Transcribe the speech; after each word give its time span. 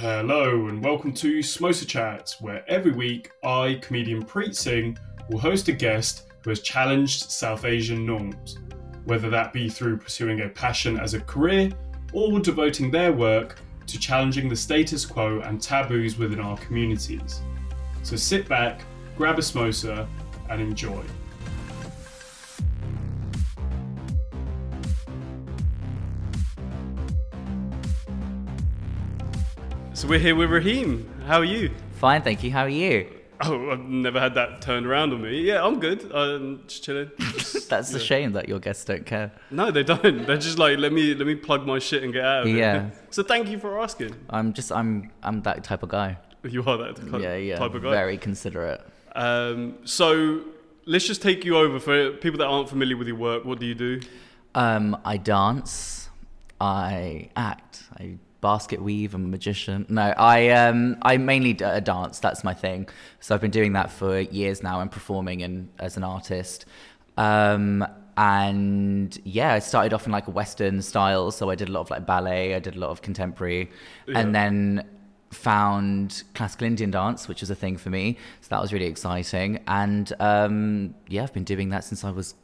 Hello 0.00 0.68
and 0.68 0.80
welcome 0.80 1.12
to 1.14 1.40
Smosa 1.40 1.84
Chat, 1.84 2.36
where 2.38 2.64
every 2.70 2.92
week 2.92 3.32
I, 3.42 3.80
comedian 3.82 4.24
Preet 4.24 4.54
Singh, 4.54 4.96
will 5.28 5.40
host 5.40 5.66
a 5.66 5.72
guest 5.72 6.28
who 6.44 6.50
has 6.50 6.60
challenged 6.60 7.32
South 7.32 7.64
Asian 7.64 8.06
norms, 8.06 8.58
whether 9.06 9.28
that 9.28 9.52
be 9.52 9.68
through 9.68 9.96
pursuing 9.96 10.42
a 10.42 10.50
passion 10.50 11.00
as 11.00 11.14
a 11.14 11.20
career 11.22 11.72
or 12.12 12.38
devoting 12.38 12.92
their 12.92 13.12
work 13.12 13.58
to 13.88 13.98
challenging 13.98 14.48
the 14.48 14.54
status 14.54 15.04
quo 15.04 15.40
and 15.40 15.60
taboos 15.60 16.16
within 16.16 16.38
our 16.38 16.56
communities. 16.58 17.42
So 18.04 18.14
sit 18.14 18.48
back, 18.48 18.82
grab 19.16 19.36
a 19.40 19.42
smosa, 19.42 20.06
and 20.48 20.60
enjoy. 20.60 21.02
We're 30.08 30.18
here 30.18 30.34
with 30.34 30.50
Raheem. 30.50 31.06
How 31.26 31.36
are 31.36 31.44
you? 31.44 31.70
Fine, 31.96 32.22
thank 32.22 32.42
you. 32.42 32.50
How 32.50 32.62
are 32.62 32.68
you? 32.70 33.06
Oh, 33.42 33.70
I've 33.70 33.80
never 33.80 34.18
had 34.18 34.34
that 34.36 34.62
turned 34.62 34.86
around 34.86 35.12
on 35.12 35.20
me. 35.20 35.42
Yeah, 35.42 35.62
I'm 35.62 35.80
good. 35.80 36.10
I'm 36.12 36.62
just 36.66 36.82
chilling. 36.82 37.10
That's 37.68 37.92
a 37.92 38.00
shame 38.00 38.32
that 38.32 38.48
your 38.48 38.58
guests 38.58 38.86
don't 38.86 39.04
care. 39.04 39.30
No, 39.50 39.70
they 39.70 39.84
don't. 39.84 40.26
They're 40.26 40.38
just 40.38 40.58
like, 40.58 40.78
let 40.78 40.94
me 40.94 41.14
let 41.14 41.26
me 41.26 41.34
plug 41.34 41.66
my 41.66 41.78
shit 41.78 42.02
and 42.04 42.12
get 42.14 42.24
out 42.24 42.42
of 42.42 42.48
it. 42.48 42.56
Yeah. 42.56 42.90
So 43.10 43.22
thank 43.22 43.48
you 43.48 43.58
for 43.58 43.80
asking. 43.80 44.14
I'm 44.30 44.52
just 44.52 44.72
I'm 44.72 45.10
I'm 45.22 45.42
that 45.42 45.62
type 45.64 45.82
of 45.82 45.90
guy. 45.90 46.18
You 46.42 46.62
are 46.64 46.78
that 46.78 46.96
type, 46.96 47.04
of 47.04 47.12
guy? 47.12 47.18
Yeah, 47.18 47.36
yeah. 47.36 47.58
type 47.58 47.74
of 47.74 47.82
guy. 47.82 47.90
Very 47.90 48.16
considerate. 48.16 48.80
Um, 49.14 49.78
so 49.84 50.42
let's 50.86 51.06
just 51.06 51.20
take 51.20 51.44
you 51.44 51.56
over 51.56 51.78
for 51.80 52.12
people 52.12 52.38
that 52.38 52.46
aren't 52.46 52.68
familiar 52.68 52.96
with 52.96 53.08
your 53.08 53.16
work. 53.16 53.44
What 53.44 53.60
do 53.60 53.66
you 53.66 53.74
do? 53.74 54.00
Um, 54.54 54.96
I 55.04 55.16
dance. 55.16 56.08
I 56.60 57.30
act. 57.36 57.84
I 57.98 58.18
basket 58.40 58.80
weave. 58.80 59.14
I'm 59.14 59.24
a 59.24 59.28
magician. 59.28 59.86
No, 59.88 60.14
I 60.16 60.48
um 60.50 60.96
I 61.02 61.16
mainly 61.16 61.52
d- 61.54 61.64
uh, 61.64 61.80
dance. 61.80 62.18
That's 62.20 62.44
my 62.44 62.54
thing. 62.54 62.88
So 63.20 63.34
I've 63.34 63.40
been 63.40 63.50
doing 63.50 63.72
that 63.74 63.90
for 63.90 64.20
years 64.20 64.62
now 64.62 64.80
and 64.80 64.90
performing 64.90 65.42
and 65.42 65.68
as 65.78 65.96
an 65.96 66.04
artist. 66.04 66.64
Um, 67.16 67.84
and 68.16 69.16
yeah, 69.24 69.52
I 69.54 69.58
started 69.60 69.92
off 69.92 70.06
in 70.06 70.12
like 70.12 70.26
a 70.28 70.30
Western 70.30 70.82
style. 70.82 71.30
So 71.30 71.50
I 71.50 71.54
did 71.54 71.68
a 71.68 71.72
lot 71.72 71.80
of 71.82 71.90
like 71.90 72.06
ballet. 72.06 72.54
I 72.54 72.58
did 72.58 72.74
a 72.76 72.78
lot 72.78 72.90
of 72.90 73.02
contemporary, 73.02 73.70
Yeah. 74.06 74.18
and 74.18 74.34
then 74.34 74.84
found 75.30 76.22
classical 76.34 76.66
Indian 76.66 76.90
dance, 76.90 77.28
which 77.28 77.40
was 77.42 77.50
a 77.50 77.54
thing 77.54 77.76
for 77.76 77.90
me. 77.90 78.16
So 78.40 78.48
that 78.50 78.60
was 78.60 78.72
really 78.72 78.86
exciting. 78.86 79.60
And 79.66 80.12
um, 80.20 80.94
yeah, 81.08 81.22
I've 81.22 81.32
been 81.34 81.44
doing 81.44 81.68
that 81.70 81.84
since 81.84 82.02
I 82.04 82.10
was, 82.10 82.34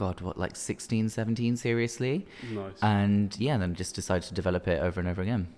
God, 0.00 0.22
what, 0.22 0.38
like 0.38 0.56
16, 0.56 1.10
17, 1.10 1.58
seriously? 1.58 2.26
Nice. 2.50 2.72
And 2.80 3.38
yeah, 3.38 3.58
then 3.58 3.74
just 3.74 3.94
decided 3.94 4.26
to 4.28 4.34
develop 4.34 4.66
it 4.66 4.80
over 4.80 4.98
and 4.98 5.06
over 5.06 5.20
again. 5.20 5.48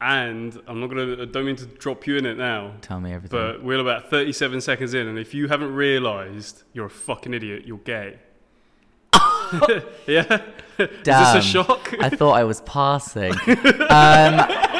And 0.00 0.56
I'm 0.68 0.78
not 0.78 0.86
gonna. 0.86 1.22
I 1.22 1.24
don't 1.24 1.44
mean 1.44 1.56
to 1.56 1.66
drop 1.66 2.06
you 2.06 2.16
in 2.16 2.24
it 2.24 2.38
now, 2.38 2.74
Tell 2.80 3.00
me 3.00 3.12
everything. 3.12 3.36
but 3.36 3.64
we're 3.64 3.80
about 3.80 4.08
37 4.08 4.60
seconds 4.60 4.94
in, 4.94 5.08
and 5.08 5.18
if 5.18 5.34
you 5.34 5.48
haven't 5.48 5.74
realised, 5.74 6.62
you're 6.72 6.86
a 6.86 6.90
fucking 6.90 7.34
idiot. 7.34 7.64
You're 7.66 7.78
gay. 7.78 8.20
yeah. 10.06 10.42
Is 10.78 10.88
Damn. 11.02 11.34
this 11.34 11.44
a 11.44 11.48
shock? 11.48 11.92
I 11.98 12.08
thought 12.08 12.34
I 12.34 12.44
was 12.44 12.60
passing. 12.60 13.32
um, 13.50 14.77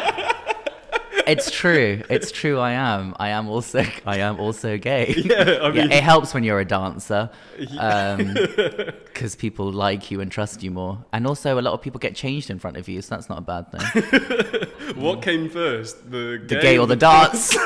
it's 1.29 1.51
true. 1.51 2.03
It's 2.09 2.33
true. 2.33 2.59
I 2.59 2.73
am. 2.73 3.15
I 3.19 3.29
am 3.31 3.49
also. 3.49 3.85
I 4.07 4.19
am 4.19 4.41
also 4.41 4.79
gay. 4.79 5.15
yeah. 5.17 5.59
I 5.63 5.71
mean, 5.71 5.91
yeah, 5.91 5.99
it 5.99 6.03
helps 6.03 6.35
when 6.35 6.43
you're 6.45 6.61
a 6.61 6.65
dancer 6.65 7.31
because 7.59 9.35
people 9.39 9.71
like 9.71 10.11
you 10.11 10.21
and 10.21 10.33
trust 10.33 10.63
you 10.63 10.71
more. 10.71 11.05
And 11.13 11.27
also, 11.27 11.59
a 11.59 11.63
lot 11.63 11.75
of 11.75 11.83
people 11.83 11.99
get 11.99 12.15
changed 12.15 12.51
in 12.51 12.59
front 12.59 12.77
of 12.77 12.89
you, 12.89 13.03
so 13.03 13.15
that's 13.15 13.29
not 13.29 13.39
a 13.39 13.43
bad 13.43 13.71
thing. 13.71 13.83
what 14.97 15.23
came 15.23 15.49
first, 15.51 16.11
the 16.11 16.43
the 16.47 16.57
gay 16.57 16.79
or 16.79 16.87
the 16.87 16.97
dance? 16.97 17.57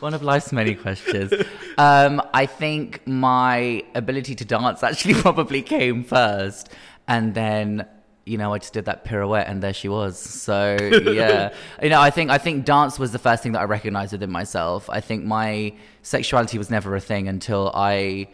One 0.00 0.14
of 0.14 0.22
life's 0.22 0.52
many 0.52 0.76
questions. 0.76 1.32
Um, 1.76 2.22
I 2.32 2.46
think 2.46 3.04
my 3.04 3.82
ability 3.96 4.36
to 4.36 4.44
dance 4.44 4.84
actually 4.84 5.14
probably 5.14 5.62
came 5.62 6.04
first, 6.04 6.68
and 7.08 7.34
then 7.34 7.86
you 8.28 8.38
know 8.38 8.52
I 8.54 8.58
just 8.58 8.72
did 8.72 8.84
that 8.84 9.04
pirouette, 9.04 9.48
and 9.48 9.62
there 9.62 9.72
she 9.72 9.88
was. 9.88 10.18
So 10.18 10.76
yeah, 11.12 11.52
you 11.82 11.88
know 11.88 12.00
I 12.00 12.10
think 12.10 12.30
I 12.30 12.38
think 12.38 12.64
dance 12.64 12.98
was 12.98 13.10
the 13.12 13.18
first 13.18 13.42
thing 13.42 13.52
that 13.52 13.60
I 13.60 13.64
recognized 13.64 14.12
within 14.12 14.30
myself. 14.30 14.88
I 14.90 15.00
think 15.00 15.24
my 15.24 15.72
sexuality 16.02 16.58
was 16.58 16.70
never 16.70 16.94
a 16.94 17.00
thing 17.00 17.28
until 17.28 17.70
I 17.74 18.28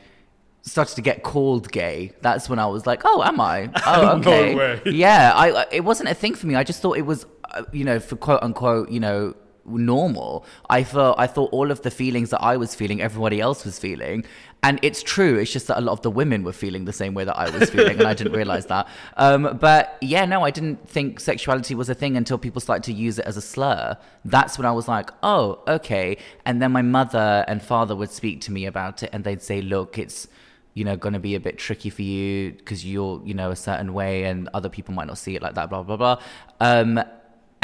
started 0.62 0.94
to 0.96 1.02
get 1.02 1.22
called 1.22 1.70
gay. 1.70 2.12
That's 2.22 2.48
when 2.48 2.58
I 2.58 2.66
was 2.66 2.86
like, 2.86 3.02
oh, 3.04 3.22
am 3.22 3.38
I? 3.40 3.68
Oh, 3.86 4.02
No 4.18 4.30
okay. 4.30 4.54
way. 4.54 4.80
Yeah, 4.86 5.32
I, 5.34 5.50
I- 5.50 5.66
it 5.70 5.84
wasn't 5.84 6.08
a 6.08 6.14
thing 6.14 6.34
for 6.34 6.46
me. 6.46 6.54
I 6.54 6.64
just 6.64 6.80
thought 6.80 6.96
it 6.96 7.02
was, 7.06 7.26
uh, 7.50 7.64
you 7.70 7.84
know, 7.84 8.00
for 8.00 8.16
quote 8.16 8.42
unquote, 8.42 8.90
you 8.90 8.98
know, 9.00 9.34
normal. 9.66 10.44
I 10.70 10.84
felt 10.84 11.18
I 11.18 11.26
thought 11.26 11.50
all 11.52 11.70
of 11.70 11.82
the 11.82 11.90
feelings 11.90 12.30
that 12.30 12.42
I 12.42 12.56
was 12.56 12.74
feeling, 12.74 13.00
everybody 13.00 13.40
else 13.40 13.64
was 13.64 13.78
feeling, 13.78 14.24
and 14.62 14.78
it's 14.82 15.02
true. 15.02 15.36
It's 15.36 15.52
just 15.52 15.66
that 15.66 15.78
a 15.78 15.80
lot 15.80 15.92
of 15.92 16.02
the 16.02 16.10
women 16.10 16.42
were 16.42 16.52
feeling 16.52 16.84
the 16.84 16.92
same 16.92 17.14
way 17.14 17.24
that 17.24 17.36
I 17.36 17.50
was 17.50 17.70
feeling, 17.70 17.98
and 17.98 18.08
I 18.08 18.14
didn't 18.14 18.32
realize 18.32 18.66
that. 18.66 18.88
Um, 19.16 19.58
but 19.60 19.98
yeah, 20.00 20.24
no, 20.24 20.42
I 20.42 20.50
didn't 20.50 20.88
think 20.88 21.20
sexuality 21.20 21.74
was 21.74 21.88
a 21.88 21.94
thing 21.94 22.16
until 22.16 22.38
people 22.38 22.60
started 22.60 22.84
to 22.84 22.92
use 22.92 23.18
it 23.18 23.26
as 23.26 23.36
a 23.36 23.42
slur. 23.42 23.96
That's 24.24 24.56
when 24.58 24.66
I 24.66 24.72
was 24.72 24.88
like, 24.88 25.10
oh, 25.22 25.62
okay. 25.68 26.16
And 26.46 26.62
then 26.62 26.72
my 26.72 26.82
mother 26.82 27.44
and 27.46 27.62
father 27.62 27.94
would 27.94 28.10
speak 28.10 28.40
to 28.42 28.52
me 28.52 28.66
about 28.66 29.02
it, 29.02 29.10
and 29.12 29.24
they'd 29.24 29.42
say, 29.42 29.60
look, 29.60 29.98
it's 29.98 30.28
you 30.74 30.84
know, 30.84 30.96
going 30.96 31.12
to 31.12 31.20
be 31.20 31.36
a 31.36 31.40
bit 31.40 31.56
tricky 31.56 31.88
for 31.88 32.02
you 32.02 32.52
because 32.52 32.84
you're, 32.84 33.22
you 33.24 33.32
know, 33.32 33.52
a 33.52 33.56
certain 33.56 33.94
way 33.94 34.24
and 34.24 34.48
other 34.54 34.68
people 34.68 34.92
might 34.92 35.06
not 35.06 35.16
see 35.16 35.36
it 35.36 35.42
like 35.42 35.54
that, 35.54 35.70
blah, 35.70 35.84
blah, 35.84 35.96
blah. 35.96 36.20
Um, 36.60 37.00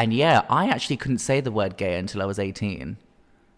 and 0.01 0.15
yeah, 0.15 0.47
I 0.49 0.69
actually 0.69 0.97
couldn't 0.97 1.19
say 1.19 1.43
the 1.43 1.53
word 1.53 1.77
gay 1.77 1.99
until 1.99 2.23
I 2.23 2.25
was 2.25 2.39
18. 2.39 2.97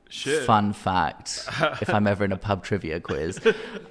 Shit. 0.09 0.43
Fun 0.43 0.73
fact, 0.73 1.49
if 1.81 1.89
I'm 1.89 2.09
ever 2.09 2.25
in 2.25 2.33
a 2.33 2.37
pub 2.37 2.65
trivia 2.65 2.99
quiz. 2.99 3.39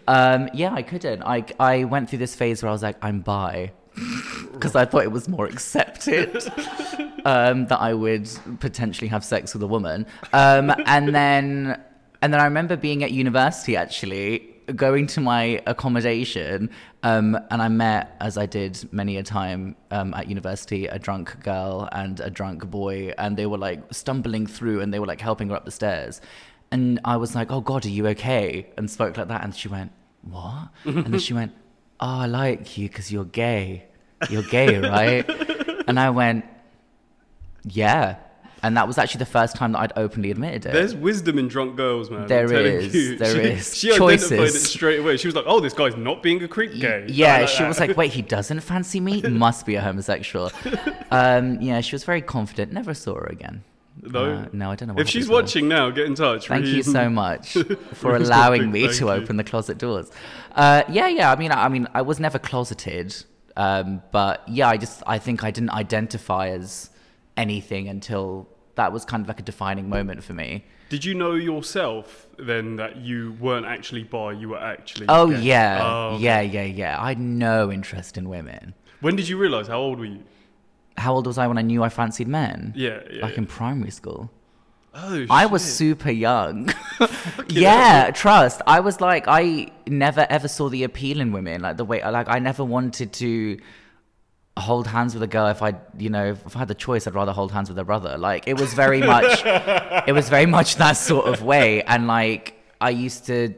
Um, 0.06 0.50
yeah, 0.54 0.74
I 0.74 0.82
couldn't. 0.82 1.24
I, 1.24 1.46
I 1.62 1.86
went 1.86 2.10
through 2.10 2.20
this 2.20 2.36
phase 2.36 2.62
where 2.62 2.70
I 2.70 2.74
was 2.74 2.84
like, 2.84 2.98
I'm 3.02 3.22
bi. 3.22 3.72
Because 4.52 4.76
I 4.76 4.86
thought 4.86 5.04
it 5.04 5.12
was 5.12 5.30
more 5.30 5.46
accepted 5.46 6.36
um, 7.26 7.68
that 7.68 7.80
I 7.80 7.94
would 7.94 8.30
potentially 8.60 9.08
have 9.08 9.24
sex 9.24 9.54
with 9.54 9.64
a 9.64 9.68
woman. 9.68 10.06
Um, 10.34 10.74
and 10.86 11.16
then, 11.16 11.82
and 12.22 12.34
then 12.34 12.40
I 12.42 12.44
remember 12.44 12.76
being 12.76 13.04
at 13.04 13.12
university 13.12 13.76
actually, 13.78 14.51
going 14.74 15.08
to 15.08 15.22
my 15.22 15.62
accommodation, 15.66 16.70
um, 17.04 17.38
and 17.50 17.62
I 17.62 17.68
met, 17.68 18.16
as 18.20 18.38
I 18.38 18.46
did 18.46 18.92
many 18.92 19.18
a 19.18 19.24
time 19.24 19.76
um, 19.92 20.14
at 20.14 20.28
university, 20.28 20.88
a 20.88 21.00
drunk 21.00 21.42
girl 21.44 21.90
and 21.92 22.20
a 22.20 22.30
drunk 22.30 22.70
boy, 22.70 23.14
and 23.18 23.38
they 23.38 23.46
were 23.46 23.58
like 23.58 23.82
stumbling 23.92 24.48
through, 24.48 24.82
and 24.82 24.94
they 24.94 25.00
were 25.00 25.06
like 25.06 25.22
helping 25.22 25.50
her 25.50 25.56
up 25.56 25.66
the 25.66 25.72
stairs, 25.72 26.22
and 26.72 27.00
I 27.06 27.18
was 27.18 27.36
like, 27.36 27.52
"Oh 27.52 27.62
God, 27.62 27.86
are 27.86 27.90
you 27.90 28.08
okay?" 28.08 28.68
and 28.78 28.90
spoke 28.90 29.18
like 29.18 29.28
that, 29.28 29.44
and 29.44 29.56
she 29.56 29.68
went, 29.68 29.92
"What?" 30.22 30.70
and 30.86 31.06
then 31.06 31.20
she 31.20 31.34
went, 31.34 31.54
"Oh, 32.00 32.20
I 32.20 32.26
like 32.26 32.78
you 32.78 32.88
because 32.88 33.12
you're 33.12 33.26
gay. 33.26 33.86
You're 34.30 34.44
gay, 34.44 34.80
right?" 34.80 35.30
and 35.88 36.00
I 36.00 36.10
went, 36.10 36.46
"Yeah." 37.64 38.18
And 38.64 38.78
that 38.78 38.88
was 38.88 38.98
actually 39.00 39.20
the 39.20 39.26
first 39.26 39.56
time 39.56 39.72
that 39.72 39.80
I'd 39.80 39.94
openly 39.96 40.30
admitted 40.30 40.68
it. 40.68 40.74
There's 40.74 40.94
wisdom 40.94 41.40
in 41.40 41.48
drunk 41.48 41.76
girls, 41.76 42.12
man. 42.12 42.28
There 42.28 42.52
is, 42.54 42.94
You. 42.94 43.16
there 43.18 43.34
she, 43.34 43.40
is. 43.50 43.76
She 43.78 43.88
identified 43.92 44.14
it 44.34 44.38
Choices. 44.38 44.70
straight 44.70 45.00
away. 45.00 45.18
She 45.18 45.28
was 45.28 45.36
like, 45.36 45.46
"Oh, 45.48 45.60
this 45.60 45.74
guy's 45.74 45.96
not 45.98 46.22
being 46.22 46.44
a 46.44 46.48
creep 46.48 46.74
gay." 46.80 47.06
Yeah, 47.10 47.40
Like 47.40 47.48
she 47.50 47.64
that. 47.64 47.68
was 47.68 47.80
like, 47.80 47.98
"Wait, 47.98 48.12
he 48.14 48.22
doesn't 48.22 48.60
fancy 48.60 49.00
me? 49.00 49.22
Must 49.24 49.66
be 49.66 49.76
a 49.76 49.82
homosexual." 49.82 50.52
um, 51.10 51.60
yeah, 51.62 51.82
she 51.82 51.96
was 51.96 52.04
very 52.04 52.22
confident. 52.22 52.72
Never 52.72 52.94
saw 52.94 53.16
her 53.16 53.26
again. 53.26 53.64
No? 54.04 54.24
Uh, 54.26 54.46
no, 54.54 54.72
I 54.72 54.76
don't 54.76 54.88
know. 54.90 54.96
If 54.98 55.10
she's 55.10 55.26
happened 55.26 55.28
to 55.28 55.32
her. 55.34 55.42
watching 55.42 55.68
now, 55.68 55.90
get 55.90 56.06
in 56.06 56.16
touch. 56.16 56.48
Thank 56.48 56.66
you 56.66 56.82
so 56.84 57.10
much 57.24 57.54
for 57.94 58.16
allowing 58.16 58.72
me 58.72 58.88
to 58.88 58.94
you. 59.06 59.10
open 59.12 59.38
the 59.38 59.44
closet 59.44 59.78
doors. 59.80 60.10
Uh, 60.56 60.84
yeah, 60.90 61.08
yeah. 61.08 61.32
I 61.32 61.36
mean, 61.36 61.52
I, 61.52 61.66
I 61.66 61.68
mean, 61.70 61.88
I 61.94 62.02
was 62.02 62.20
never 62.20 62.40
closeted, 62.40 63.16
um, 63.58 64.02
but 64.12 64.48
yeah, 64.48 64.70
I 64.70 64.78
just, 64.78 65.04
I 65.06 65.18
think 65.18 65.44
I 65.44 65.52
didn't 65.52 65.72
identify 65.72 66.50
as 66.50 66.90
anything 67.38 67.88
until 67.88 68.48
that 68.76 68.92
was 68.92 69.06
kind 69.06 69.22
of 69.22 69.28
like 69.28 69.40
a 69.40 69.44
defining 69.44 69.90
moment 69.90 70.24
for 70.24 70.34
me. 70.34 70.66
Did 70.90 71.06
you 71.06 71.14
know 71.14 71.36
yourself 71.36 72.28
then 72.38 72.76
that 72.76 72.98
you 72.98 73.38
weren't 73.40 73.66
actually 73.66 74.04
bi? 74.04 74.34
You 74.34 74.50
were 74.50 74.60
actually. 74.60 75.06
Oh 75.08 75.30
gay? 75.30 75.40
yeah, 75.40 75.80
Oh, 75.82 76.18
yeah, 76.20 76.42
yeah, 76.42 76.64
yeah. 76.64 77.02
I 77.02 77.10
had 77.10 77.20
no 77.20 77.72
interest 77.72 78.18
in 78.18 78.28
women. 78.28 78.74
When 79.00 79.16
did 79.16 79.28
you 79.30 79.38
realize? 79.38 79.68
How 79.68 79.80
old 79.80 80.00
were 80.00 80.06
you? 80.06 80.24
How 80.98 81.14
old 81.14 81.28
was 81.28 81.38
I 81.38 81.48
when 81.48 81.58
I 81.58 81.62
knew 81.62 81.82
I 81.84 81.90
fancied 81.90 82.28
men? 82.28 82.74
Yeah, 82.76 83.00
yeah. 83.10 83.22
Like 83.22 83.34
yeah. 83.34 83.38
in 83.38 83.46
primary 83.48 83.92
school. 83.92 84.32
oh, 84.94 85.26
I 85.30 85.46
was 85.46 85.64
super 85.64 86.12
young. 86.12 86.74
yeah, 87.48 88.12
trust. 88.12 88.62
I 88.68 88.82
was 88.82 89.00
like, 89.00 89.26
I 89.28 89.72
never 89.88 90.28
ever 90.30 90.48
saw 90.48 90.70
the 90.70 90.84
appeal 90.84 91.22
in 91.22 91.32
women. 91.32 91.62
Like 91.62 91.78
the 91.78 91.86
way, 91.86 92.04
like 92.04 92.28
I 92.28 92.40
never 92.40 92.64
wanted 92.66 93.14
to 93.14 93.58
hold 94.58 94.88
hands 94.88 95.14
with 95.14 95.24
a 95.24 95.28
girl. 95.28 95.48
If 95.48 95.62
I, 95.62 95.76
you 95.98 96.10
know, 96.10 96.32
if 96.32 96.56
I 96.56 96.60
had 96.60 96.68
the 96.68 96.76
choice, 96.76 97.08
I'd 97.08 97.16
rather 97.16 97.32
hold 97.32 97.52
hands 97.52 97.70
with 97.70 97.80
a 97.80 97.84
brother. 97.84 98.18
Like 98.18 98.48
it 98.48 98.60
was 98.60 98.74
very 98.74 99.02
much, 99.02 99.42
it 100.08 100.14
was 100.14 100.30
very 100.30 100.46
much 100.46 100.76
that 100.76 100.94
sort 100.94 101.28
of 101.28 101.42
way. 101.42 101.84
And 101.84 102.08
like 102.08 102.56
I 102.80 102.90
used 102.90 103.26
to 103.28 103.54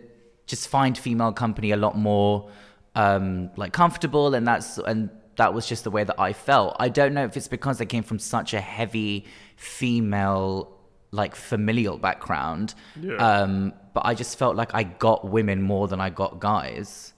just 0.45 0.68
find 0.68 0.98
female 0.98 1.31
company 1.31 1.72
a 1.72 1.78
lot 1.78 1.98
more 1.98 2.50
um 2.95 3.50
like 3.56 3.74
comfortable 3.74 4.36
and 4.36 4.45
that's 4.45 4.78
and 4.78 5.10
that 5.38 5.51
was 5.54 5.68
just 5.68 5.84
the 5.84 5.92
way 5.92 6.04
that 6.04 6.19
I 6.19 6.34
felt. 6.34 6.75
I 6.80 6.90
don't 6.90 7.13
know 7.13 7.25
if 7.25 7.36
it's 7.36 7.48
because 7.48 7.81
I 7.81 7.86
came 7.86 8.04
from 8.04 8.19
such 8.19 8.54
a 8.54 8.62
heavy 8.62 9.25
female 9.56 10.78
like 11.12 11.36
familial 11.36 11.98
background. 11.98 12.74
Yeah. 13.00 13.16
Um, 13.16 13.74
but 13.94 14.06
I 14.06 14.13
just 14.16 14.38
felt 14.38 14.56
like 14.56 14.74
I 14.74 14.84
got 14.84 15.25
women 15.25 15.62
more 15.62 15.88
than 15.88 16.01
I 16.01 16.10
got 16.10 16.40
guys. 16.40 17.13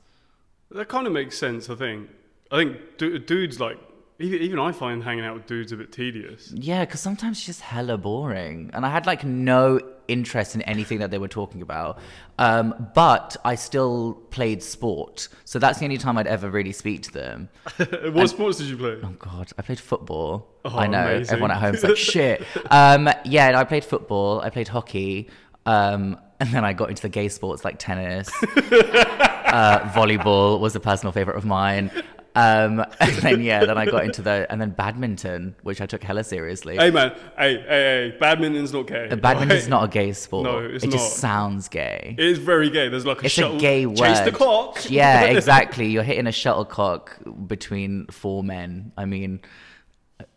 That 0.72 0.90
kind 0.90 1.08
of 1.08 1.14
makes 1.14 1.38
sense, 1.38 1.70
I 1.70 1.76
think. 1.76 2.10
I 2.52 2.58
think 2.58 2.98
du- 2.98 3.20
dudes 3.20 3.60
like 3.60 3.78
even, 4.18 4.42
even 4.42 4.60
I 4.60 4.72
find 4.72 5.04
hanging 5.04 5.26
out 5.26 5.36
with 5.36 5.46
dudes 5.46 5.72
a 5.74 5.78
bit 5.78 5.92
tedious. 5.92 6.52
Yeah, 6.54 6.86
because 6.86 7.02
sometimes 7.02 7.38
it's 7.38 7.46
just 7.46 7.62
hella 7.62 7.98
boring. 7.98 8.72
And 8.74 8.86
I 8.86 8.90
had 8.90 9.06
like 9.06 9.26
no 9.26 9.80
interest 10.08 10.56
in 10.56 10.62
anything 10.62 11.00
that 11.00 11.12
they 11.12 11.18
were 11.18 11.28
talking 11.28 11.62
about. 11.62 12.00
Um, 12.40 12.92
but 12.96 13.36
I 13.44 13.56
still 13.56 14.14
played 14.30 14.64
sport. 14.64 15.28
So 15.44 15.60
that's 15.60 15.80
the 15.80 15.86
only 15.86 15.98
time 15.98 16.18
I'd 16.18 16.28
ever 16.28 16.50
really 16.50 16.72
speak 16.72 17.02
to 17.04 17.12
them. 17.12 17.50
what 18.14 18.30
sports 18.30 18.60
did 18.60 18.68
you 18.68 18.78
play? 18.78 18.98
Oh, 19.04 19.16
God. 19.20 19.52
I 19.58 19.62
played 19.64 19.80
football. 19.80 20.48
Oh, 20.64 20.78
I 20.78 20.88
know. 20.88 21.02
amazing. 21.02 21.34
Everyone 21.34 21.52
at 21.52 21.58
home's 21.58 21.84
like, 21.84 21.98
shit. 21.98 22.42
Um, 22.72 23.10
yeah, 23.26 23.48
and 23.48 23.58
I 23.58 23.66
played 23.66 23.84
football. 23.84 24.40
I 24.40 24.50
played 24.50 24.70
hockey. 24.70 25.30
Um, 25.66 26.18
and 26.40 26.50
then 26.54 26.64
I 26.64 26.74
got 26.74 26.90
into 26.90 27.02
the 27.02 27.10
gay 27.10 27.28
sports 27.28 27.66
like 27.66 27.80
tennis. 27.80 28.30
uh, 28.44 29.90
volleyball 29.94 30.60
was 30.60 30.76
a 30.76 30.80
personal 30.80 31.12
favorite 31.12 31.38
of 31.38 31.46
mine. 31.46 31.92
Um, 32.36 32.80
and 33.00 33.12
then 33.18 33.42
yeah, 33.50 33.66
then 33.66 33.78
I 33.78 33.86
got 33.86 34.04
into 34.04 34.22
the 34.22 34.46
and 34.50 34.60
then 34.60 34.72
badminton, 34.72 35.56
which 35.64 35.80
I 35.82 35.86
took 35.86 36.04
hella 36.04 36.24
seriously. 36.24 36.76
Hey 36.76 36.92
man, 36.92 37.12
hey, 37.38 37.58
hey, 37.58 37.64
hey, 38.12 38.18
badminton's 38.20 38.74
not 38.74 38.88
gay. 38.88 39.08
Badminton's 39.08 39.64
right? 39.64 39.70
not 39.70 39.84
a 39.86 39.88
gay 39.88 40.12
sport. 40.14 40.44
No, 40.44 40.60
it's 40.60 40.84
it 40.84 40.88
not. 40.88 40.94
just 40.94 41.18
sounds 41.18 41.68
gay. 41.70 42.16
It 42.18 42.26
is 42.26 42.38
very 42.38 42.70
gay. 42.70 42.90
There's 42.90 43.06
like 43.06 43.22
a 43.22 43.26
It's 43.26 43.34
shuttle. 43.34 43.58
a 43.58 43.60
gay 43.60 43.86
word. 43.86 43.98
Chase 43.98 44.20
the 44.22 44.32
cock. 44.32 44.80
Yeah, 44.90 45.24
exactly. 45.26 45.88
You're 45.88 46.04
hitting 46.04 46.28
a 46.28 46.32
shuttlecock 46.32 47.18
between 47.48 48.08
four 48.08 48.44
men. 48.44 48.92
I 48.98 49.06
mean, 49.06 49.40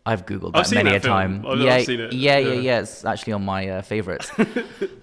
I've 0.05 0.25
googled 0.25 0.53
that 0.53 0.65
I've 0.67 0.71
many 0.73 0.91
that 0.91 1.05
a 1.05 1.07
time. 1.07 1.45
I've- 1.45 1.63
yeah, 1.63 1.79
seen 1.79 1.99
it. 1.99 2.13
yeah, 2.13 2.37
yeah, 2.37 2.53
Yeah. 2.53 2.59
yeah. 2.61 2.79
It's 2.79 3.05
actually 3.05 3.33
on 3.33 3.43
my 3.45 3.67
uh, 3.69 3.81
favorites. 3.81 4.31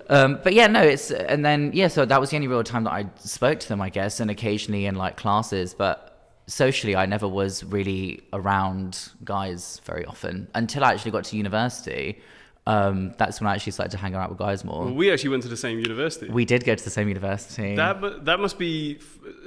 um, 0.09 0.41
but 0.43 0.53
yeah, 0.55 0.67
no, 0.67 0.83
it's 0.83 1.11
and 1.11 1.45
then 1.45 1.71
yeah. 1.75 1.89
So 1.89 2.05
that 2.05 2.21
was 2.21 2.31
the 2.31 2.37
only 2.37 2.49
real 2.49 2.65
time 2.65 2.85
that 2.85 2.93
I 2.93 3.07
spoke 3.19 3.61
to 3.61 3.69
them, 3.69 3.81
I 3.81 3.91
guess, 3.91 4.21
and 4.21 4.31
occasionally 4.31 4.87
in 4.87 4.95
like 4.95 5.17
classes, 5.17 5.75
but. 5.75 6.13
Socially, 6.47 6.95
I 6.95 7.07
never 7.07 7.27
was 7.27 7.65
really 7.65 8.23
around 8.33 9.11
guys 9.25 9.81
very 9.85 10.05
often 10.05 10.49
until 10.55 10.85
I 10.85 10.93
actually 10.93 11.11
got 11.11 11.25
to 11.25 11.37
university. 11.37 12.21
Um, 12.69 13.15
that's 13.17 13.41
when 13.41 13.47
I 13.47 13.55
actually 13.55 13.73
started 13.73 13.93
to 13.93 13.97
hang 13.97 14.17
out 14.17 14.29
with 14.29 14.39
guys 14.39 14.65
more. 14.65 14.87
Well, 14.87 14.95
we 14.95 15.13
actually 15.13 15.31
went 15.31 15.45
to 15.45 15.49
the 15.49 15.57
same 15.57 15.79
university. 15.79 16.29
We 16.29 16.45
did 16.45 16.65
go 16.65 16.75
to 16.75 16.85
the 16.85 16.91
same 16.91 17.07
university. 17.07 17.77
That 17.77 18.25
that 18.25 18.41
must 18.41 18.59
be 18.59 18.99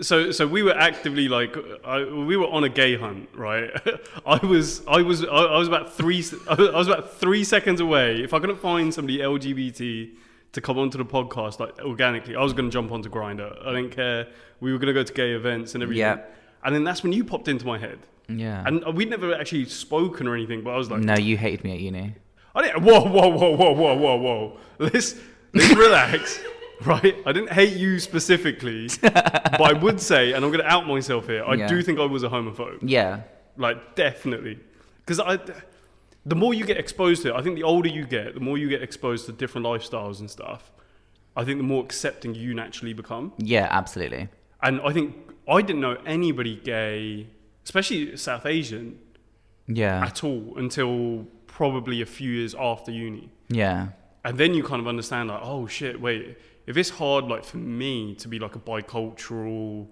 so. 0.01 0.31
So 0.31 0.48
we 0.48 0.63
were 0.63 0.78
actively 0.78 1.28
like 1.28 1.54
I, 1.84 2.06
we 2.06 2.38
were 2.38 2.48
on 2.48 2.63
a 2.63 2.69
gay 2.69 2.96
hunt, 2.96 3.28
right? 3.34 3.72
I 4.25 4.46
was 4.46 4.81
I 4.88 5.01
was 5.01 5.25
I, 5.25 5.28
I 5.28 5.57
was 5.57 5.68
about 5.68 5.94
three 5.94 6.24
I 6.50 6.56
was 6.56 6.88
about 6.88 7.13
three 7.13 7.44
seconds 7.44 7.81
away. 7.81 8.24
If 8.24 8.34
I 8.34 8.40
couldn't 8.40 8.60
find 8.60 8.94
somebody 8.94 9.18
LGBT 9.18 10.12
to 10.54 10.62
come 10.62 10.80
onto 10.80 10.98
the 10.98 11.06
podcast 11.06 11.60
like 11.60 11.78
organically, 11.80 12.38
I 12.38 12.42
was 12.42 12.54
going 12.54 12.69
to 12.69 12.74
jump 12.74 12.92
onto 12.92 13.10
Grindr. 13.10 13.66
I 13.66 13.74
didn't 13.74 13.92
care. 13.92 14.28
We 14.62 14.72
were 14.72 14.80
going 14.80 14.88
to 14.88 14.94
go 14.94 15.04
to 15.04 15.13
gay 15.13 15.31
events 15.31 15.74
and 15.74 15.84
everything. 15.84 16.00
Yeah. 16.00 16.22
And 16.63 16.75
then 16.75 16.83
that's 16.83 17.03
when 17.03 17.13
you 17.13 17.23
popped 17.23 17.47
into 17.47 17.65
my 17.65 17.77
head. 17.77 18.00
yeah. 18.27 18.63
And 18.65 18.83
uh, 18.85 18.91
we'd 18.91 19.09
never 19.09 19.33
actually 19.33 19.65
spoken 19.65 20.27
or 20.27 20.35
anything, 20.35 20.61
but 20.63 20.71
I 20.71 20.77
was 20.77 20.89
like, 20.91 21.01
no, 21.01 21.15
you 21.15 21.38
hated 21.38 21.63
me 21.63 21.73
at 21.73 21.79
uni. 21.79 22.15
I 22.56 22.63
didn't. 22.63 22.83
Whoa, 22.83 23.00
whoa, 23.01 23.27
whoa, 23.29 23.56
whoa, 23.56 23.71
whoa, 23.73 23.95
whoa, 23.95 24.15
whoa. 24.17 24.57
Let's 24.79 25.15
let's 25.53 25.73
relax, 25.75 26.39
right? 26.85 27.15
I 27.25 27.31
didn't 27.31 27.51
hate 27.53 27.77
you 27.77 28.00
specifically, 28.00 28.89
but 29.01 29.61
I 29.61 29.73
would 29.73 30.00
say, 30.01 30.33
and 30.33 30.44
I'm 30.44 30.51
going 30.51 30.63
to 30.63 30.69
out 30.69 30.88
myself 30.88 31.27
here. 31.27 31.44
I 31.45 31.53
Yeah. 31.56 31.67
do 31.67 31.81
think 31.81 32.00
I 32.00 32.06
was 32.06 32.23
a 32.23 32.29
homophobe, 32.29 32.79
Yeah. 32.81 33.21
like 33.57 33.95
definitely, 33.95 34.59
because 35.05 35.19
I. 35.19 35.39
The 36.25 36.35
more 36.35 36.53
you 36.53 36.65
get 36.65 36.77
exposed 36.77 37.21
to 37.23 37.29
it, 37.29 37.35
I 37.35 37.41
think 37.41 37.55
the 37.55 37.63
older 37.63 37.88
you 37.88 38.05
get, 38.05 38.33
the 38.33 38.39
more 38.41 38.57
you 38.57 38.67
get 38.69 38.83
exposed 38.83 39.25
to 39.27 39.31
different 39.31 39.65
lifestyles 39.65 40.19
and 40.19 40.29
stuff. 40.29 40.69
I 41.35 41.45
think 41.45 41.57
the 41.57 41.63
more 41.63 41.83
accepting 41.83 42.35
you 42.35 42.53
naturally 42.53 42.94
become. 42.94 43.31
Yeah, 43.38 43.67
absolutely. 43.71 44.27
And 44.62 44.81
I 44.81 44.91
think 44.91 45.15
I 45.50 45.62
didn't 45.62 45.81
know 45.81 45.98
anybody 46.06 46.56
gay, 46.63 47.28
especially 47.63 48.16
South 48.18 48.46
Asian, 48.46 49.00
Yeah. 49.68 50.06
at 50.06 50.24
all 50.24 50.54
until 50.57 51.25
probably 51.48 52.01
a 52.01 52.06
few 52.06 52.31
years 52.31 52.56
after 52.56 52.92
uni. 52.92 53.30
Yeah. 53.50 53.90
and 54.25 54.38
then 54.38 54.54
you 54.54 54.62
kind 54.63 54.81
of 54.81 54.88
understand 54.88 55.30
like 55.30 55.40
oh 55.42 55.66
shit 55.66 56.00
wait 56.00 56.38
if 56.68 56.75
it's 56.78 56.90
hard 56.90 57.24
like 57.25 57.44
for 57.44 57.56
me 57.57 58.13
to 58.16 58.28
be 58.28 58.38
like 58.38 58.54
a 58.56 58.60
bicultural 58.60 59.88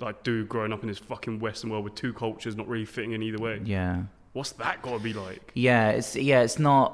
like 0.00 0.22
dude 0.22 0.48
growing 0.48 0.72
up 0.72 0.82
in 0.82 0.88
this 0.88 0.98
fucking 0.98 1.38
western 1.40 1.68
world 1.70 1.82
with 1.84 1.94
two 1.96 2.12
cultures 2.12 2.54
not 2.56 2.66
really 2.68 2.84
fitting 2.84 3.12
in 3.12 3.22
either 3.22 3.38
way 3.42 3.60
Yeah. 3.64 4.04
what's 4.34 4.52
that 4.52 4.82
got 4.82 4.92
to 4.98 4.98
be 5.02 5.12
like 5.12 5.50
Yeah, 5.54 5.90
it's 5.90 6.14
yeah, 6.16 6.40
it's 6.42 6.58
not 6.60 6.88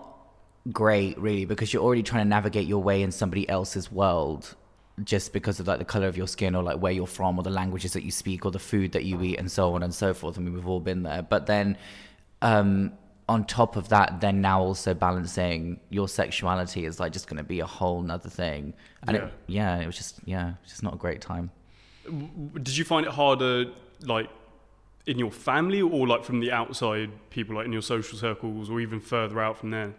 great 0.73 1.19
really 1.19 1.45
because 1.45 1.73
you're 1.73 1.83
already 1.83 2.03
trying 2.03 2.25
to 2.25 2.29
navigate 2.29 2.67
your 2.67 2.83
way 2.83 3.03
in 3.03 3.11
somebody 3.13 3.49
else's 3.49 3.93
world 3.93 4.57
just 5.05 5.33
because 5.33 5.61
of 5.61 5.67
like 5.67 5.79
the 5.79 5.85
color 5.85 6.07
of 6.09 6.17
your 6.17 6.27
skin 6.27 6.55
or 6.55 6.63
like 6.63 6.79
where 6.79 6.93
you're 6.93 7.07
from 7.07 7.39
or 7.39 7.43
the 7.43 7.51
languages 7.51 7.93
that 7.93 8.03
you 8.03 8.11
speak 8.11 8.45
or 8.45 8.51
the 8.51 8.59
food 8.59 8.93
that 8.93 9.05
you 9.05 9.21
eat 9.23 9.37
and 9.39 9.51
so 9.51 9.75
on 9.75 9.83
and 9.83 9.95
so 9.95 10.13
forth. 10.15 10.39
I 10.39 10.41
mean, 10.41 10.55
we've 10.55 10.67
all 10.69 10.81
been 10.81 11.03
there. 11.03 11.23
But 11.23 11.47
then 11.47 11.77
um 12.43 12.93
on 13.29 13.45
top 13.45 13.77
of 13.77 13.91
that, 13.91 14.23
then 14.23 14.41
now 14.41 14.59
also 14.63 14.95
balancing 14.95 15.79
your 15.91 16.09
sexuality 16.09 16.87
is 16.87 16.99
like 16.99 17.13
just 17.13 17.29
going 17.29 17.37
to 17.37 17.45
be 17.45 17.61
a 17.61 17.67
whole 17.67 18.01
nother 18.01 18.31
thing. 18.31 18.73
And 19.07 19.17
Yeah. 19.17 19.25
it, 19.25 19.33
yeah, 19.47 19.79
it 19.81 19.87
was 19.87 19.97
just 19.97 20.21
yeah, 20.25 20.55
it's 20.63 20.73
just 20.73 20.83
not 20.83 20.95
a 20.95 20.97
great 20.97 21.21
time. 21.21 21.51
did 22.63 22.77
you 22.77 22.85
find 22.85 23.05
it 23.07 23.13
harder 23.13 23.67
like 24.03 24.31
in 25.07 25.19
your 25.19 25.31
family 25.31 25.83
or 25.83 26.07
like 26.07 26.25
from 26.25 26.41
the 26.41 26.51
outside 26.53 27.11
people 27.31 27.57
like 27.57 27.67
in 27.67 27.73
your 27.73 27.83
social 27.83 28.17
circles 28.19 28.71
or 28.71 28.81
even 28.81 29.01
further 29.01 29.41
out 29.41 29.57
from 29.59 29.71
there 29.71 29.93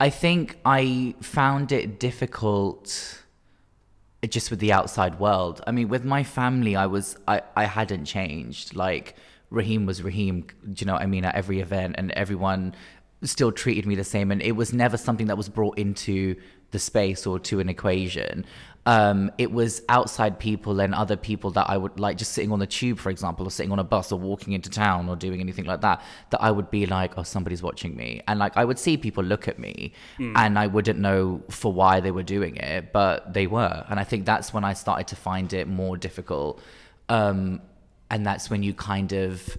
I 0.00 0.10
think 0.10 0.58
I 0.64 1.14
found 1.20 1.72
it 1.72 1.98
difficult 2.00 3.22
just 4.28 4.50
with 4.50 4.60
the 4.60 4.72
outside 4.72 5.18
world. 5.20 5.62
I 5.66 5.72
mean, 5.72 5.88
with 5.88 6.04
my 6.04 6.22
family, 6.24 6.76
I 6.76 6.86
was 6.86 7.16
I, 7.28 7.42
I 7.54 7.64
hadn't 7.64 8.06
changed. 8.06 8.74
Like 8.74 9.16
Raheem 9.50 9.86
was 9.86 10.02
Raheem. 10.02 10.46
Do 10.64 10.74
you 10.78 10.86
know 10.86 10.94
what 10.94 11.02
I 11.02 11.06
mean? 11.06 11.24
At 11.24 11.34
every 11.34 11.60
event, 11.60 11.96
and 11.98 12.10
everyone 12.12 12.74
still 13.22 13.52
treated 13.52 13.86
me 13.86 13.94
the 13.94 14.04
same, 14.04 14.30
and 14.30 14.42
it 14.42 14.52
was 14.52 14.72
never 14.72 14.96
something 14.96 15.26
that 15.26 15.36
was 15.36 15.48
brought 15.48 15.78
into 15.78 16.36
the 16.70 16.78
space 16.78 17.26
or 17.26 17.38
to 17.40 17.60
an 17.60 17.68
equation. 17.68 18.44
Um, 18.86 19.32
it 19.36 19.50
was 19.50 19.82
outside 19.88 20.38
people 20.38 20.80
and 20.80 20.94
other 20.94 21.16
people 21.16 21.50
that 21.50 21.68
I 21.68 21.76
would 21.76 21.98
like 21.98 22.16
just 22.16 22.32
sitting 22.32 22.52
on 22.52 22.60
the 22.60 22.66
tube, 22.66 22.98
for 22.98 23.10
example, 23.10 23.46
or 23.46 23.50
sitting 23.50 23.72
on 23.72 23.80
a 23.80 23.84
bus 23.84 24.12
or 24.12 24.18
walking 24.18 24.52
into 24.52 24.70
town 24.70 25.08
or 25.08 25.16
doing 25.16 25.40
anything 25.40 25.64
like 25.64 25.80
that, 25.80 26.02
that 26.30 26.40
I 26.40 26.52
would 26.52 26.70
be 26.70 26.86
like, 26.86 27.18
oh, 27.18 27.24
somebody's 27.24 27.62
watching 27.62 27.96
me. 27.96 28.22
And 28.28 28.38
like 28.38 28.56
I 28.56 28.64
would 28.64 28.78
see 28.78 28.96
people 28.96 29.24
look 29.24 29.48
at 29.48 29.58
me 29.58 29.92
and 30.36 30.58
I 30.58 30.68
wouldn't 30.68 30.98
know 30.98 31.42
for 31.50 31.72
why 31.72 32.00
they 32.00 32.12
were 32.12 32.22
doing 32.22 32.56
it, 32.56 32.92
but 32.92 33.34
they 33.34 33.46
were. 33.46 33.84
And 33.88 33.98
I 33.98 34.04
think 34.04 34.24
that's 34.24 34.54
when 34.54 34.64
I 34.64 34.72
started 34.72 35.08
to 35.08 35.16
find 35.16 35.52
it 35.52 35.66
more 35.66 35.96
difficult. 35.96 36.62
Um, 37.08 37.60
and 38.10 38.24
that's 38.24 38.48
when 38.50 38.62
you 38.62 38.72
kind 38.72 39.12
of 39.12 39.56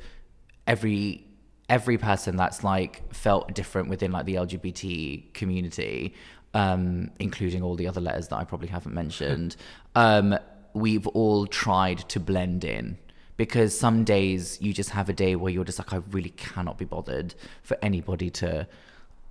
every 0.66 1.28
every 1.70 1.98
person 1.98 2.38
that's 2.38 2.64
like 2.64 3.14
felt 3.14 3.54
different 3.54 3.90
within 3.90 4.12
like 4.12 4.26
the 4.26 4.36
LGBT 4.36 5.34
community, 5.34 6.16
um, 6.58 7.12
including 7.20 7.62
all 7.62 7.76
the 7.76 7.88
other 7.88 8.02
letters 8.02 8.30
that 8.30 8.38
I 8.38 8.44
probably 8.44 8.70
haven't 8.70 8.96
mentioned, 8.96 9.56
um, 9.96 10.36
we've 10.74 11.06
all 11.08 11.46
tried 11.46 12.00
to 12.10 12.20
blend 12.20 12.66
in. 12.66 12.98
Because 13.38 13.80
some 13.80 14.04
days 14.04 14.60
you 14.60 14.74
just 14.74 14.90
have 14.90 15.10
a 15.10 15.14
day 15.14 15.36
where 15.36 15.54
you're 15.54 15.64
just 15.64 15.78
like, 15.78 15.94
I 15.94 15.98
really 16.10 16.32
cannot 16.32 16.80
be 16.80 16.86
bothered 16.86 17.36
for 17.62 17.78
anybody 17.84 18.32
to 18.32 18.68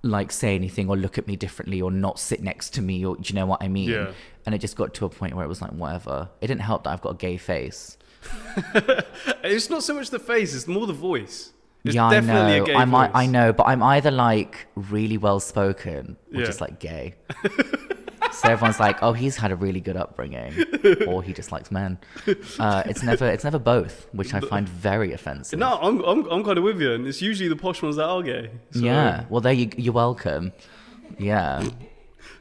like 0.01 0.31
say 0.31 0.55
anything 0.55 0.87
or 0.89 0.95
look 0.95 1.17
at 1.17 1.27
me 1.27 1.35
differently 1.35 1.81
or 1.81 1.91
not 1.91 2.17
sit 2.17 2.41
next 2.41 2.69
to 2.75 2.81
me 2.81 3.05
or 3.05 3.17
do 3.17 3.23
you 3.25 3.35
know 3.35 3.45
what 3.45 3.61
I 3.61 3.67
mean? 3.67 3.89
Yeah. 3.89 4.13
And 4.45 4.55
it 4.55 4.59
just 4.59 4.77
got 4.77 4.93
to 4.93 5.05
a 5.05 5.09
point 5.09 5.35
where 5.35 5.43
it 5.43 5.49
was 5.49 5.61
like, 5.61 5.71
whatever. 5.71 6.29
It 6.39 6.47
didn't 6.47 6.61
help 6.61 6.85
that 6.85 6.91
I've 6.91 7.01
got 7.01 7.15
a 7.15 7.17
gay 7.17 7.35
face. 7.35 7.97
it's 9.43 9.69
not 9.69 9.83
so 9.83 9.93
much 9.93 10.09
the 10.09 10.19
face 10.19 10.55
it's 10.55 10.67
more 10.67 10.87
the 10.87 10.93
voice 10.93 11.51
it's 11.87 11.95
yeah, 11.95 12.05
I 12.07 12.19
know. 12.19 12.63
a 12.63 12.65
gay 12.65 12.75
I'm, 12.75 12.93
I. 12.95 13.11
I 13.13 13.25
know, 13.25 13.53
but 13.53 13.63
I'm 13.67 13.81
either 13.83 14.11
like 14.11 14.67
really 14.75 15.17
well 15.17 15.39
spoken 15.39 16.17
or 16.33 16.39
Yeah. 16.41 16.45
just 16.45 16.61
like 16.61 16.79
gay. 16.79 17.15
so 18.31 18.49
everyone's 18.49 18.79
like, 18.79 19.01
"Oh, 19.01 19.13
he's 19.13 19.35
had 19.37 19.51
a 19.51 19.55
really 19.55 19.79
good 19.79 19.95
upbringing," 19.97 20.53
or 21.07 21.23
he 21.23 21.33
just 21.33 21.51
likes 21.51 21.71
men. 21.71 21.97
Uh, 22.59 22.83
it's 22.85 23.01
never, 23.03 23.25
it's 23.27 23.43
never 23.43 23.59
both, 23.59 24.07
which 24.11 24.33
I 24.33 24.39
find 24.41 24.67
very 24.67 25.13
offensive. 25.13 25.57
no 25.59 25.77
I'm, 25.81 26.01
I'm, 26.03 26.25
I'm 26.29 26.43
kind 26.43 26.57
of 26.57 26.63
with 26.63 26.81
you 26.81 26.93
and 26.93 27.07
it's 27.07 27.21
usually 27.21 27.49
the 27.49 27.55
posh 27.55 27.81
ones 27.81 27.95
that 27.95 28.05
are 28.05 28.21
gay 28.21 28.51
So, 28.71 28.79
Yeah. 28.79 29.25
Well, 29.29 29.41
there 29.41 29.53
you, 29.53 29.69
you're 29.77 29.93
welcome. 29.93 30.51
Yeah. 31.17 31.67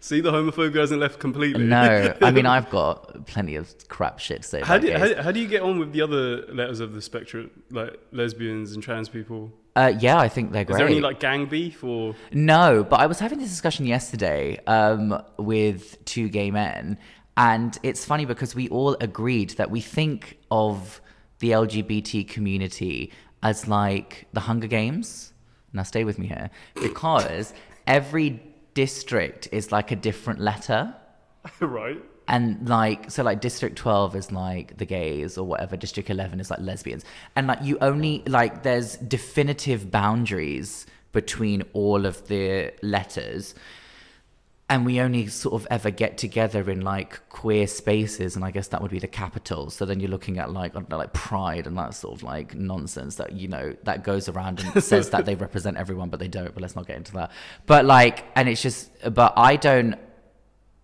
See 0.01 0.21
the 0.21 0.33
homophobia 0.33 0.77
hasn't 0.77 1.01
left 1.01 1.19
completely 1.19 1.65
No, 1.65 2.15
I 2.23 2.31
mean 2.31 2.47
I've 2.57 2.71
got 2.71 3.27
plenty 3.27 3.57
of 3.57 3.75
crap 3.89 4.19
shit 4.19 4.43
to 4.43 4.49
say 4.49 4.61
How 4.63 4.79
do, 4.79 4.89
you, 4.89 4.99
how, 4.99 5.23
how 5.23 5.33
do 5.33 5.41
you 5.41 5.49
get 5.49 5.63
on 5.63 5.79
with 5.79 5.93
the 5.93 6.03
other 6.03 6.47
letters 6.47 6.81
of 6.81 6.95
the 6.95 7.03
spectrum, 7.03 7.51
like 7.71 7.99
lesbians 8.13 8.73
and 8.73 8.83
trans 8.83 9.09
people? 9.09 9.53
Uh, 9.77 9.93
yeah, 9.99 10.19
I 10.19 10.29
think 10.29 10.53
they're 10.53 10.65
great. 10.65 10.77
Is 10.77 10.79
there 10.79 10.87
any 10.87 11.01
like 11.01 11.21
gang 11.21 11.47
beef 11.47 11.85
or? 11.85 12.15
No, 12.33 12.83
but 12.83 12.99
I 12.99 13.07
was 13.07 13.19
having 13.19 13.39
this 13.39 13.51
discussion 13.51 13.85
yesterday 13.85 14.59
um, 14.67 15.23
with 15.37 16.03
two 16.07 16.31
gay 16.31 16.51
men, 16.51 16.97
and 17.37 17.79
it's 17.83 18.03
funny 18.03 18.25
because 18.25 18.55
we 18.55 18.71
all 18.71 18.97
agreed 19.01 19.51
that 19.51 19.71
we 19.71 19.83
think 19.83 20.39
of 20.51 21.03
the 21.41 21.51
LGBT 21.51 22.27
community 22.27 23.13
as 23.43 23.69
like 23.69 24.27
the 24.33 24.41
Hunger 24.41 24.67
Games. 24.67 25.35
Now 25.75 25.83
stay 25.83 26.05
with 26.05 26.19
me 26.19 26.27
here 26.27 26.49
because 26.75 27.53
every 27.87 28.41
district 28.77 29.49
is 29.53 29.73
like 29.73 29.91
a 29.91 29.97
different 29.97 30.39
letter. 30.39 30.95
right. 31.61 32.01
And 32.29 32.69
like 32.69 33.11
so 33.11 33.23
like 33.23 33.41
district 33.41 33.77
12 33.77 34.17
is 34.17 34.31
like 34.33 34.77
the 34.77 34.85
gays 34.85 35.39
or 35.39 35.47
whatever 35.47 35.77
district 35.77 36.11
11 36.11 36.41
is 36.41 36.51
like 36.51 36.61
lesbians. 36.61 37.05
And 37.35 37.47
like 37.47 37.63
you 37.63 37.79
only 37.81 38.23
like 38.27 38.63
there's 38.63 38.97
definitive 38.99 39.91
boundaries 39.91 40.87
between 41.13 41.63
all 41.73 42.05
of 42.05 42.29
the 42.29 42.73
letters 42.83 43.55
and 44.69 44.85
we 44.85 45.01
only 45.01 45.29
sort 45.29 45.55
of 45.55 45.67
ever 45.71 45.91
get 45.91 46.19
together 46.19 46.69
in 46.69 46.81
like 46.81 47.29
queer 47.29 47.69
spaces 47.69 48.35
and 48.35 48.45
i 48.45 48.51
guess 48.51 48.69
that 48.69 48.83
would 48.83 48.91
be 48.91 48.99
the 48.99 49.07
capital. 49.07 49.71
So 49.71 49.85
then 49.85 50.01
you're 50.01 50.11
looking 50.11 50.39
at 50.39 50.51
like 50.53 50.73
I 50.73 50.81
don't 50.81 50.91
know, 50.91 50.99
like 50.99 51.13
pride 51.13 51.67
and 51.67 51.79
that 51.79 51.95
sort 51.95 52.17
of 52.17 52.23
like 52.23 52.55
nonsense 52.55 53.17
that 53.17 53.33
you 53.33 53.49
know 53.49 53.75
that 53.85 54.03
goes 54.03 54.29
around 54.29 54.61
and 54.61 54.83
says 54.93 55.11
that 55.11 55.25
they 55.25 55.35
represent 55.35 55.77
everyone 55.77 56.09
but 56.09 56.21
they 56.21 56.29
don't 56.29 56.53
but 56.53 56.63
let's 56.63 56.77
not 56.77 56.87
get 56.87 56.97
into 56.97 57.13
that. 57.13 57.31
But 57.67 57.85
like 57.85 58.25
and 58.35 58.49
it's 58.49 58.63
just 58.63 58.91
but 59.15 59.35
i 59.37 59.57
don't 59.57 59.97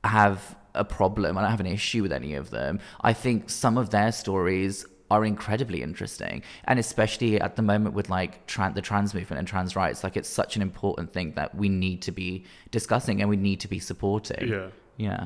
have 0.04 0.56
a 0.74 0.84
problem. 0.84 1.36
I 1.36 1.42
don't 1.42 1.50
have 1.50 1.60
an 1.60 1.66
issue 1.66 2.02
with 2.02 2.12
any 2.12 2.34
of 2.34 2.50
them. 2.50 2.80
I 3.00 3.12
think 3.12 3.50
some 3.50 3.76
of 3.76 3.90
their 3.90 4.12
stories 4.12 4.86
are 5.12 5.24
incredibly 5.24 5.80
interesting 5.88 6.42
and 6.64 6.76
especially 6.78 7.32
at 7.46 7.52
the 7.58 7.62
moment 7.72 7.94
with 7.98 8.08
like 8.18 8.32
tran- 8.46 8.74
the 8.74 8.84
trans 8.88 9.10
movement 9.18 9.38
and 9.40 9.46
trans 9.46 9.76
rights 9.82 10.02
like 10.04 10.16
it's 10.20 10.32
such 10.42 10.56
an 10.56 10.62
important 10.62 11.12
thing 11.12 11.28
that 11.38 11.54
we 11.62 11.68
need 11.68 12.00
to 12.08 12.12
be 12.22 12.44
discussing 12.70 13.20
and 13.20 13.28
we 13.34 13.36
need 13.48 13.60
to 13.60 13.68
be 13.76 13.80
supporting 13.90 14.48
Yeah. 14.48 14.68
yeah 14.96 15.22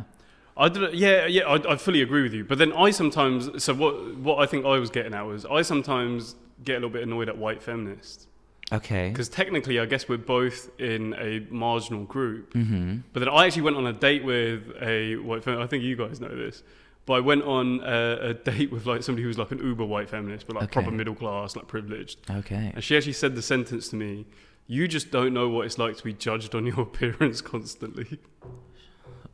I 0.58 0.70
don't, 0.70 0.94
yeah, 0.94 1.26
yeah, 1.26 1.42
I, 1.42 1.72
I 1.72 1.76
fully 1.76 2.00
agree 2.00 2.22
with 2.22 2.32
you. 2.32 2.42
But 2.42 2.56
then 2.56 2.72
I 2.72 2.88
sometimes, 2.90 3.62
so 3.62 3.74
what, 3.74 4.16
what 4.16 4.38
I 4.38 4.46
think 4.46 4.64
I 4.64 4.78
was 4.78 4.88
getting 4.88 5.12
at 5.12 5.26
was, 5.26 5.44
I 5.44 5.60
sometimes 5.60 6.34
get 6.64 6.72
a 6.72 6.80
little 6.80 6.88
bit 6.96 7.02
annoyed 7.02 7.28
at 7.28 7.36
white 7.36 7.62
feminists 7.62 8.26
okay 8.72 9.10
because 9.10 9.28
technically, 9.28 9.78
I 9.78 9.86
guess 9.86 10.08
we're 10.08 10.16
both 10.16 10.70
in 10.80 11.14
a 11.18 11.46
marginal 11.50 12.04
group. 12.04 12.54
mm-hmm. 12.54 12.98
But 13.12 13.20
then 13.20 13.28
I 13.28 13.46
actually 13.46 13.62
went 13.62 13.76
on 13.76 13.86
a 13.86 13.92
date 13.92 14.24
with 14.24 14.72
a 14.80 15.16
white 15.16 15.44
feminist. 15.44 15.64
I 15.64 15.68
think 15.68 15.84
you 15.84 15.96
guys 15.96 16.20
know 16.20 16.34
this. 16.34 16.62
But 17.06 17.12
I 17.14 17.20
went 17.20 17.44
on 17.44 17.80
a, 17.84 18.18
a 18.30 18.34
date 18.34 18.70
with 18.72 18.84
like 18.84 19.02
somebody 19.02 19.22
who 19.22 19.28
was 19.28 19.38
like 19.38 19.52
an 19.52 19.58
uber 19.58 19.84
white 19.84 20.08
feminist, 20.10 20.46
but 20.46 20.56
like 20.56 20.64
Okay. 20.64 20.72
proper 20.72 20.90
middle 20.90 21.14
class, 21.14 21.54
like 21.56 21.68
privileged. 21.68 22.18
okay 22.30 22.72
And 22.75 22.82
she 22.84 22.96
actually 22.96 23.12
said 23.14 23.34
the 23.36 23.42
sentence 23.42 23.88
to 23.90 23.96
me: 23.96 24.26
"You 24.66 24.88
just 24.88 25.10
don't 25.12 25.32
know 25.32 25.48
what 25.48 25.66
it's 25.66 25.78
like 25.78 25.96
to 25.98 26.04
be 26.04 26.12
judged 26.12 26.54
on 26.54 26.66
your 26.66 26.80
appearance 26.88 27.40
constantly." 27.40 28.18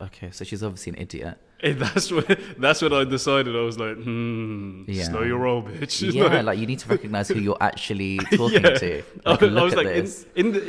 okay 0.01 0.29
so 0.31 0.43
she's 0.43 0.63
obviously 0.63 0.91
an 0.93 0.99
idiot 0.99 1.37
And 1.63 1.79
that's 1.79 2.11
when 2.11 2.25
that's 2.57 2.81
when 2.81 2.91
I 2.91 3.05
decided 3.05 3.55
I 3.55 3.61
was 3.61 3.79
like, 3.79 3.95
hmm, 3.95 4.83
Yeah. 4.87 5.03
slow 5.09 5.21
your 5.23 5.37
roll, 5.39 5.63
bitch. 5.63 5.95
yeah 6.19 6.41
like 6.41 6.59
you 6.59 6.65
need 6.67 6.79
to 6.79 6.89
recognize 6.89 7.29
who 7.29 7.39
you're 7.39 7.61
actually 7.61 8.17
talking 8.41 8.63
Yeah. 8.65 8.77
to 8.83 9.03
I, 9.25 9.29
like, 9.31 9.43
I 9.43 9.45
look 9.45 9.63
was 9.63 9.75
like, 9.75 9.87
in, 9.87 10.07
in 10.35 10.51
the 10.51 10.61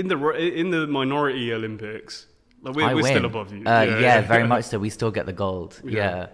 in 0.00 0.08
the 0.08 0.16
in 0.60 0.70
the 0.70 0.86
minority 0.86 1.52
Olympics, 1.54 2.26
like 2.62 2.74
we're, 2.74 2.86
I 2.86 2.94
we're 2.94 3.02
win. 3.02 3.12
still 3.12 3.24
above 3.24 3.52
you. 3.52 3.64
Uh, 3.66 3.98
yeah, 4.00 4.20
very 4.22 4.46
much 4.46 4.64
so. 4.66 4.78
We 4.78 4.90
still 4.90 5.10
get 5.10 5.26
the 5.26 5.32
gold. 5.32 5.80
Yeah. 5.84 5.92
Yeah. 5.92 6.26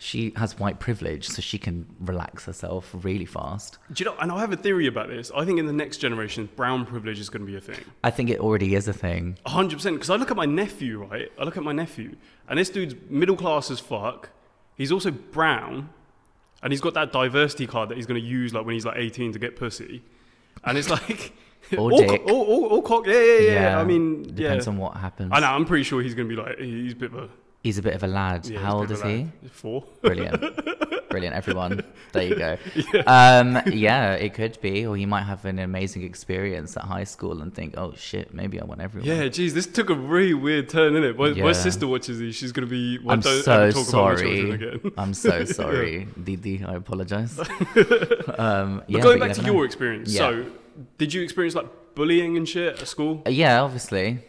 She 0.00 0.32
has 0.36 0.56
white 0.56 0.78
privilege, 0.78 1.26
so 1.26 1.42
she 1.42 1.58
can 1.58 1.84
relax 1.98 2.44
herself 2.44 2.88
really 3.02 3.24
fast. 3.24 3.78
Do 3.92 4.04
you 4.04 4.10
know? 4.10 4.16
And 4.20 4.30
I 4.30 4.38
have 4.38 4.52
a 4.52 4.56
theory 4.56 4.86
about 4.86 5.08
this. 5.08 5.32
I 5.34 5.44
think 5.44 5.58
in 5.58 5.66
the 5.66 5.72
next 5.72 5.96
generation, 5.96 6.48
brown 6.54 6.86
privilege 6.86 7.18
is 7.18 7.28
going 7.28 7.44
to 7.44 7.50
be 7.50 7.56
a 7.56 7.60
thing. 7.60 7.84
I 8.04 8.10
think 8.10 8.30
it 8.30 8.38
already 8.38 8.76
is 8.76 8.86
a 8.86 8.92
thing. 8.92 9.38
hundred 9.44 9.76
percent. 9.76 9.96
Because 9.96 10.10
I 10.10 10.14
look 10.14 10.30
at 10.30 10.36
my 10.36 10.46
nephew, 10.46 11.02
right? 11.02 11.32
I 11.36 11.42
look 11.42 11.56
at 11.56 11.64
my 11.64 11.72
nephew, 11.72 12.14
and 12.48 12.60
this 12.60 12.70
dude's 12.70 12.94
middle 13.10 13.36
class 13.36 13.72
as 13.72 13.80
fuck. 13.80 14.30
He's 14.76 14.92
also 14.92 15.10
brown, 15.10 15.88
and 16.62 16.72
he's 16.72 16.80
got 16.80 16.94
that 16.94 17.10
diversity 17.10 17.66
card 17.66 17.88
that 17.88 17.96
he's 17.96 18.06
going 18.06 18.20
to 18.20 18.26
use 18.26 18.54
like 18.54 18.64
when 18.64 18.74
he's 18.74 18.86
like 18.86 18.98
eighteen 18.98 19.32
to 19.32 19.40
get 19.40 19.56
pussy. 19.56 20.04
And 20.62 20.78
it's 20.78 20.90
like 20.98 21.32
Or 21.72 21.92
all, 21.92 21.98
dick. 21.98 22.08
co- 22.26 22.32
all, 22.32 22.42
all, 22.44 22.64
all 22.66 22.82
cock. 22.82 23.06
Yeah, 23.06 23.14
yeah, 23.22 23.40
yeah. 23.52 23.80
I 23.80 23.84
mean, 23.84 24.22
depends 24.34 24.66
yeah. 24.66 24.72
on 24.72 24.78
what 24.78 24.96
happens. 24.96 25.30
I 25.34 25.40
know. 25.40 25.48
I'm 25.48 25.64
pretty 25.66 25.84
sure 25.84 26.00
he's 26.02 26.14
going 26.14 26.28
to 26.28 26.34
be 26.34 26.40
like 26.40 26.58
he's 26.58 26.92
a 26.92 26.96
bit 26.96 27.12
of 27.12 27.18
a. 27.24 27.28
He's 27.62 27.76
a 27.78 27.82
bit 27.82 27.94
of 27.94 28.04
a 28.04 28.06
lad. 28.06 28.46
Yeah, 28.46 28.60
How 28.60 28.78
old 28.78 28.90
is 28.90 29.00
a 29.00 29.04
bit 29.04 29.12
of 29.14 29.20
a 29.20 29.22
he? 29.42 29.48
Four. 29.48 29.84
Brilliant. 30.00 30.40
Brilliant, 31.10 31.34
everyone. 31.34 31.82
There 32.12 32.22
you 32.22 32.36
go. 32.36 32.56
Um, 33.06 33.60
yeah, 33.66 34.12
it 34.12 34.34
could 34.34 34.60
be. 34.60 34.86
Or 34.86 34.96
he 34.96 35.06
might 35.06 35.22
have 35.22 35.44
an 35.44 35.58
amazing 35.58 36.02
experience 36.04 36.76
at 36.76 36.84
high 36.84 37.04
school 37.04 37.42
and 37.42 37.52
think, 37.52 37.74
oh 37.76 37.94
shit, 37.96 38.32
maybe 38.32 38.60
I 38.60 38.64
want 38.64 38.80
everyone. 38.80 39.08
Yeah, 39.08 39.26
geez, 39.28 39.54
this 39.54 39.66
took 39.66 39.90
a 39.90 39.94
really 39.94 40.34
weird 40.34 40.68
turn, 40.68 40.92
innit? 40.92 41.16
My, 41.16 41.30
my 41.30 41.34
Yeah. 41.36 41.44
my 41.44 41.52
sister 41.52 41.86
watches 41.88 42.18
these. 42.18 42.36
She's 42.36 42.52
going 42.52 42.66
to 42.66 42.70
be. 42.70 42.98
Well, 42.98 43.14
I'm 43.14 43.20
don't 43.20 43.42
so 43.42 43.70
talk 43.72 43.88
about 43.88 44.12
my 44.12 44.16
sorry. 44.18 44.80
I'm 44.98 45.14
so 45.14 45.44
sorry, 45.60 46.06
Didi. 46.22 46.62
I 46.64 46.74
apologize. 46.74 47.38
um, 48.38 48.82
But 48.88 49.02
going 49.02 49.18
but 49.18 49.28
back 49.28 49.32
to 49.36 49.42
never 49.42 49.52
your 49.54 49.64
experience, 49.64 50.12
Yeah. 50.12 50.18
so 50.30 50.46
did 50.96 51.12
you 51.14 51.22
experience 51.22 51.54
like 51.54 51.94
bullying 51.94 52.36
and 52.36 52.48
shit 52.48 52.80
at 52.80 52.88
school? 52.88 53.22
Uh, 53.26 53.30
Yeah, 53.30 53.62
obviously. 53.62 54.20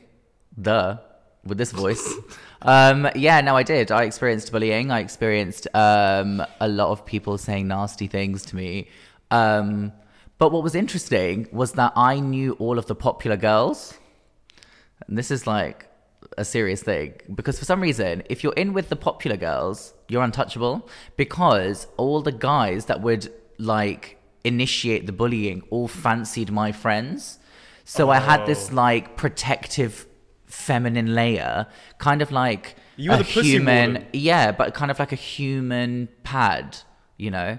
The 0.58 1.02
With 1.46 1.58
this 1.58 1.72
voice. 1.72 2.14
um, 2.62 3.08
yeah, 3.16 3.42
no, 3.42 3.56
I 3.56 3.64
did. 3.64 3.92
I 3.92 4.04
experienced 4.04 4.52
bullying. 4.52 4.92
I 4.92 5.00
experienced 5.00 5.68
um, 5.74 6.44
a 6.60 6.68
lot 6.68 6.90
of 6.90 7.06
people 7.06 7.38
saying 7.38 7.68
nasty 7.68 8.08
things 8.08 8.46
to 8.46 8.56
me. 8.56 8.90
Um, 9.32 9.94
but 10.38 10.52
what 10.52 10.64
was 10.64 10.76
interesting 10.76 11.48
was 11.52 11.74
that 11.74 11.94
I 11.96 12.20
knew 12.20 12.54
all 12.54 12.78
of 12.78 12.86
the 12.88 12.96
popular 12.96 13.38
girls. 13.38 13.94
And 15.08 15.18
this 15.18 15.32
is 15.32 15.46
like 15.48 15.88
a 16.38 16.46
serious 16.46 16.84
thing 16.84 17.14
because 17.34 17.58
for 17.58 17.66
some 17.66 17.82
reason, 17.82 18.24
if 18.30 18.44
you're 18.44 18.54
in 18.54 18.74
with 18.74 18.90
the 18.90 18.96
popular 18.96 19.38
girls, 19.38 19.94
you're 20.08 20.24
untouchable 20.24 20.88
because 21.18 21.88
all 21.98 22.22
the 22.22 22.32
guys 22.32 22.86
that 22.86 23.02
would 23.02 23.32
like 23.58 24.19
initiate 24.44 25.06
the 25.06 25.12
bullying 25.12 25.64
all 25.70 25.88
fancied 25.88 26.52
my 26.52 26.72
friends. 26.72 27.40
So 27.86 28.10
I 28.10 28.20
had 28.20 28.46
this 28.46 28.70
Oh. 28.72 28.76
like 28.76 29.16
protective 29.18 30.06
feminine 30.46 31.14
layer, 31.16 31.68
kind 31.98 32.22
of 32.22 32.32
like 32.32 32.76
You 32.98 33.12
a 33.12 33.18
human, 33.24 34.06
yeah, 34.14 34.52
but 34.52 34.74
kind 34.74 34.92
of 34.92 35.00
like 35.00 35.12
a 35.12 35.16
human 35.16 36.10
pad, 36.24 36.78
you 37.18 37.32
know. 37.32 37.58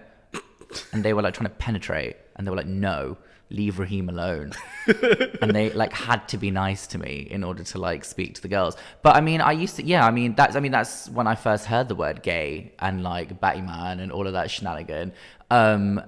And 0.93 1.05
they 1.05 1.13
were 1.13 1.23
like 1.23 1.35
trying 1.35 1.49
to 1.49 1.55
penetrate, 1.57 2.17
and 2.37 2.47
they 2.47 2.51
were 2.51 2.57
like, 2.57 2.67
"No, 2.67 3.17
leave 3.51 3.81
Raheem 3.81 4.09
alone." 4.09 4.53
and 5.43 5.51
they 5.51 5.71
like 5.71 5.93
had 5.93 6.29
to 6.29 6.39
be 6.39 6.53
nice 6.53 6.87
to 6.89 6.99
me 6.99 7.27
in 7.29 7.43
order 7.43 7.65
to 7.65 7.79
like 7.79 8.05
speak 8.05 8.35
to 8.37 8.43
the 8.43 8.49
girls. 8.49 8.77
But 9.03 9.17
I 9.17 9.21
mean, 9.21 9.41
I 9.41 9.51
used 9.51 9.77
to, 9.77 9.85
yeah, 9.85 10.07
I 10.07 10.13
mean, 10.13 10.35
that's, 10.37 10.55
I 10.55 10.61
mean, 10.61 10.71
that's 10.71 11.09
when 11.09 11.27
I 11.27 11.35
first 11.35 11.67
heard 11.67 11.89
the 11.89 11.97
word 11.97 12.23
gay 12.23 12.73
and 12.79 13.03
like 13.03 13.41
Batty 13.41 13.63
Man 13.63 13.99
and 13.99 14.13
all 14.13 14.27
of 14.29 14.35
that 14.35 14.49
shenanigan. 14.49 15.13
Um, 15.51 16.01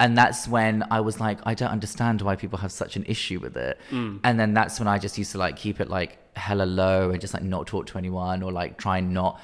and 0.00 0.16
that's 0.18 0.48
when 0.48 0.84
I 0.90 1.00
was 1.00 1.20
like, 1.20 1.38
I 1.44 1.54
don't 1.54 1.70
understand 1.70 2.20
why 2.22 2.36
people 2.36 2.58
have 2.58 2.72
such 2.72 2.96
an 2.96 3.04
issue 3.06 3.38
with 3.38 3.56
it. 3.56 3.78
And 4.24 4.40
then 4.40 4.52
that's 4.52 4.78
when 4.78 4.88
I 4.88 4.98
just 4.98 5.16
used 5.18 5.32
to 5.32 5.38
like 5.38 5.56
keep 5.56 5.80
it 5.80 5.88
like 5.88 6.18
hella 6.36 6.64
low 6.64 7.10
and 7.10 7.20
just 7.20 7.32
like 7.32 7.44
not 7.44 7.66
talk 7.66 7.86
to 7.86 7.98
anyone 7.98 8.42
or 8.42 8.50
like 8.50 8.76
try 8.76 8.98
and 8.98 9.14
not 9.14 9.40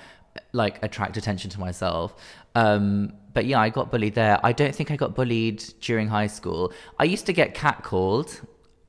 like 0.52 0.82
attract 0.82 1.16
attention 1.16 1.50
to 1.50 1.60
myself. 1.60 2.14
Um, 2.54 3.12
but 3.32 3.46
yeah, 3.46 3.60
I 3.60 3.68
got 3.68 3.92
bullied 3.92 4.14
there. 4.14 4.40
I 4.42 4.52
don't 4.52 4.74
think 4.74 4.90
I 4.90 4.96
got 4.96 5.14
bullied 5.14 5.62
during 5.80 6.08
high 6.08 6.26
school. 6.26 6.72
I 6.98 7.04
used 7.04 7.26
to 7.26 7.32
get 7.32 7.54
catcalled 7.54 8.44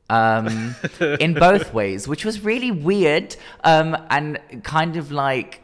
um, 0.10 0.76
in 1.20 1.34
both 1.36 1.74
ways, 1.74 2.08
which 2.08 2.26
was 2.26 2.44
really 2.44 2.72
weird 2.72 3.36
um, 3.64 3.96
and 4.10 4.40
kind 4.64 4.98
of 4.98 5.12
like 5.12 5.62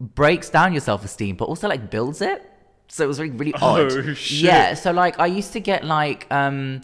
breaks 0.00 0.48
down 0.48 0.72
your 0.72 0.80
self 0.80 1.04
esteem, 1.04 1.36
but 1.36 1.44
also 1.44 1.68
like 1.68 1.90
builds 1.90 2.22
it. 2.22 2.50
So 2.88 3.04
it 3.04 3.08
was 3.08 3.20
really, 3.20 3.36
really 3.36 3.54
odd. 3.54 3.92
Oh, 3.92 4.14
shit. 4.14 4.42
Yeah. 4.42 4.74
So 4.74 4.92
like 4.92 5.18
I 5.18 5.26
used 5.26 5.52
to 5.52 5.60
get 5.60 5.84
like 5.84 6.26
um, 6.30 6.82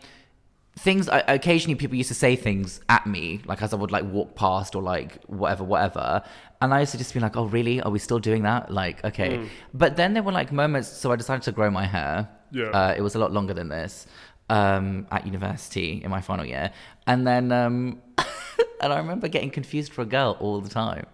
things. 0.79 1.09
I, 1.09 1.21
occasionally, 1.21 1.75
people 1.77 1.97
used 1.97 2.09
to 2.09 2.15
say 2.15 2.37
things 2.37 2.81
at 2.89 3.07
me, 3.07 3.41
like 3.45 3.63
as 3.63 3.73
I 3.73 3.77
would 3.77 3.91
like 3.91 4.05
walk 4.05 4.35
past 4.35 4.75
or 4.75 4.83
like 4.83 5.23
whatever, 5.25 5.65
whatever. 5.65 6.23
And 6.61 6.73
I 6.73 6.81
used 6.81 6.93
to 6.93 6.99
just 6.99 7.13
be 7.15 7.21
like, 7.21 7.37
"Oh, 7.37 7.47
really? 7.47 7.81
Are 7.81 7.91
we 7.91 7.99
still 7.99 8.19
doing 8.19 8.43
that?" 8.43 8.71
Like, 8.71 9.05
okay. 9.05 9.49
But 9.75 9.97
then 9.97 10.15
there 10.15 10.23
were 10.23 10.33
like 10.33 10.53
moments. 10.53 10.89
So 10.89 11.13
I 11.13 11.17
decided 11.17 11.43
to 11.45 11.53
grow 11.53 11.71
my 11.71 11.87
hair. 11.87 12.29
Yeah. 12.51 12.71
Uh, 12.71 12.95
it 12.97 13.01
was 13.01 13.15
a 13.15 13.19
lot 13.19 13.33
longer 13.33 13.55
than 13.55 13.69
this 13.69 14.07
um, 14.51 15.07
at 15.11 15.25
university 15.27 16.03
in 16.05 16.11
my 16.11 16.21
final 16.21 16.45
year, 16.45 16.71
and 17.07 17.27
then 17.27 17.51
um, 17.53 18.03
and 18.81 18.93
I 18.93 18.99
remember 18.99 19.29
getting 19.29 19.51
confused 19.51 19.93
for 19.93 20.03
a 20.03 20.07
girl 20.07 20.37
all 20.41 20.61
the 20.61 20.69
time. 20.69 21.07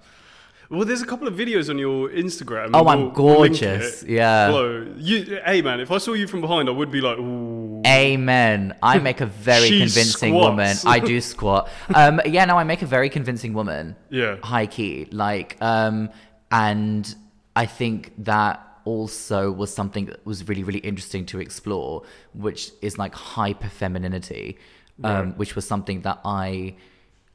Well, 0.71 0.85
there's 0.85 1.01
a 1.01 1.07
couple 1.07 1.27
of 1.27 1.35
videos 1.35 1.71
on 1.71 1.79
your 1.79 2.11
Instagram. 2.11 2.71
Oh, 2.75 2.87
I'm 2.89 2.99
we'll- 2.99 3.05
we'll 3.07 3.11
gorgeous. 3.13 4.03
Yeah. 4.03 4.51
Bro, 4.51 4.95
you, 4.99 5.41
hey 5.47 5.63
man, 5.63 5.81
if 5.81 5.91
I 5.91 5.97
saw 5.99 6.13
you 6.13 6.27
from 6.27 6.43
behind, 6.43 6.69
I 6.69 6.73
would 6.73 6.91
be 6.91 7.01
like, 7.01 7.19
ooh. 7.19 7.81
Amen. 7.87 8.75
I 8.83 8.99
make 9.09 9.23
a 9.23 9.27
very 9.27 9.69
convincing 9.71 10.35
woman. 10.35 10.77
I 10.85 10.99
do 10.99 11.21
squat. 11.33 11.71
Um, 11.95 12.21
yeah, 12.27 12.45
no, 12.45 12.59
I 12.59 12.65
make 12.65 12.83
a 12.83 12.87
very 12.87 13.09
convincing 13.09 13.55
woman. 13.55 13.97
Yeah. 14.11 14.37
High 14.43 14.67
key. 14.67 15.07
Like, 15.11 15.57
um, 15.63 16.11
and 16.51 17.15
I 17.57 17.65
think 17.65 18.13
that 18.25 18.63
also 18.85 19.51
was 19.51 19.73
something 19.73 20.05
that 20.07 20.25
was 20.27 20.47
really, 20.49 20.65
really 20.65 20.81
interesting 20.81 21.25
to 21.27 21.41
explore, 21.41 22.03
which 22.35 22.73
is 22.83 22.99
like 22.99 23.15
hyper 23.15 23.69
femininity, 23.69 24.59
um, 25.03 25.13
Right. 25.29 25.37
which 25.39 25.57
was 25.57 25.67
something 25.67 26.03
that 26.03 26.21
I 26.27 26.77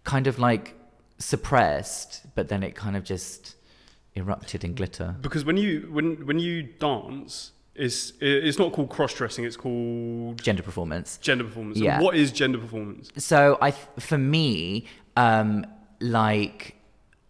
kind 0.04 0.28
of 0.28 0.38
like 0.38 0.75
suppressed, 1.24 2.22
but 2.36 2.48
then 2.50 2.63
it 2.63 2.75
kind 2.75 2.96
of 2.96 3.03
just 3.03 3.56
erupted 4.15 4.63
in 4.63 4.75
glitter. 4.75 5.15
Because 5.22 5.44
when 5.46 5.58
you 5.58 5.88
when 5.92 6.25
when 6.25 6.39
you 6.39 6.63
dance, 6.63 7.51
It's 7.75 8.13
it's 8.22 8.60
not 8.60 8.72
called 8.74 8.89
cross 8.89 9.13
dressing. 9.15 9.46
It's 9.46 9.58
called 9.58 10.42
Gender 10.44 10.62
performance. 10.63 11.18
gender 11.18 11.44
performance. 11.44 11.77
And 11.77 11.86
Yeah. 11.86 12.01
what 12.01 12.15
is 12.15 12.32
gender 12.32 12.60
performance? 12.60 13.10
So 13.18 13.58
I, 13.62 13.72
for 14.10 14.18
me, 14.20 14.86
um, 15.18 15.65
like 16.00 16.75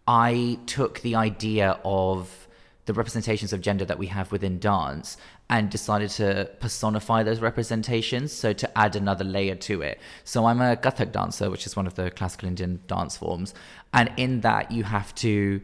I 0.07 0.59
took 0.65 0.99
the 0.99 1.15
idea 1.15 1.79
of 1.85 2.47
the 2.87 2.93
representations 2.93 3.53
of 3.53 3.61
gender 3.61 3.85
that 3.85 3.97
we 3.97 4.07
have 4.07 4.33
within 4.33 4.59
dance 4.59 5.15
and 5.53 5.69
decided 5.69 6.09
to 6.09 6.49
personify 6.59 7.21
those 7.21 7.39
representations. 7.39 8.33
So 8.33 8.53
to 8.53 8.77
add 8.77 8.95
another 8.95 9.23
layer 9.23 9.53
to 9.69 9.83
it. 9.83 9.99
So 10.23 10.45
I'm 10.47 10.59
a 10.59 10.75
Kathak 10.75 11.11
dancer, 11.11 11.51
which 11.51 11.67
is 11.67 11.75
one 11.75 11.85
of 11.85 11.93
the 11.93 12.09
classical 12.09 12.47
Indian 12.47 12.79
dance 12.87 13.17
forms, 13.17 13.53
and 13.93 14.11
in 14.17 14.41
that 14.41 14.71
you 14.71 14.83
have 14.83 15.13
to 15.15 15.61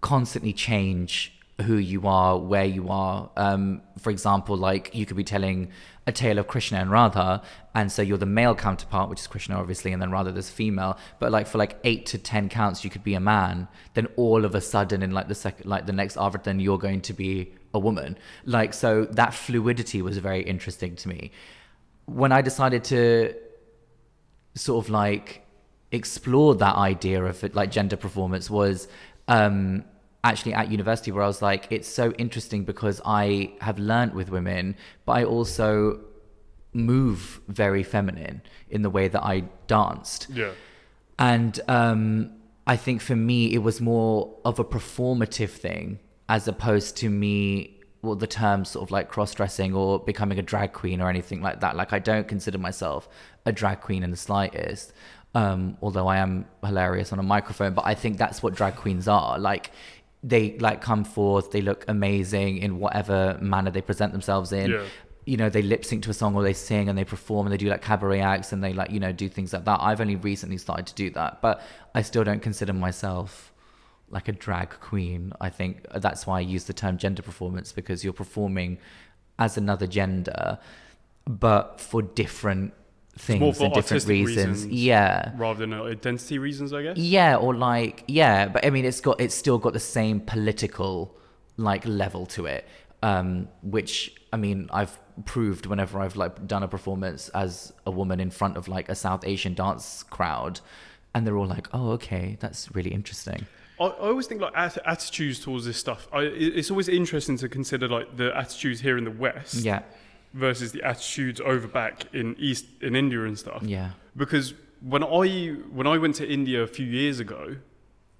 constantly 0.00 0.54
change 0.54 1.34
who 1.66 1.76
you 1.76 2.06
are, 2.06 2.38
where 2.38 2.64
you 2.64 2.88
are. 2.88 3.28
Um, 3.36 3.82
for 3.98 4.08
example, 4.08 4.56
like 4.56 4.94
you 4.94 5.04
could 5.04 5.18
be 5.18 5.24
telling 5.24 5.70
a 6.06 6.12
tale 6.12 6.38
of 6.38 6.46
Krishna 6.46 6.78
and 6.78 6.90
Radha, 6.90 7.42
and 7.74 7.92
so 7.92 8.00
you're 8.00 8.16
the 8.16 8.24
male 8.24 8.54
counterpart, 8.54 9.10
which 9.10 9.20
is 9.20 9.26
Krishna, 9.26 9.58
obviously, 9.58 9.92
and 9.92 10.00
then 10.00 10.10
Radha 10.10 10.32
there's 10.32 10.48
female. 10.48 10.96
But 11.18 11.30
like 11.30 11.46
for 11.46 11.58
like 11.58 11.78
eight 11.84 12.06
to 12.06 12.16
ten 12.16 12.48
counts, 12.48 12.84
you 12.84 12.90
could 12.90 13.04
be 13.04 13.12
a 13.12 13.20
man. 13.20 13.68
Then 13.92 14.06
all 14.16 14.46
of 14.46 14.54
a 14.54 14.62
sudden, 14.62 15.02
in 15.02 15.10
like 15.10 15.28
the 15.28 15.34
second, 15.34 15.68
like 15.68 15.84
the 15.84 15.92
next 15.92 16.16
avatar, 16.16 16.44
then 16.44 16.58
you're 16.58 16.78
going 16.78 17.02
to 17.02 17.12
be 17.12 17.52
a 17.76 17.82
woman. 17.88 18.10
Like 18.44 18.72
so, 18.74 18.90
that 19.20 19.32
fluidity 19.44 20.00
was 20.08 20.16
very 20.18 20.42
interesting 20.54 20.92
to 21.02 21.08
me. 21.14 21.30
When 22.20 22.30
I 22.38 22.40
decided 22.50 22.82
to 22.84 23.00
sort 24.54 24.78
of 24.84 24.90
like 24.90 25.26
explore 25.92 26.54
that 26.56 26.76
idea 26.92 27.22
of 27.32 27.44
it, 27.44 27.54
like 27.54 27.70
gender 27.70 27.96
performance 28.06 28.46
was 28.50 28.88
um 29.28 29.84
actually 30.24 30.54
at 30.60 30.70
university 30.78 31.10
where 31.12 31.22
I 31.22 31.30
was 31.34 31.42
like 31.50 31.62
it's 31.70 31.88
so 32.00 32.06
interesting 32.24 32.64
because 32.64 33.00
I 33.04 33.52
have 33.60 33.78
learnt 33.78 34.12
with 34.18 34.28
women 34.38 34.74
but 35.04 35.12
I 35.20 35.22
also 35.24 36.00
move 36.72 37.40
very 37.48 37.82
feminine 37.84 38.42
in 38.68 38.82
the 38.82 38.90
way 38.90 39.06
that 39.14 39.22
I 39.22 39.36
danced 39.68 40.26
Yeah. 40.32 40.52
and 41.18 41.58
um, 41.68 42.32
I 42.66 42.76
think 42.76 43.00
for 43.00 43.14
me, 43.30 43.38
it 43.56 43.62
was 43.68 43.80
more 43.80 44.34
of 44.44 44.58
a 44.58 44.64
performative 44.64 45.50
thing 45.66 46.00
as 46.28 46.48
opposed 46.48 46.96
to 46.98 47.08
me, 47.08 47.80
well, 48.02 48.14
the 48.14 48.26
term 48.26 48.64
sort 48.64 48.82
of 48.84 48.90
like 48.90 49.08
cross 49.08 49.34
dressing 49.34 49.74
or 49.74 49.98
becoming 49.98 50.38
a 50.38 50.42
drag 50.42 50.72
queen 50.72 51.00
or 51.00 51.08
anything 51.08 51.40
like 51.42 51.60
that. 51.60 51.76
Like, 51.76 51.92
I 51.92 51.98
don't 51.98 52.26
consider 52.28 52.58
myself 52.58 53.08
a 53.44 53.52
drag 53.52 53.80
queen 53.80 54.02
in 54.02 54.10
the 54.10 54.16
slightest, 54.16 54.92
um, 55.34 55.76
although 55.82 56.06
I 56.06 56.18
am 56.18 56.46
hilarious 56.64 57.12
on 57.12 57.18
a 57.18 57.22
microphone. 57.22 57.74
But 57.74 57.86
I 57.86 57.94
think 57.94 58.16
that's 58.18 58.42
what 58.42 58.54
drag 58.54 58.76
queens 58.76 59.08
are. 59.08 59.38
Like, 59.38 59.70
they 60.22 60.56
like 60.58 60.80
come 60.80 61.04
forth, 61.04 61.50
they 61.52 61.62
look 61.62 61.84
amazing 61.88 62.58
in 62.58 62.78
whatever 62.78 63.38
manner 63.40 63.70
they 63.70 63.80
present 63.82 64.12
themselves 64.12 64.52
in 64.52 64.70
Yeah. 64.70 64.82
you 65.24 65.36
know 65.36 65.48
they 65.48 65.62
lip 65.62 65.84
sync 65.84 66.02
to 66.04 66.10
a 66.10 66.14
song 66.14 66.34
or 66.36 66.42
they 66.42 66.52
sing 66.52 66.88
and 66.88 66.96
they 66.98 67.04
perform 67.04 67.46
and 67.46 67.52
they 67.52 67.56
do 67.56 67.68
like 67.68 67.82
cabaret 67.82 68.20
acts 68.20 68.52
and 68.52 68.62
they 68.64 68.72
like 68.72 68.90
you 68.90 68.98
know 69.00 69.12
do 69.12 69.28
things 69.28 69.52
like 69.52 69.64
that 69.64 69.78
i've 69.82 70.00
only 70.00 70.14
recently 70.16 70.56
started 70.56 70.86
to 70.86 70.94
do 70.94 71.10
that 71.10 71.40
but 71.42 71.60
i 71.96 72.00
still 72.02 72.22
don't 72.24 72.40
consider 72.42 72.72
myself 72.72 73.52
like 74.10 74.28
a 74.28 74.32
drag 74.32 74.70
queen 74.80 75.32
i 75.40 75.48
think 75.48 75.84
that's 75.96 76.26
why 76.26 76.38
i 76.38 76.40
use 76.40 76.64
the 76.64 76.72
term 76.72 76.96
gender 76.96 77.22
performance 77.22 77.72
because 77.72 78.04
you're 78.04 78.12
performing 78.12 78.78
as 79.38 79.56
another 79.56 79.86
gender 79.86 80.58
but 81.26 81.80
for 81.80 82.02
different 82.02 82.72
things 83.18 83.60
and 83.60 83.72
different 83.72 84.06
reasons. 84.06 84.64
reasons. 84.64 84.66
yeah 84.66 85.32
Rather 85.36 85.60
than 85.60 85.72
uh, 85.72 85.84
identity 85.84 86.38
reasons, 86.38 86.72
I 86.72 86.82
guess. 86.82 86.96
yeah 86.98 87.36
or 87.36 87.54
like 87.54 88.04
yeah 88.06 88.46
but 88.46 88.64
i 88.64 88.70
mean 88.70 88.84
it's 88.84 89.00
got 89.00 89.20
it's 89.20 89.34
still 89.34 89.58
got 89.58 89.72
the 89.72 89.80
same 89.80 90.20
political 90.20 91.16
like 91.56 91.86
level 91.86 92.26
to 92.26 92.46
it 92.46 92.66
um 93.02 93.48
which 93.62 94.14
i 94.32 94.36
mean 94.36 94.68
i've 94.72 94.98
proved 95.24 95.64
whenever 95.64 95.98
i've 95.98 96.16
like 96.16 96.46
done 96.46 96.62
a 96.62 96.68
performance 96.68 97.30
as 97.30 97.72
a 97.86 97.90
woman 97.90 98.20
in 98.20 98.30
front 98.30 98.56
of 98.56 98.68
like 98.68 98.88
a 98.90 98.94
south 98.94 99.24
asian 99.26 99.54
dance 99.54 100.02
crowd 100.02 100.60
and 101.14 101.26
they're 101.26 101.36
all 101.38 101.46
like 101.46 101.68
oh 101.72 101.92
okay 101.92 102.36
that's 102.40 102.74
really 102.74 102.92
interesting 102.92 103.46
I, 103.80 103.84
I 103.84 104.08
always 104.08 104.26
think 104.26 104.40
like 104.40 104.56
at- 104.56 104.78
attitudes 104.86 105.38
towards 105.40 105.64
this 105.66 105.76
stuff. 105.76 106.08
I, 106.12 106.20
it's 106.22 106.70
always 106.70 106.88
interesting 106.88 107.36
to 107.38 107.48
consider 107.48 107.88
like 107.88 108.16
the 108.16 108.36
attitudes 108.36 108.80
here 108.80 108.96
in 108.98 109.04
the 109.04 109.10
West 109.10 109.54
yeah 109.56 109.82
versus 110.34 110.72
the 110.72 110.82
attitudes 110.82 111.40
over 111.40 111.66
back 111.66 112.12
in 112.14 112.36
East 112.38 112.66
in 112.82 112.94
India 112.96 113.24
and 113.24 113.38
stuff. 113.38 113.62
yeah 113.62 113.90
Because 114.16 114.54
when 114.80 115.02
I 115.04 115.48
when 115.72 115.86
I 115.86 115.96
went 115.98 116.14
to 116.16 116.28
India 116.28 116.62
a 116.62 116.66
few 116.66 116.86
years 116.86 117.20
ago, 117.20 117.56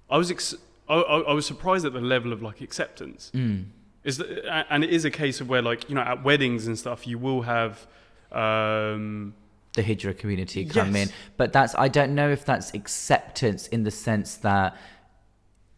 I 0.09 0.17
was 0.17 0.31
ex- 0.31 0.55
I, 0.89 0.95
I, 0.95 1.33
was 1.33 1.45
surprised 1.45 1.85
at 1.85 1.93
the 1.93 1.99
level 2.01 2.31
of 2.33 2.41
like 2.41 2.61
acceptance. 2.61 3.31
mm. 3.35 3.65
Is 4.03 4.17
that, 4.19 4.65
and 4.69 4.83
it 4.85 4.89
is 4.89 5.03
a 5.05 5.11
case 5.11 5.41
of 5.41 5.49
where 5.49 5.61
like 5.61 5.89
you 5.89 5.95
know 5.95 6.01
at 6.01 6.23
weddings 6.23 6.65
and 6.67 6.77
stuff 6.79 7.05
you 7.05 7.17
will 7.17 7.41
have. 7.43 7.85
Um, 8.31 9.33
the 9.73 9.83
hijra 9.83 10.17
community 10.17 10.65
come 10.65 10.95
Yes. 10.95 11.09
in 11.09 11.13
but 11.37 11.53
that's 11.53 11.75
i 11.75 11.87
don't 11.87 12.15
know 12.15 12.29
if 12.31 12.43
that's 12.45 12.73
acceptance 12.73 13.67
in 13.67 13.83
the 13.83 13.91
sense 13.91 14.37
that 14.37 14.75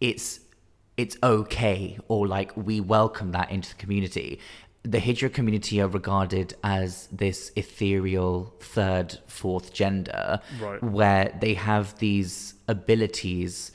it's 0.01 0.39
it's 0.97 1.17
okay 1.23 1.97
or 2.07 2.27
like 2.27 2.51
we 2.57 2.79
welcome 2.81 3.31
that 3.31 3.49
into 3.51 3.69
the 3.69 3.75
community 3.75 4.39
the 4.83 4.97
hijra 4.99 5.31
community 5.33 5.81
are 5.81 5.87
regarded 5.87 6.53
as 6.63 7.07
this 7.11 7.51
ethereal 7.55 8.53
third 8.59 9.17
fourth 9.27 9.73
gender 9.73 10.39
Right. 10.61 10.81
where 10.83 11.37
they 11.41 11.53
have 11.55 11.97
these 11.99 12.53
abilities 12.67 13.71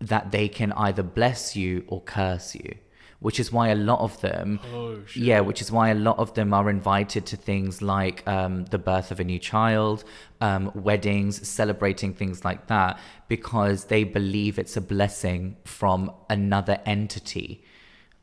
that 0.00 0.32
they 0.32 0.48
can 0.48 0.72
either 0.72 1.02
bless 1.02 1.54
you 1.56 1.84
or 1.88 2.00
curse 2.02 2.54
you 2.54 2.74
which 3.20 3.38
is 3.38 3.52
why 3.52 3.68
a 3.68 3.74
lot 3.74 4.00
of 4.00 4.20
them 4.22 4.58
oh 4.74 4.98
yeah, 5.14 5.40
which 5.40 5.60
is 5.60 5.70
why 5.70 5.90
a 5.90 5.94
lot 5.94 6.18
of 6.18 6.34
them 6.34 6.52
are 6.52 6.68
invited 6.68 7.26
to 7.26 7.36
things 7.36 7.80
like 7.82 8.26
um, 8.26 8.64
the 8.66 8.78
birth 8.78 9.10
of 9.10 9.20
a 9.20 9.24
new 9.24 9.38
child, 9.38 10.04
um, 10.40 10.70
weddings, 10.74 11.46
celebrating 11.48 12.12
things 12.14 12.44
like 12.44 12.66
that, 12.66 12.98
because 13.28 13.84
they 13.84 14.04
believe 14.04 14.58
it's 14.58 14.76
a 14.76 14.80
blessing 14.80 15.56
from 15.64 16.10
another 16.28 16.80
entity. 16.86 17.62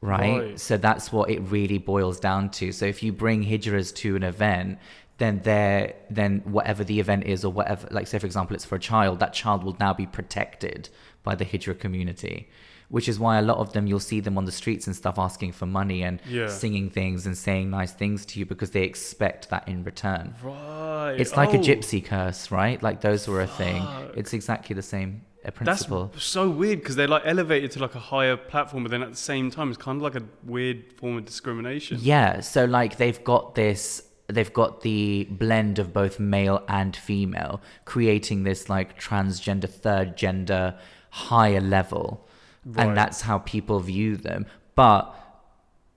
Right? 0.02 0.40
Right. 0.40 0.60
So 0.60 0.78
that's 0.78 1.12
what 1.12 1.30
it 1.32 1.40
really 1.40 1.80
boils 1.80 2.20
down 2.20 2.52
to. 2.52 2.72
So 2.72 2.86
if 2.86 3.02
you 3.02 3.12
bring 3.12 3.44
hijras 3.44 3.96
to 3.96 4.16
an 4.16 4.24
event, 4.24 4.78
then 5.18 5.42
they're 5.44 5.96
then 6.10 6.42
whatever 6.46 6.84
the 6.84 7.00
event 7.00 7.26
is 7.26 7.44
or 7.44 7.52
whatever 7.52 7.88
like 7.90 8.06
say 8.06 8.20
for 8.20 8.28
example 8.28 8.56
it's 8.56 8.66
for 8.66 8.76
a 8.76 8.80
child, 8.80 9.20
that 9.20 9.34
child 9.34 9.64
will 9.64 9.78
now 9.80 9.94
be 9.94 10.06
protected 10.06 10.90
by 11.24 11.36
the 11.36 11.46
hijra 11.46 11.78
community. 11.80 12.48
Which 12.90 13.10
is 13.10 13.20
why 13.20 13.38
a 13.38 13.42
lot 13.42 13.58
of 13.58 13.74
them 13.74 13.86
you'll 13.86 14.00
see 14.00 14.22
them 14.22 14.38
on 14.38 14.46
the 14.46 14.52
streets 14.52 14.88
and 14.88 14.96
stuff 14.96 15.20
asking 15.20 15.52
for 15.52 15.66
money 15.66 16.04
and 16.04 16.22
Yeah. 16.28 16.48
singing 16.48 16.90
things 16.90 17.26
and 17.26 17.38
saying 17.38 17.70
nice 17.70 17.92
things 17.92 18.26
to 18.28 18.40
you 18.40 18.46
because 18.46 18.72
they 18.72 18.84
expect 18.84 19.50
that 19.50 19.68
in 19.68 19.84
return. 19.84 20.36
Right. 20.42 21.16
It's 21.20 21.36
like 21.36 21.54
a 21.54 21.58
Oh, 21.58 21.62
gypsy 21.62 22.04
curse, 22.04 22.50
right? 22.50 22.82
Like 22.82 23.02
those 23.02 23.28
were 23.28 23.42
a 23.42 23.48
thing. 23.48 23.84
It's 24.16 24.34
exactly 24.34 24.74
the 24.74 24.82
same 24.82 25.22
uh, 25.46 25.52
That's 25.62 25.88
so 26.18 26.50
weird 26.50 26.80
because 26.80 26.96
they're 26.96 27.08
like 27.08 27.24
elevated 27.26 27.72
to 27.72 27.80
like 27.80 27.96
a 27.96 28.00
higher 28.00 28.36
platform, 28.36 28.84
but 28.84 28.92
then 28.92 29.02
at 29.04 29.12
the 29.12 29.16
same 29.18 29.50
time, 29.52 29.70
it's 29.70 29.78
kind 29.78 29.98
of 29.98 30.02
like 30.02 30.16
a 30.16 30.24
weird 30.44 30.92
form 30.94 31.18
of 31.18 31.26
discrimination. 31.26 32.00
Yeah, 32.02 32.42
so 32.42 32.66
like 32.66 32.98
they've 32.98 33.24
got 33.24 33.56
this 33.56 34.04
they've 34.28 34.52
got 34.52 34.82
the 34.82 35.26
blend 35.32 35.80
of 35.80 35.94
both 35.94 36.20
male 36.20 36.62
and 36.68 36.94
female 36.98 37.62
creating 37.86 38.44
this 38.44 38.68
like 38.68 39.00
transgender 39.00 39.70
third 39.70 40.18
gender 40.18 40.78
higher 41.12 41.62
level 41.62 42.27
Right. 42.70 42.88
and 42.88 42.98
that's 42.98 43.22
how 43.22 43.38
people 43.40 43.80
view 43.80 44.18
them 44.18 44.46
but 44.76 45.14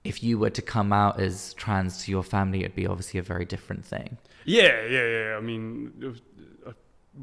if 0.04 0.22
you 0.22 0.38
were 0.38 0.50
to 0.50 0.62
come 0.62 0.92
out 0.92 1.18
as 1.20 1.52
trans 1.54 2.04
to 2.04 2.10
your 2.10 2.22
family 2.22 2.60
it'd 2.60 2.76
be 2.76 2.86
obviously 2.86 3.18
a 3.18 3.22
very 3.22 3.44
different 3.44 3.84
thing 3.84 4.18
Yeah, 4.44 4.86
yeah, 4.86 5.06
yeah. 5.16 5.36
I 5.36 5.40
mean, 5.40 6.14
uh, 6.66 6.72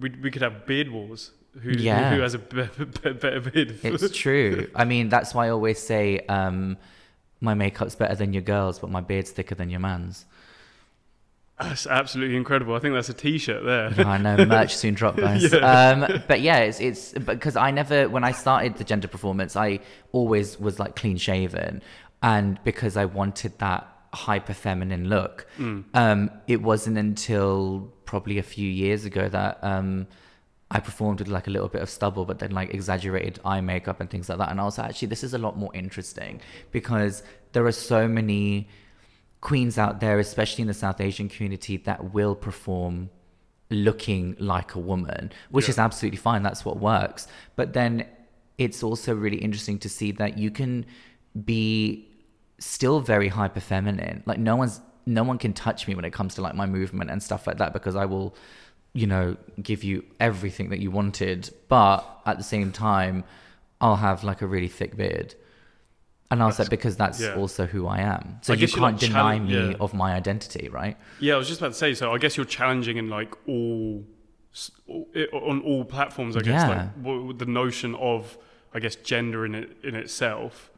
we 0.02 0.08
we 0.24 0.30
could 0.32 0.42
have 0.48 0.66
beard 0.68 0.90
wars. 0.92 1.32
Who 1.64 1.72
Yeah. 1.72 2.14
who 2.14 2.22
has 2.22 2.34
a 2.36 2.40
be- 2.40 2.70
be- 2.78 3.14
better 3.14 3.40
beard? 3.50 3.80
it's 3.84 4.16
true 4.24 4.70
i 4.76 4.84
mean 4.86 5.10
that's 5.10 5.34
why 5.34 5.48
i 5.48 5.50
always 5.50 5.80
say 5.80 6.20
um 6.38 6.78
my 7.42 7.54
makeup's 7.56 7.96
better 7.96 8.16
than 8.22 8.30
your 8.34 8.44
girl's 8.54 8.78
but 8.80 8.90
my 8.98 9.02
beard's 9.10 9.32
thicker 9.32 9.56
than 9.56 9.70
your 9.70 9.80
man's 9.80 10.26
That's 11.60 11.88
absolutely 11.88 12.36
incredible. 12.36 12.76
I 12.76 12.80
think 12.80 12.94
that's 12.94 13.10
a 13.10 13.14
T-shirt 13.16 13.64
there. 13.66 13.92
I 14.08 14.18
know 14.18 14.46
merch 14.46 14.76
soon 14.76 14.94
drop, 14.94 15.18
guys. 15.18 15.52
Um, 15.54 16.06
but 16.28 16.42
yeah, 16.42 16.60
it's 16.60 16.80
it's 16.80 17.14
because 17.14 17.56
I 17.56 17.72
never 17.72 18.08
when 18.10 18.24
I 18.24 18.32
started 18.32 18.76
the 18.76 18.84
gender 18.84 19.08
performance, 19.08 19.56
I 19.56 19.80
always 20.12 20.60
was 20.60 20.80
like 20.80 20.96
clean 20.96 21.18
shaven, 21.18 21.82
and 22.22 22.60
because 22.64 22.96
I 22.96 23.06
wanted 23.06 23.58
that 23.58 23.88
hyper 24.14 24.54
feminine 24.54 25.10
look, 25.10 25.48
um, 25.96 26.30
it 26.48 26.62
wasn't 26.62 26.98
until 26.98 27.92
probably 28.06 28.38
a 28.38 28.44
few 28.44 28.70
years 28.70 29.06
ago 29.06 29.28
that 29.28 29.58
um, 29.64 30.08
I 30.70 30.80
performed 30.80 31.20
with 31.20 31.28
like 31.28 31.48
a 31.48 31.52
little 31.52 31.70
bit 31.70 31.82
of 31.82 31.90
stubble, 31.90 32.26
but 32.26 32.38
then 32.38 32.52
like 32.52 32.72
exaggerated 32.74 33.40
eye 33.44 33.62
makeup 33.62 34.00
and 34.00 34.10
things 34.12 34.30
like 34.30 34.38
that, 34.38 34.52
and 34.52 34.62
I 34.62 34.64
was 34.64 34.78
like, 34.78 34.90
actually, 34.90 35.08
this 35.08 35.24
is 35.24 35.34
a 35.34 35.40
lot 35.40 35.58
more 35.58 35.74
interesting 35.74 36.40
because 36.72 37.24
there 37.54 37.66
are 37.66 37.72
so 37.72 38.08
many 38.08 38.70
queens 39.50 39.78
out 39.78 39.96
there, 40.04 40.18
especially 40.20 40.62
in 40.64 40.68
the 40.68 40.80
South 40.86 41.00
Asian 41.08 41.28
community, 41.34 41.76
that 41.90 42.00
will 42.16 42.36
perform 42.48 43.10
looking 43.70 44.36
like 44.54 44.70
a 44.76 44.80
woman, 44.92 45.32
which 45.56 45.66
Yeah. 45.66 45.72
is 45.76 45.80
absolutely 45.88 46.18
fine. 46.18 46.42
That's 46.44 46.64
what 46.68 46.76
works. 46.94 47.22
But 47.60 47.68
then 47.78 47.92
it's 48.58 48.82
also 48.88 49.12
really 49.16 49.38
interesting 49.48 49.78
to 49.86 49.90
see 49.90 50.10
that 50.22 50.32
you 50.38 50.50
can 50.52 50.86
be 51.54 52.08
still 52.60 53.00
very 53.14 53.30
hyper 53.40 53.60
feminine. 53.74 54.18
Like 54.26 54.40
no 54.40 54.56
one's 54.62 54.82
no 55.06 55.24
one 55.24 55.38
can 55.38 55.54
touch 55.54 55.88
me 55.88 55.96
when 55.96 56.04
it 56.10 56.12
comes 56.20 56.36
to 56.36 56.42
like 56.42 56.56
my 56.64 56.66
movement 56.66 57.10
and 57.10 57.20
stuff 57.24 57.48
like 57.48 57.58
that 57.62 57.72
because 57.78 57.96
I 57.96 58.06
will, 58.14 58.36
you 59.02 59.08
know, 59.14 59.38
give 59.70 59.82
you 59.90 60.04
everything 60.20 60.68
that 60.72 60.80
you 60.80 60.92
wanted, 60.92 61.50
but 61.70 62.00
at 62.26 62.36
the 62.38 62.44
same 62.44 62.70
time, 62.74 63.24
I'll 63.80 64.02
have 64.08 64.26
like 64.30 64.42
a 64.42 64.48
really 64.56 64.68
thick 64.80 64.98
beard. 64.98 65.30
And 66.30 66.44
I 66.44 66.46
was 66.46 66.60
like, 66.60 66.70
because 66.70 66.98
that's 66.98 67.22
yeah. 67.22 67.36
also 67.36 67.66
who 67.66 67.88
I 67.88 68.00
am. 68.00 68.40
So 68.42 68.54
I 68.54 68.58
you 68.58 68.68
can't 68.68 68.82
like, 68.82 68.98
deny 69.00 69.40
me 69.40 69.70
yeah. 69.70 69.76
of 69.80 69.94
my 69.94 70.14
identity, 70.14 70.68
right? 70.68 70.98
Yeah, 71.22 71.36
I 71.36 71.38
was 71.38 71.48
just 71.48 71.62
about 71.62 71.72
to 71.74 71.78
say. 71.78 71.94
So 71.94 72.14
I 72.14 72.18
guess 72.18 72.36
you're 72.36 72.46
challenging 72.46 72.98
in 72.98 73.10
like 73.10 73.34
all 73.48 74.04
s- 74.54 74.72
all- 74.88 75.08
i- 75.16 75.30
on 75.34 75.62
all 75.62 75.86
platforms. 75.86 76.36
I 76.36 76.42
guess 76.42 76.68
Yeah. 76.68 76.90
like 77.04 77.38
the 77.38 77.46
notion 77.46 77.96
of 77.96 78.38
I 78.74 78.80
guess 78.80 78.96
gender 78.96 79.46
in 79.46 79.56
it 79.56 79.78
in 79.84 79.96
itself, 79.96 80.70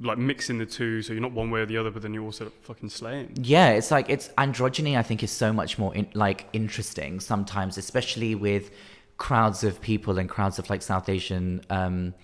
like 0.00 0.16
mixing 0.16 0.56
the 0.56 0.64
two. 0.66 1.02
So 1.02 1.12
you're 1.12 1.20
not 1.20 1.32
one 1.32 1.50
way 1.50 1.60
or 1.60 1.66
the 1.66 1.76
other, 1.76 1.90
but 1.90 2.00
then 2.00 2.14
you're 2.14 2.24
also 2.24 2.50
fucking 2.62 2.88
slaying. 2.88 3.32
Yeah, 3.42 3.68
it's 3.70 3.90
like 3.90 4.08
it's 4.08 4.28
androgyny. 4.38 4.96
I 4.96 5.02
think 5.02 5.22
is 5.22 5.30
so 5.30 5.52
much 5.52 5.78
more 5.78 5.94
in, 5.94 6.08
like 6.14 6.46
interesting 6.54 7.20
sometimes, 7.20 7.76
especially 7.76 8.34
with 8.34 8.70
crowds 9.18 9.64
of 9.64 9.82
people 9.82 10.18
and 10.18 10.30
crowds 10.30 10.58
of 10.58 10.70
like 10.70 10.80
South 10.80 11.10
Asian 11.10 11.60
um, 11.68 12.14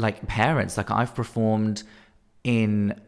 like 0.00 0.26
parents. 0.26 0.76
Like 0.76 0.90
I've 0.90 1.14
performed 1.14 1.82
in 2.42 2.98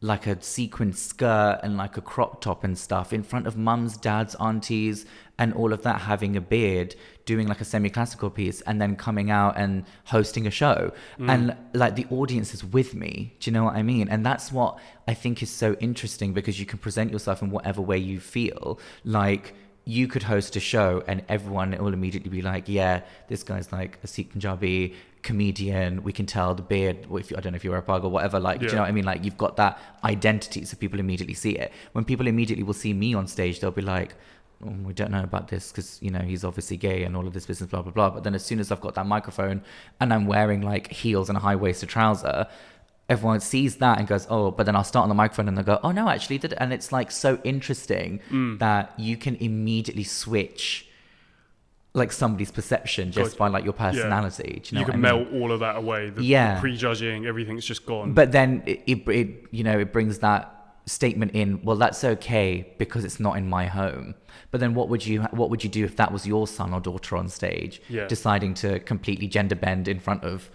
like 0.00 0.26
a 0.26 0.40
sequin 0.42 0.92
skirt 0.92 1.60
and 1.62 1.78
like 1.78 1.96
a 1.96 2.00
crop 2.02 2.42
top 2.42 2.62
and 2.62 2.76
stuff 2.76 3.12
in 3.12 3.22
front 3.22 3.46
of 3.46 3.56
mums, 3.56 3.96
dads, 3.96 4.34
aunties, 4.38 5.06
and 5.38 5.54
all 5.54 5.72
of 5.72 5.82
that 5.82 6.02
having 6.02 6.36
a 6.36 6.40
beard, 6.40 6.94
doing 7.24 7.48
like 7.48 7.60
a 7.60 7.64
semi 7.64 7.88
classical 7.88 8.28
piece, 8.28 8.60
and 8.62 8.82
then 8.82 8.96
coming 8.96 9.30
out 9.30 9.56
and 9.56 9.84
hosting 10.04 10.46
a 10.46 10.50
show. 10.50 10.92
Mm. 11.18 11.30
And 11.30 11.56
like 11.72 11.94
the 11.96 12.06
audience 12.10 12.52
is 12.52 12.62
with 12.62 12.94
me. 12.94 13.34
Do 13.40 13.50
you 13.50 13.54
know 13.54 13.64
what 13.64 13.76
I 13.76 13.82
mean? 13.82 14.08
And 14.08 14.26
that's 14.26 14.52
what 14.52 14.78
I 15.08 15.14
think 15.14 15.42
is 15.42 15.50
so 15.50 15.74
interesting 15.80 16.34
because 16.34 16.60
you 16.60 16.66
can 16.66 16.78
present 16.78 17.10
yourself 17.10 17.40
in 17.40 17.50
whatever 17.50 17.80
way 17.80 17.96
you 17.96 18.20
feel. 18.20 18.78
Like, 19.04 19.54
you 19.84 20.08
could 20.08 20.22
host 20.22 20.56
a 20.56 20.60
show 20.60 21.02
and 21.06 21.22
everyone 21.28 21.72
will 21.72 21.92
immediately 21.92 22.30
be 22.30 22.42
like, 22.42 22.68
yeah, 22.68 23.02
this 23.28 23.42
guy's 23.42 23.70
like 23.70 23.98
a 24.02 24.06
Sikh 24.06 24.30
Punjabi 24.30 24.94
comedian. 25.22 26.02
We 26.02 26.12
can 26.12 26.26
tell 26.26 26.54
the 26.54 26.62
beard, 26.62 27.06
if 27.10 27.30
you, 27.30 27.36
I 27.36 27.40
don't 27.40 27.52
know 27.52 27.56
if 27.56 27.64
you're 27.64 27.76
a 27.76 27.82
pug 27.82 28.04
or 28.04 28.10
whatever, 28.10 28.40
like, 28.40 28.60
do 28.60 28.66
you 28.66 28.72
know 28.72 28.80
what 28.80 28.88
I 28.88 28.92
mean? 28.92 29.04
Like, 29.04 29.24
you've 29.24 29.36
got 29.36 29.56
that 29.56 29.78
identity, 30.02 30.64
so 30.64 30.76
people 30.76 31.00
immediately 31.00 31.34
see 31.34 31.52
it. 31.52 31.72
When 31.92 32.04
people 32.04 32.26
immediately 32.26 32.62
will 32.62 32.74
see 32.74 32.94
me 32.94 33.14
on 33.14 33.26
stage, 33.26 33.60
they'll 33.60 33.70
be 33.70 33.82
like, 33.82 34.14
oh, 34.64 34.70
we 34.84 34.94
don't 34.94 35.10
know 35.10 35.22
about 35.22 35.48
this 35.48 35.70
because, 35.70 35.98
you 36.00 36.10
know, 36.10 36.20
he's 36.20 36.44
obviously 36.44 36.78
gay 36.78 37.04
and 37.04 37.14
all 37.14 37.26
of 37.26 37.34
this 37.34 37.44
business, 37.44 37.68
blah, 37.68 37.82
blah, 37.82 37.92
blah. 37.92 38.10
But 38.10 38.24
then 38.24 38.34
as 38.34 38.44
soon 38.44 38.60
as 38.60 38.72
I've 38.72 38.80
got 38.80 38.94
that 38.94 39.06
microphone 39.06 39.62
and 40.00 40.14
I'm 40.14 40.26
wearing 40.26 40.62
like 40.62 40.90
heels 40.90 41.28
and 41.28 41.36
a 41.36 41.40
high 41.40 41.56
waisted 41.56 41.90
trouser, 41.90 42.46
everyone 43.08 43.40
sees 43.40 43.76
that 43.76 43.98
and 43.98 44.08
goes, 44.08 44.26
oh, 44.30 44.50
but 44.50 44.64
then 44.64 44.74
I'll 44.74 44.84
start 44.84 45.02
on 45.02 45.08
the 45.08 45.14
microphone 45.14 45.48
and 45.48 45.56
they'll 45.56 45.64
go, 45.64 45.80
oh, 45.82 45.90
no, 45.90 46.08
actually, 46.08 46.38
did 46.38 46.54
and 46.54 46.72
it's 46.72 46.90
like 46.92 47.10
so 47.10 47.38
interesting 47.44 48.20
hmm. 48.28 48.56
that 48.58 48.98
you 48.98 49.16
can 49.16 49.36
immediately 49.36 50.04
switch 50.04 50.88
like 51.96 52.10
somebody's 52.10 52.50
perception 52.50 53.12
just 53.12 53.38
by 53.38 53.46
like 53.46 53.62
your 53.62 53.72
personality. 53.72 54.60
Do 54.64 54.68
you 54.68 54.74
know 54.74 54.80
You 54.80 54.84
can 54.86 55.04
I 55.04 55.12
mean? 55.12 55.28
melt 55.28 55.42
all 55.42 55.52
of 55.52 55.60
that 55.60 55.76
away. 55.76 56.10
The, 56.10 56.24
Yeah. 56.24 56.56
the 56.56 56.60
prejudging, 56.60 57.24
everything's 57.24 57.64
just 57.64 57.86
gone. 57.86 58.14
But 58.14 58.32
then 58.32 58.64
it, 58.66 58.82
it, 58.86 59.08
it, 59.08 59.28
you 59.52 59.62
know, 59.62 59.78
it 59.78 59.92
brings 59.92 60.18
that 60.18 60.50
statement 60.86 61.32
in. 61.32 61.62
Well, 61.62 61.76
that's 61.76 62.02
okay 62.02 62.74
because 62.78 63.04
it's 63.04 63.20
not 63.20 63.36
in 63.36 63.48
my 63.48 63.66
home. 63.66 64.14
But 64.50 64.60
then, 64.60 64.74
what 64.74 64.88
would 64.88 65.06
you 65.06 65.22
what 65.30 65.50
would 65.50 65.64
you 65.64 65.70
do 65.70 65.84
if 65.84 65.96
that 65.96 66.12
was 66.12 66.26
your 66.26 66.46
son 66.46 66.74
or 66.74 66.80
daughter 66.80 67.16
on 67.16 67.28
stage, 67.28 67.80
Yeah. 67.88 68.06
deciding 68.06 68.54
to 68.54 68.80
completely 68.80 69.26
gender 69.26 69.54
bend 69.54 69.88
in 69.88 70.00
front 70.00 70.24
of, 70.24 70.50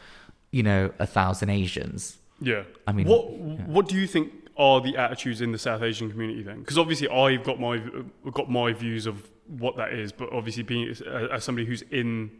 you 0.51 0.63
know, 0.63 0.91
a 0.99 1.07
thousand 1.07 1.49
Asians? 1.49 2.18
Yeah. 2.41 2.63
I 2.87 2.91
mean, 2.91 3.07
what 3.07 3.31
what 3.67 3.87
do 3.87 3.95
you 3.95 4.07
think 4.07 4.31
are 4.57 4.81
the 4.81 4.97
attitudes 4.97 5.41
in 5.41 5.51
the 5.51 5.57
South 5.57 5.81
Asian 5.81 6.09
community 6.11 6.43
then? 6.43 6.59
Because 6.59 6.77
obviously 6.77 7.09
I've 7.09 7.43
got 7.43 7.59
my 7.59 7.81
got 8.33 8.49
my 8.49 8.73
views 8.73 9.05
of 9.05 9.29
what 9.47 9.77
that 9.77 9.93
is, 9.93 10.11
but 10.11 10.31
obviously 10.31 10.63
being 10.63 10.87
as, 10.89 11.01
as 11.01 11.43
somebody 11.43 11.65
who's 11.65 11.81
in 11.83 12.31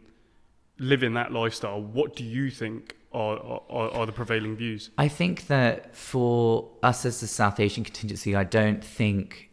living 0.78 1.14
that 1.14 1.32
lifestyle, 1.32 1.80
what 1.80 2.16
do 2.16 2.24
you 2.24 2.50
think 2.50 2.96
are 3.12 3.38
are, 3.68 3.90
are 3.90 4.06
the 4.06 4.12
prevailing 4.12 4.56
views? 4.56 4.90
I 4.98 5.08
think 5.08 5.46
that 5.48 5.96
for 5.96 6.70
us 6.82 7.04
as 7.04 7.20
the 7.20 7.26
South 7.26 7.58
Asian 7.58 7.84
contingency, 7.84 8.36
I 8.36 8.44
don't 8.44 8.84
think 8.84 9.50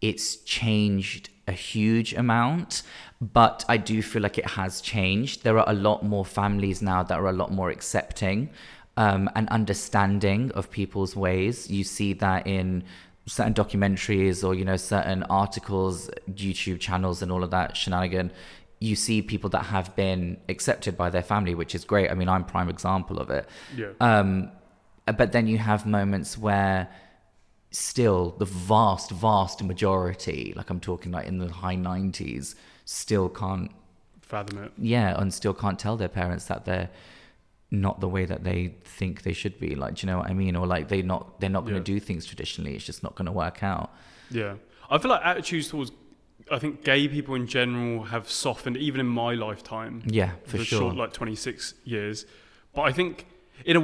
it's 0.00 0.36
changed 0.36 1.30
a 1.48 1.52
huge 1.52 2.12
amount, 2.14 2.82
but 3.20 3.64
I 3.68 3.76
do 3.76 4.02
feel 4.02 4.22
like 4.22 4.36
it 4.38 4.50
has 4.50 4.80
changed. 4.80 5.44
There 5.44 5.58
are 5.58 5.68
a 5.68 5.74
lot 5.74 6.04
more 6.04 6.24
families 6.24 6.82
now 6.82 7.02
that 7.04 7.16
are 7.18 7.28
a 7.28 7.32
lot 7.32 7.52
more 7.52 7.70
accepting 7.70 8.50
um, 8.96 9.30
and 9.34 9.48
understanding 9.48 10.50
of 10.52 10.70
people's 10.70 11.14
ways. 11.16 11.70
You 11.70 11.84
see 11.84 12.12
that 12.14 12.46
in 12.46 12.84
certain 13.26 13.54
documentaries 13.54 14.46
or, 14.46 14.54
you 14.54 14.64
know, 14.64 14.76
certain 14.76 15.22
articles, 15.24 16.10
YouTube 16.30 16.80
channels, 16.80 17.22
and 17.22 17.30
all 17.32 17.42
of 17.42 17.50
that 17.50 17.76
shenanigan. 17.76 18.30
You 18.78 18.94
see 18.94 19.22
people 19.22 19.50
that 19.50 19.64
have 19.66 19.96
been 19.96 20.38
accepted 20.48 20.96
by 20.96 21.10
their 21.10 21.22
family, 21.22 21.54
which 21.54 21.74
is 21.74 21.84
great. 21.84 22.10
I 22.10 22.14
mean, 22.14 22.28
I'm 22.28 22.44
prime 22.44 22.68
example 22.68 23.18
of 23.18 23.30
it. 23.30 23.48
Yeah. 23.74 23.92
Um, 24.00 24.50
but 25.06 25.32
then 25.32 25.46
you 25.46 25.58
have 25.58 25.86
moments 25.86 26.36
where 26.36 26.88
still 27.70 28.34
the 28.38 28.44
vast, 28.44 29.10
vast 29.10 29.62
majority, 29.62 30.52
like 30.56 30.70
I'm 30.70 30.80
talking 30.80 31.12
like 31.12 31.26
in 31.26 31.38
the 31.38 31.50
high 31.50 31.76
90s, 31.76 32.54
still 32.84 33.28
can't, 33.28 33.70
Fathom 34.22 34.64
it. 34.64 34.72
yeah, 34.78 35.14
and 35.20 35.32
still 35.32 35.54
can't 35.54 35.78
tell 35.78 35.96
their 35.96 36.08
parents 36.08 36.46
that 36.46 36.64
they're 36.64 36.90
not 37.80 38.00
the 38.00 38.08
way 38.08 38.24
that 38.24 38.42
they 38.44 38.74
think 38.84 39.22
they 39.22 39.32
should 39.32 39.58
be. 39.60 39.74
Like, 39.74 39.94
do 39.96 40.06
you 40.06 40.12
know 40.12 40.18
what 40.18 40.28
I 40.30 40.34
mean? 40.34 40.56
Or 40.56 40.66
like 40.66 40.88
they 40.88 41.02
not, 41.02 41.40
they're 41.40 41.50
not 41.50 41.62
going 41.62 41.74
to 41.82 41.92
Yeah. 41.92 41.98
do 41.98 42.00
things 42.00 42.26
traditionally. 42.26 42.74
It's 42.76 42.84
just 42.84 43.02
not 43.02 43.14
going 43.14 43.26
to 43.26 43.32
work 43.32 43.62
out. 43.62 43.92
Yeah. 44.30 44.54
I 44.90 44.98
feel 44.98 45.10
like 45.10 45.24
attitudes 45.24 45.68
towards 45.68 45.92
I 46.50 46.58
think 46.60 46.84
gay 46.84 47.08
people 47.08 47.34
in 47.34 47.46
general 47.48 48.04
have 48.04 48.30
softened 48.30 48.76
even 48.76 49.00
in 49.00 49.06
my 49.08 49.34
lifetime. 49.34 50.02
Yeah, 50.06 50.32
for 50.44 50.58
the 50.58 50.64
sure. 50.64 50.78
short 50.80 50.96
like 50.96 51.12
26 51.12 51.74
years. 51.84 52.24
But 52.72 52.82
I 52.82 52.92
think 52.92 53.26
in 53.64 53.76
a 53.76 53.80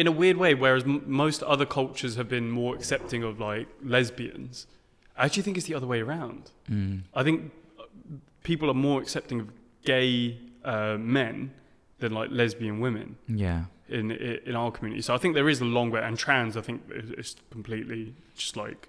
in 0.00 0.06
a 0.06 0.12
weird 0.12 0.36
way, 0.36 0.54
whereas 0.54 0.84
m- 0.84 1.02
most 1.06 1.42
other 1.42 1.66
cultures 1.66 2.14
have 2.14 2.28
been 2.28 2.48
more 2.50 2.76
accepting 2.76 3.24
of 3.24 3.40
like 3.40 3.66
lesbians, 3.82 4.66
I 5.16 5.24
actually 5.24 5.42
think 5.42 5.56
it's 5.56 5.66
the 5.66 5.74
other 5.74 5.86
way 5.88 6.00
around. 6.00 6.50
Mm. 6.70 7.02
I 7.12 7.22
think 7.24 7.50
people 8.44 8.70
are 8.70 8.74
more 8.74 9.00
accepting 9.00 9.40
of 9.40 9.48
gay 9.84 10.38
uh, 10.64 10.96
men 10.98 11.50
than 11.98 12.12
like 12.12 12.30
lesbian 12.30 12.80
women 12.80 13.16
Yeah. 13.28 13.64
in 13.88 14.10
in 14.10 14.54
our 14.54 14.70
community. 14.70 15.02
So 15.02 15.14
I 15.14 15.18
think 15.18 15.34
there 15.34 15.48
is 15.48 15.60
a 15.60 15.64
long 15.64 15.90
way. 15.90 16.00
And 16.02 16.18
trans, 16.18 16.56
I 16.56 16.60
think, 16.60 16.82
is 16.90 17.10
is 17.12 17.36
completely 17.50 18.14
just 18.36 18.56
like 18.56 18.88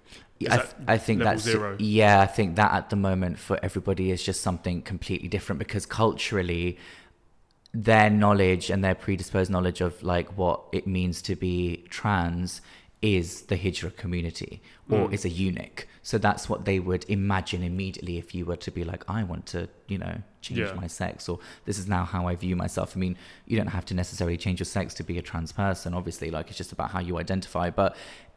I, 0.50 0.56
th- 0.56 0.74
I 0.86 0.98
think 0.98 1.22
that's 1.22 1.42
zero. 1.42 1.76
yeah. 1.78 2.20
I 2.20 2.26
think 2.26 2.56
that 2.56 2.72
at 2.72 2.90
the 2.90 2.96
moment 2.96 3.38
for 3.38 3.58
everybody 3.62 4.10
is 4.10 4.22
just 4.22 4.40
something 4.40 4.82
completely 4.82 5.28
different 5.28 5.58
because 5.58 5.84
culturally, 5.86 6.78
their 7.74 8.08
knowledge 8.10 8.70
and 8.70 8.82
their 8.84 8.94
predisposed 8.94 9.50
knowledge 9.50 9.80
of 9.80 10.02
like 10.02 10.36
what 10.38 10.60
it 10.72 10.86
means 10.86 11.20
to 11.22 11.34
be 11.36 11.84
trans 11.90 12.60
is 13.00 13.42
the 13.42 13.56
hijra 13.56 13.94
community 13.96 14.60
or 14.90 15.08
Mm. 15.08 15.12
is 15.12 15.24
a 15.24 15.28
eunuch. 15.28 15.86
So 16.02 16.18
that's 16.18 16.48
what 16.48 16.64
they 16.64 16.80
would 16.80 17.04
imagine 17.08 17.62
immediately 17.62 18.18
if 18.18 18.34
you 18.34 18.44
were 18.44 18.56
to 18.56 18.70
be 18.72 18.82
like, 18.82 19.04
I 19.08 19.22
want 19.22 19.46
to, 19.46 19.68
you 19.86 19.98
know, 19.98 20.22
change 20.40 20.58
Yeah. 20.60 20.72
my 20.74 20.88
sex 20.88 21.28
or 21.28 21.38
this 21.64 21.78
is 21.78 21.86
now 21.86 22.04
how 22.04 22.26
I 22.26 22.34
view 22.34 22.56
myself. 22.56 22.96
I 22.96 22.98
mean, 22.98 23.16
you 23.46 23.56
don't 23.56 23.68
have 23.68 23.84
to 23.86 23.94
necessarily 23.94 24.36
change 24.36 24.58
your 24.58 24.64
sex 24.66 24.94
to 24.94 25.04
be 25.04 25.16
a 25.18 25.22
trans 25.22 25.52
person, 25.52 25.94
obviously, 25.94 26.30
like 26.32 26.48
it's 26.48 26.58
just 26.58 26.72
about 26.72 26.90
how 26.90 26.98
you 26.98 27.18
identify. 27.18 27.70
But 27.70 27.94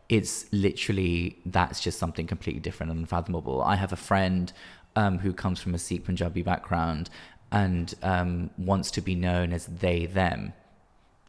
it's 0.10 0.46
literally 0.52 1.38
that's 1.46 1.80
just 1.80 1.98
something 1.98 2.28
completely 2.28 2.60
different 2.62 2.92
and 2.92 3.00
unfathomable. 3.00 3.62
I 3.64 3.76
have 3.78 3.92
a 3.94 4.02
friend 4.10 4.52
um, 4.96 5.20
who 5.20 5.34
comes 5.34 5.60
from 5.62 5.74
a 5.74 5.80
Sikh 5.80 6.04
Punjabi 6.06 6.42
background 6.44 7.10
and 7.52 7.94
um, 8.04 8.50
wants 8.58 8.92
to 8.92 9.02
be 9.02 9.16
known 9.16 9.54
as 9.54 9.66
they 9.68 10.06
them, 10.06 10.54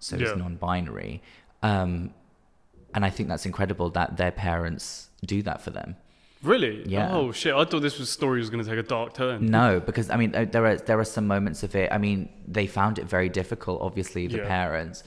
so 0.01 0.17
Yeah. 0.17 0.27
it's 0.29 0.37
non-binary. 0.39 1.23
Um, 1.63 2.13
and 2.95 3.05
I 3.05 3.11
think 3.11 3.29
that's 3.29 3.47
incredible 3.47 3.91
that 3.91 4.17
their 4.17 4.33
parents 4.33 5.09
do 5.25 5.43
that 5.43 5.61
for 5.63 5.71
them. 5.71 5.97
really. 6.43 6.83
Yeah. 6.89 7.15
Oh 7.15 7.31
shit! 7.33 7.55
I 7.55 7.65
thought 7.65 7.81
this 7.83 7.99
was 8.01 8.11
story 8.11 8.39
was 8.41 8.51
going 8.51 8.65
to 8.65 8.69
take 8.71 8.79
a 8.79 8.89
dark 8.97 9.15
turn. 9.15 9.47
No, 9.47 9.79
because 9.81 10.11
I 10.11 10.17
mean 10.17 10.35
uh, 10.35 10.45
there 10.55 10.67
are 10.67 10.77
there 10.77 10.99
are 10.99 11.05
some 11.05 11.27
moments 11.27 11.63
of 11.63 11.75
it. 11.77 11.89
I 11.93 11.99
mean 11.99 12.29
they 12.47 12.67
found 12.67 12.99
it 12.99 13.07
very 13.07 13.29
difficult. 13.29 13.81
Obviously, 13.83 14.27
the 14.27 14.39
Yeah. 14.39 14.49
parents 14.49 15.05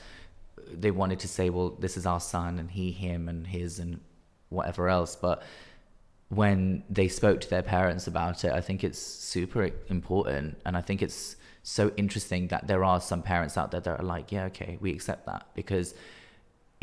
they 0.73 0.91
wanted 0.91 1.19
to 1.19 1.27
say, 1.27 1.49
well, 1.49 1.69
this 1.79 1.95
is 1.95 2.05
our 2.05 2.19
son, 2.19 2.57
and 2.59 2.71
he, 2.71 2.91
him, 2.91 3.29
and 3.29 3.45
his, 3.47 3.77
and 3.79 3.99
whatever 4.49 4.89
else. 4.89 5.15
But 5.15 5.43
when 6.29 6.83
they 6.89 7.07
spoke 7.07 7.39
to 7.41 7.49
their 7.49 7.61
parents 7.61 8.07
about 8.07 8.43
it, 8.43 8.51
I 8.51 8.61
think 8.61 8.83
it's 8.83 8.97
super 8.99 9.69
important, 9.89 10.57
and 10.65 10.75
I 10.75 10.81
think 10.81 11.01
it's 11.01 11.35
so 11.61 11.91
interesting 11.97 12.47
that 12.49 12.67
there 12.67 12.83
are 12.83 12.99
some 12.99 13.21
parents 13.21 13.57
out 13.57 13.71
there 13.71 13.81
that 13.81 13.99
are 13.99 14.03
like, 14.03 14.31
yeah, 14.31 14.45
okay, 14.45 14.77
we 14.81 14.91
accept 14.91 15.25
that 15.27 15.45
because 15.55 15.93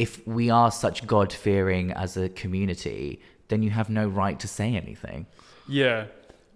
if 0.04 0.10
we 0.26 0.44
are 0.60 0.70
such 0.84 0.98
God 1.14 1.30
fearing 1.32 1.86
as 2.04 2.16
a 2.16 2.28
community, 2.42 3.20
then 3.48 3.62
you 3.64 3.70
have 3.70 3.88
no 4.00 4.04
right 4.22 4.38
to 4.44 4.48
say 4.58 4.68
anything. 4.84 5.20
Yeah, 5.68 5.98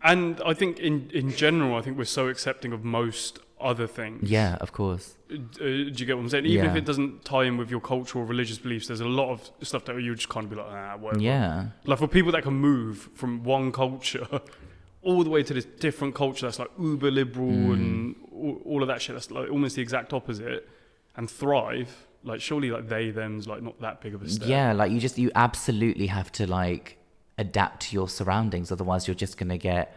and 0.03 0.41
I 0.51 0.53
think 0.61 0.79
in 0.89 0.95
in 1.21 1.27
general, 1.45 1.71
I 1.79 1.81
think 1.83 1.95
we're 1.99 2.15
so 2.21 2.25
accepting 2.35 2.73
of 2.77 2.81
most 2.85 3.39
other 3.73 3.87
things. 3.87 4.31
Yeah, 4.31 4.53
of 4.65 4.71
course. 4.73 5.07
Uh, 5.33 5.37
do 5.59 5.93
you 6.01 6.07
get 6.09 6.15
what 6.17 6.23
I'm 6.25 6.29
saying? 6.29 6.47
Even 6.47 6.67
if 6.71 6.77
it 6.77 6.85
doesn't 6.91 7.25
tie 7.25 7.45
in 7.51 7.57
with 7.61 7.71
your 7.71 7.81
cultural 7.81 8.25
or 8.25 8.27
religious 8.35 8.59
beliefs, 8.59 8.87
there's 8.89 9.01
a 9.13 9.13
lot 9.21 9.31
of 9.35 9.39
stuff 9.71 9.83
that 9.87 9.95
you 10.07 10.15
just 10.15 10.29
kind 10.29 10.45
of 10.45 10.51
be 10.51 10.57
like, 10.57 10.71
ah, 10.71 10.97
whatever. 11.03 11.23
Yeah. 11.23 11.69
Like 11.91 11.99
for 11.99 12.09
people 12.19 12.33
that 12.33 12.43
can 12.43 12.55
move 12.55 13.09
from 13.15 13.43
one 13.45 13.73
culture 13.73 14.29
all 15.03 15.25
the 15.25 15.31
way 15.31 15.43
to 15.43 15.55
this 15.55 15.65
different 15.87 16.15
culture 16.15 16.47
that's 16.47 16.59
like 16.59 16.71
uber 16.79 17.11
liberal 17.11 17.49
Mm. 17.51 17.73
and 17.77 18.17
all, 18.33 18.61
all 18.71 18.81
of 18.85 18.89
that 18.89 19.01
shit 19.03 19.15
that's 19.17 19.31
like 19.31 19.49
almost 19.51 19.77
the 19.77 19.83
exact 19.83 20.13
opposite 20.13 20.69
and 21.17 21.31
thrive, 21.31 21.91
like 22.27 22.41
surely 22.41 22.71
like 22.71 22.89
they 22.89 23.11
them's 23.11 23.47
like 23.47 23.63
not 23.63 23.81
that 23.81 24.01
big 24.01 24.15
of 24.15 24.23
a 24.23 24.29
step. 24.29 24.49
Yeah, 24.49 24.73
like 24.73 24.91
you 24.91 25.01
just 25.01 25.19
you 25.19 25.31
absolutely 25.35 26.09
have 26.09 26.31
to 26.33 26.47
like 26.47 26.99
adapt 27.39 27.83
to 27.83 27.95
your 27.95 28.09
surroundings, 28.09 28.73
otherwise 28.73 29.07
you're 29.07 29.15
just 29.15 29.39
gonna 29.39 29.59
get 29.59 29.97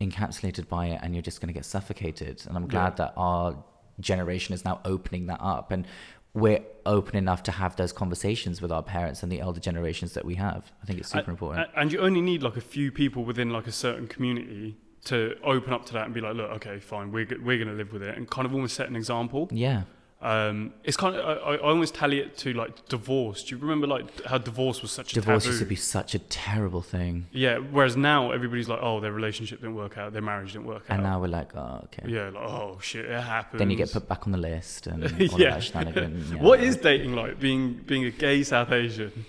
encapsulated 0.00 0.68
by 0.68 0.86
it 0.88 1.00
and 1.02 1.14
you're 1.14 1.22
just 1.22 1.40
gonna 1.40 1.52
get 1.52 1.64
suffocated. 1.64 2.42
And 2.46 2.56
I'm 2.56 2.66
glad 2.66 2.96
that 2.96 3.12
our 3.16 3.62
generation 4.00 4.54
is 4.54 4.64
now 4.64 4.80
opening 4.84 5.26
that 5.26 5.40
up 5.40 5.70
and 5.70 5.86
we're 6.32 6.60
open 6.86 7.16
enough 7.16 7.42
to 7.44 7.50
have 7.52 7.76
those 7.76 7.92
conversations 7.92 8.62
with 8.62 8.70
our 8.70 8.82
parents 8.82 9.22
and 9.22 9.32
the 9.32 9.40
elder 9.40 9.60
generations 9.60 10.14
that 10.14 10.24
we 10.24 10.36
have. 10.36 10.70
I 10.82 10.86
think 10.86 11.00
it's 11.00 11.10
super 11.10 11.30
important. 11.30 11.68
And 11.76 11.92
you 11.92 11.98
only 11.98 12.20
need 12.20 12.42
like 12.42 12.56
a 12.56 12.60
few 12.60 12.92
people 12.92 13.24
within 13.24 13.50
like 13.50 13.66
a 13.66 13.72
certain 13.72 14.06
community 14.06 14.76
to 15.06 15.34
open 15.42 15.72
up 15.72 15.86
to 15.86 15.92
that 15.94 16.04
and 16.04 16.14
be 16.14 16.20
like, 16.20 16.34
look, 16.34 16.50
okay, 16.52 16.78
fine, 16.78 17.10
we're, 17.10 17.26
we're 17.42 17.56
going 17.56 17.68
to 17.68 17.74
live 17.74 17.92
with 17.92 18.02
it 18.02 18.16
and 18.16 18.30
kind 18.30 18.46
of 18.46 18.54
almost 18.54 18.76
set 18.76 18.88
an 18.88 18.96
example. 18.96 19.48
yeah. 19.50 19.82
Um, 20.22 20.74
it's 20.84 20.98
kind 20.98 21.16
of, 21.16 21.24
I, 21.24 21.54
I 21.54 21.56
almost 21.58 21.94
tally 21.94 22.18
it 22.18 22.36
to 22.38 22.52
like 22.52 22.86
divorce. 22.88 23.42
Do 23.42 23.54
you 23.54 23.60
remember 23.60 23.86
like 23.86 24.24
how 24.24 24.36
divorce 24.36 24.82
was 24.82 24.90
such 24.90 25.12
a 25.12 25.14
Divorce 25.14 25.44
taboo? 25.44 25.52
used 25.52 25.62
to 25.62 25.68
be 25.68 25.76
such 25.76 26.14
a 26.14 26.18
terrible 26.18 26.82
thing. 26.82 27.26
Yeah, 27.32 27.56
whereas 27.56 27.96
now 27.96 28.30
everybody's 28.30 28.68
like, 28.68 28.80
oh, 28.82 29.00
their 29.00 29.12
relationship 29.12 29.60
didn't 29.60 29.76
work 29.76 29.96
out, 29.96 30.12
their 30.12 30.20
marriage 30.20 30.52
didn't 30.52 30.66
work 30.66 30.82
out. 30.90 30.98
And 30.98 31.06
out. 31.06 31.10
now 31.10 31.20
we're 31.20 31.28
like, 31.28 31.56
oh, 31.56 31.80
okay. 31.84 32.02
yeah, 32.06 32.28
like, 32.28 32.42
oh 32.42 32.78
shit, 32.82 33.06
it 33.06 33.20
happened. 33.20 33.60
Then 33.60 33.70
you 33.70 33.76
get 33.76 33.92
put 33.92 34.08
back 34.08 34.26
on 34.26 34.32
the 34.32 34.38
list 34.38 34.86
and 34.86 35.04
all 35.32 35.40
yeah. 35.40 35.54
that 35.54 35.62
shenanigan. 35.62 36.10
Yeah. 36.30 36.42
What 36.42 36.60
is 36.60 36.76
dating 36.76 37.14
like? 37.14 37.40
Being 37.40 37.74
being 37.86 38.04
a 38.04 38.10
gay 38.10 38.42
South 38.42 38.70
Asian. 38.70 39.24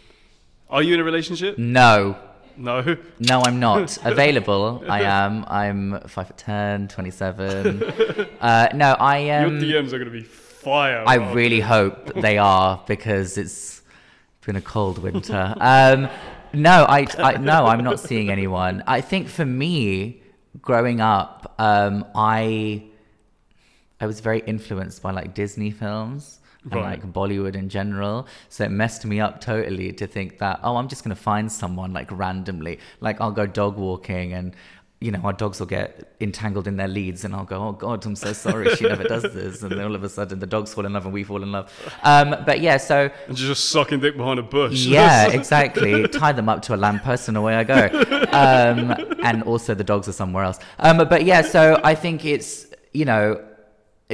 Are 0.70 0.84
you 0.84 0.94
in 0.94 1.00
a 1.00 1.04
relationship? 1.04 1.58
No. 1.58 2.18
No. 2.58 2.98
No, 3.20 3.42
I'm 3.42 3.60
not. 3.60 3.98
Available, 4.06 4.84
I 4.90 5.04
am. 5.04 5.46
I'm 5.48 6.02
5 6.02 6.28
foot 6.28 6.38
10, 6.38 6.88
27. 6.90 7.84
Uh, 8.42 8.68
no, 8.74 8.96
I 9.00 9.20
am. 9.20 9.62
Your 9.62 9.84
DMs 9.84 9.94
are 9.94 10.00
gonna 10.00 10.10
be 10.12 10.24
fire. 10.62 11.04
I 11.06 11.16
really 11.16 11.60
hope 11.60 12.14
they 12.14 12.38
are 12.38 12.82
because 12.88 13.38
it's 13.38 13.82
been 14.46 14.56
a 14.56 14.62
cold 14.62 14.98
winter. 15.00 15.56
Um, 15.60 16.10
no, 16.54 16.86
I, 16.88 17.08
I 17.18 17.38
no, 17.38 17.66
I'm 17.66 17.84
not 17.84 18.00
seeing 18.00 18.30
anyone. 18.30 18.84
I 18.88 19.02
think 19.02 19.28
for 19.30 19.46
me, 19.46 20.22
growing 20.62 21.00
up, 21.00 21.54
um, 21.60 22.06
I 22.14 22.84
I 24.00 24.06
was 24.06 24.20
very 24.20 24.40
influenced 24.40 25.02
by 25.02 25.12
like 25.12 25.34
Disney 25.34 25.72
films 25.72 26.40
and 26.70 26.82
like 26.82 27.04
Bollywood 27.14 27.56
in 27.56 27.70
general. 27.70 28.28
So 28.50 28.66
it 28.66 28.72
messed 28.72 29.06
me 29.06 29.20
up 29.20 29.42
totally 29.42 29.94
to 29.94 30.08
think 30.08 30.40
that 30.40 30.60
oh, 30.64 30.76
I'm 30.76 30.88
just 30.88 31.04
gonna 31.04 31.16
find 31.16 31.52
someone 31.52 31.94
like 31.94 32.10
randomly. 32.12 32.80
Like 33.00 33.22
I'll 33.22 33.32
go 33.32 33.46
dog 33.46 33.78
walking 33.78 34.34
and. 34.34 34.56
You 35.04 35.12
know, 35.12 35.20
our 35.24 35.34
dogs 35.34 35.60
will 35.60 35.66
get 35.68 36.14
entangled 36.22 36.68
in 36.68 36.78
their 36.78 36.88
leads, 36.88 37.26
and 37.26 37.34
I'll 37.36 37.44
go, 37.44 37.58
"Oh 37.68 37.72
God, 37.72 38.06
I'm 38.06 38.16
so 38.16 38.34
sorry. 38.34 38.76
She 38.76 38.86
never 38.88 39.04
does 39.04 39.24
this." 39.34 39.64
And 39.64 39.72
then 39.72 39.82
all 39.82 39.96
of 39.96 40.04
a 40.04 40.10
sudden, 40.10 40.38
the 40.38 40.46
dogs 40.46 40.74
fall 40.76 40.86
in 40.86 40.94
love, 40.94 41.06
and 41.06 41.14
we 41.14 41.24
fall 41.24 41.42
in 41.42 41.52
love. 41.52 41.74
Um, 42.04 42.36
but 42.46 42.62
yeah, 42.62 42.78
so 42.78 43.10
And 43.28 43.40
you're 43.40 43.50
just 43.50 43.70
sucking 43.70 44.00
dick 44.02 44.16
behind 44.16 44.40
a 44.40 44.44
bush. 44.44 44.86
yeah, 44.86 45.28
exactly. 45.40 46.08
Tie 46.08 46.34
them 46.34 46.48
up 46.50 46.62
to 46.64 46.76
a 46.76 46.78
lamppost 46.78 47.28
and 47.30 47.36
away 47.36 47.56
I 47.56 47.64
go. 47.64 47.90
Um, 48.32 48.94
and 49.24 49.44
also 49.44 49.74
the 49.74 49.84
dogs 49.84 50.08
are 50.08 50.14
somewhere 50.14 50.44
else. 50.44 50.60
Um, 50.80 50.98
but 51.10 51.26
yeah, 51.26 51.42
so 51.42 51.82
I 51.84 51.96
think 51.96 52.24
it's, 52.24 52.68
you 52.94 53.06
know, 53.06 53.44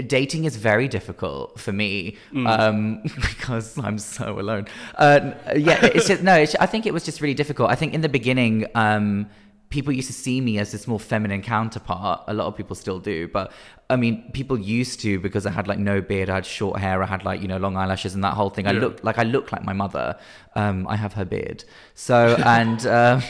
dating 0.08 0.46
is 0.46 0.56
very 0.56 0.88
difficult 0.88 1.60
for 1.60 1.72
me 1.74 2.16
um, 2.46 3.02
because 3.16 3.78
I'm 3.78 3.98
so 3.98 4.40
alone. 4.40 4.68
Uh, 4.96 5.32
yeah, 5.56 5.84
it's 5.86 6.08
just, 6.08 6.24
no, 6.24 6.36
it's, 6.36 6.56
I 6.56 6.66
think 6.66 6.86
it 6.86 6.94
was 6.94 7.04
just 7.04 7.20
really 7.20 7.34
difficult. 7.34 7.72
I 7.72 7.76
think 7.76 7.94
in 7.94 8.02
the 8.02 8.10
beginning, 8.10 8.68
um, 8.76 9.28
people 9.70 9.92
used 9.92 10.08
to 10.08 10.14
see 10.14 10.40
me 10.40 10.60
as 10.60 10.72
this 10.72 10.88
more 10.88 11.00
feminine 11.00 11.42
counterpart. 11.42 12.22
A 12.28 12.34
lot 12.34 12.48
of 12.48 12.56
people 12.56 12.76
still 12.76 13.00
do, 13.00 13.28
but 13.28 13.52
I 13.90 13.96
mean, 13.98 14.32
people 14.34 14.58
used 14.58 15.00
to 15.02 15.20
because 15.20 15.46
I 15.46 15.52
had 15.52 15.68
like 15.68 15.78
no 15.80 16.02
beard, 16.02 16.30
I 16.30 16.36
had 16.36 16.46
short 16.46 16.80
hair, 16.80 17.04
I 17.04 17.06
had 17.06 17.26
like 17.26 17.42
you 17.42 17.48
know 17.48 17.58
long 17.58 17.76
eyelashes 17.78 18.16
and 18.16 18.24
that 18.24 18.34
whole 18.34 18.50
thing. 18.50 18.66
I 18.68 18.72
Yeah. 18.72 18.80
looked 18.80 19.04
like 19.04 19.18
I 19.18 19.24
look 19.24 19.52
like 19.52 19.64
my 19.64 19.74
mother. 19.74 20.18
Um, 20.56 20.88
I 20.88 20.96
have 20.96 21.14
her 21.14 21.26
beard, 21.26 21.64
so 21.96 22.36
and 22.46 22.86
um, 22.88 23.22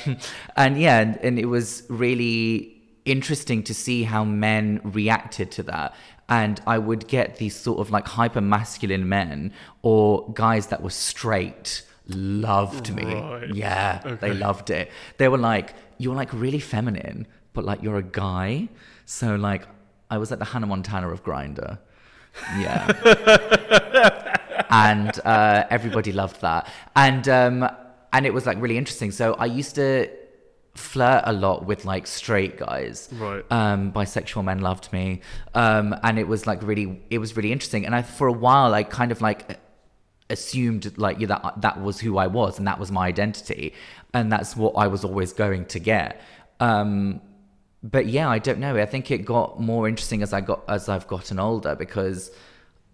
and 0.56 0.80
yeah, 0.80 1.00
and, 1.00 1.18
and 1.18 1.40
it 1.40 1.46
was 1.46 1.84
really 1.90 2.74
interesting 3.06 3.64
to 3.64 3.74
see 3.74 4.04
how 4.04 4.24
men 4.24 4.80
reacted 4.84 5.50
to 5.52 5.64
that. 5.64 5.96
And 6.30 6.60
I 6.68 6.78
would 6.78 7.08
get 7.08 7.38
these 7.38 7.56
sort 7.56 7.80
of 7.80 7.90
like 7.90 8.06
hyper 8.06 8.42
masculine 8.42 9.08
men 9.08 9.54
or 9.82 10.30
guys 10.34 10.68
that 10.68 10.84
were 10.84 10.90
straight 10.90 11.84
loved 12.10 12.94
me. 12.94 13.06
Right. 13.06 13.54
Yeah, 13.56 14.18
they 14.22 14.34
loved 14.34 14.70
it. 14.70 14.92
They 15.18 15.28
were 15.30 15.38
like, 15.38 15.74
you're 15.98 16.16
like 16.16 16.32
really 16.34 16.60
feminine, 16.60 17.28
but 17.54 17.66
like 17.66 17.82
you're 17.82 17.98
a 17.98 18.04
guy. 18.04 18.70
So 19.06 19.36
like, 19.36 19.68
I 20.10 20.18
was 20.18 20.32
like 20.32 20.40
the 20.40 20.46
Hannah 20.46 20.68
Montana 20.68 21.10
of 21.10 21.24
Grindr. 21.24 21.80
Yeah. 22.58 22.88
and 24.70 25.20
uh, 25.26 25.66
everybody 25.70 26.12
loved 26.12 26.42
that. 26.42 26.68
And 26.96 27.28
um, 27.28 27.70
and 28.14 28.26
it 28.26 28.34
was 28.34 28.46
like 28.46 28.62
really 28.62 28.78
interesting. 28.78 29.12
So 29.12 29.34
I 29.34 29.46
used 29.46 29.76
to 29.76 30.10
flirt 30.76 31.24
a 31.26 31.34
lot 31.34 31.66
with 31.66 31.86
like 31.86 32.08
straight 32.08 32.58
guys. 32.58 33.10
Right. 33.14 33.44
Um, 33.52 33.92
bisexual 33.92 34.44
men 34.44 34.60
loved 34.60 34.92
me. 34.94 35.22
Um, 35.54 35.96
and 36.04 36.20
it 36.20 36.28
was 36.28 36.48
like 36.48 36.62
really, 36.62 37.02
it 37.10 37.18
was 37.18 37.36
really 37.36 37.52
interesting. 37.52 37.86
And 37.86 37.96
I, 37.96 38.04
for 38.04 38.28
a 38.28 38.32
while, 38.32 38.74
I 38.74 38.84
kind 38.84 39.12
of 39.12 39.22
like 39.22 39.60
assumed 40.30 40.98
like 40.98 41.20
yeah, 41.20 41.28
that 41.28 41.62
that 41.62 41.82
was 41.82 42.00
who 42.02 42.18
I 42.18 42.28
was 42.28 42.58
and 42.58 42.68
that 42.68 42.80
was 42.80 42.92
my 42.92 43.08
identity 43.08 43.74
and 44.14 44.32
that's 44.32 44.56
what 44.56 44.74
I 44.78 44.88
was 44.88 45.04
always 45.04 45.34
going 45.34 45.66
to 45.66 45.80
get. 45.80 46.22
Um, 46.60 47.22
but 47.84 48.08
yeah, 48.08 48.30
I 48.30 48.40
don't 48.40 48.60
know. 48.60 48.76
I 48.76 48.86
think 48.86 49.12
it 49.12 49.20
got 49.20 49.60
more 49.60 49.88
interesting 49.88 50.22
as 50.22 50.34
I 50.34 50.42
got 50.42 50.64
as 50.68 50.90
I've 50.90 51.08
gotten 51.08 51.40
older 51.40 51.76
because 51.76 52.32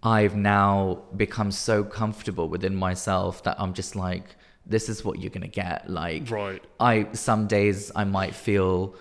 I've 0.02 0.36
now 0.36 1.02
become 1.16 1.50
so 1.50 1.82
comfortable 1.82 2.48
within 2.48 2.76
myself 2.76 3.42
that 3.44 3.56
I'm 3.58 3.72
just 3.72 3.96
like, 3.96 4.36
this 4.66 4.88
is 4.88 5.04
what 5.04 5.18
you're 5.20 5.30
gonna 5.30 5.48
get. 5.48 5.88
Like, 5.88 6.30
Right. 6.30 6.62
I 6.78 7.08
some 7.12 7.46
days 7.46 7.90
I 7.96 8.04
might 8.04 8.34
feel 8.34 8.94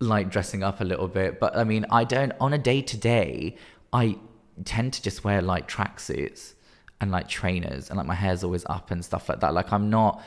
like 0.00 0.30
dressing 0.30 0.62
up 0.62 0.80
a 0.80 0.84
little 0.84 1.08
bit, 1.08 1.38
but 1.38 1.56
I 1.56 1.64
mean, 1.64 1.86
I 1.90 2.04
don't 2.04 2.32
on 2.40 2.52
a 2.52 2.58
day 2.58 2.82
to 2.82 2.96
day. 2.96 3.56
I 3.92 4.18
tend 4.64 4.92
to 4.94 5.02
just 5.02 5.24
wear 5.24 5.40
like 5.40 5.68
tracksuits 5.68 6.54
and 7.00 7.10
like 7.12 7.28
trainers, 7.28 7.88
and 7.88 7.96
like 7.96 8.06
my 8.06 8.14
hair's 8.14 8.42
always 8.42 8.64
up 8.66 8.90
and 8.90 9.04
stuff 9.04 9.28
like 9.28 9.40
that. 9.40 9.54
Like 9.54 9.72
I'm 9.72 9.88
not 9.90 10.20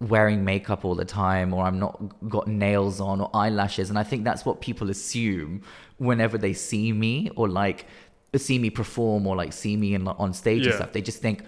wearing 0.00 0.44
makeup 0.44 0.84
all 0.84 0.94
the 0.94 1.04
time, 1.04 1.54
or 1.54 1.64
I'm 1.64 1.78
not 1.78 2.28
got 2.28 2.46
nails 2.46 3.00
on 3.00 3.20
or 3.20 3.30
eyelashes, 3.34 3.90
and 3.90 3.98
I 3.98 4.02
think 4.02 4.24
that's 4.24 4.44
what 4.44 4.60
people 4.60 4.90
assume 4.90 5.62
whenever 5.98 6.36
they 6.38 6.52
see 6.52 6.92
me 6.92 7.30
or 7.36 7.48
like 7.48 7.86
see 8.36 8.58
me 8.58 8.70
perform 8.70 9.26
or 9.26 9.36
like 9.36 9.52
see 9.52 9.76
me 9.76 9.94
in 9.94 10.06
on 10.08 10.32
stage 10.32 10.66
and 10.66 10.74
stuff. 10.74 10.92
They 10.92 11.02
just 11.02 11.20
think, 11.20 11.44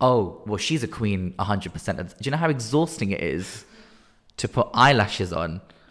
oh, 0.00 0.42
well, 0.46 0.58
she's 0.58 0.82
a 0.82 0.88
queen 0.88 1.34
100%. 1.38 1.96
Do 1.96 2.14
you 2.22 2.30
know 2.30 2.36
how 2.36 2.50
exhausting 2.50 3.10
it 3.10 3.22
is 3.22 3.64
to 4.36 4.48
put 4.48 4.68
eyelashes 4.74 5.32
on 5.32 5.60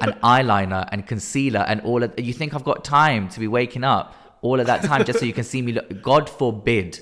and 0.00 0.12
eyeliner 0.22 0.88
and 0.92 1.06
concealer 1.06 1.60
and 1.60 1.80
all 1.80 2.02
of 2.02 2.18
you 2.18 2.32
think 2.32 2.54
I've 2.54 2.64
got 2.64 2.84
time 2.84 3.28
to 3.30 3.40
be 3.40 3.48
waking 3.48 3.84
up 3.84 4.38
all 4.42 4.60
of 4.60 4.66
that 4.66 4.82
time 4.84 5.04
just 5.04 5.18
so 5.18 5.24
you 5.24 5.32
can 5.32 5.44
see 5.44 5.62
me 5.62 5.72
look 5.72 6.02
God 6.02 6.28
forbid 6.28 7.00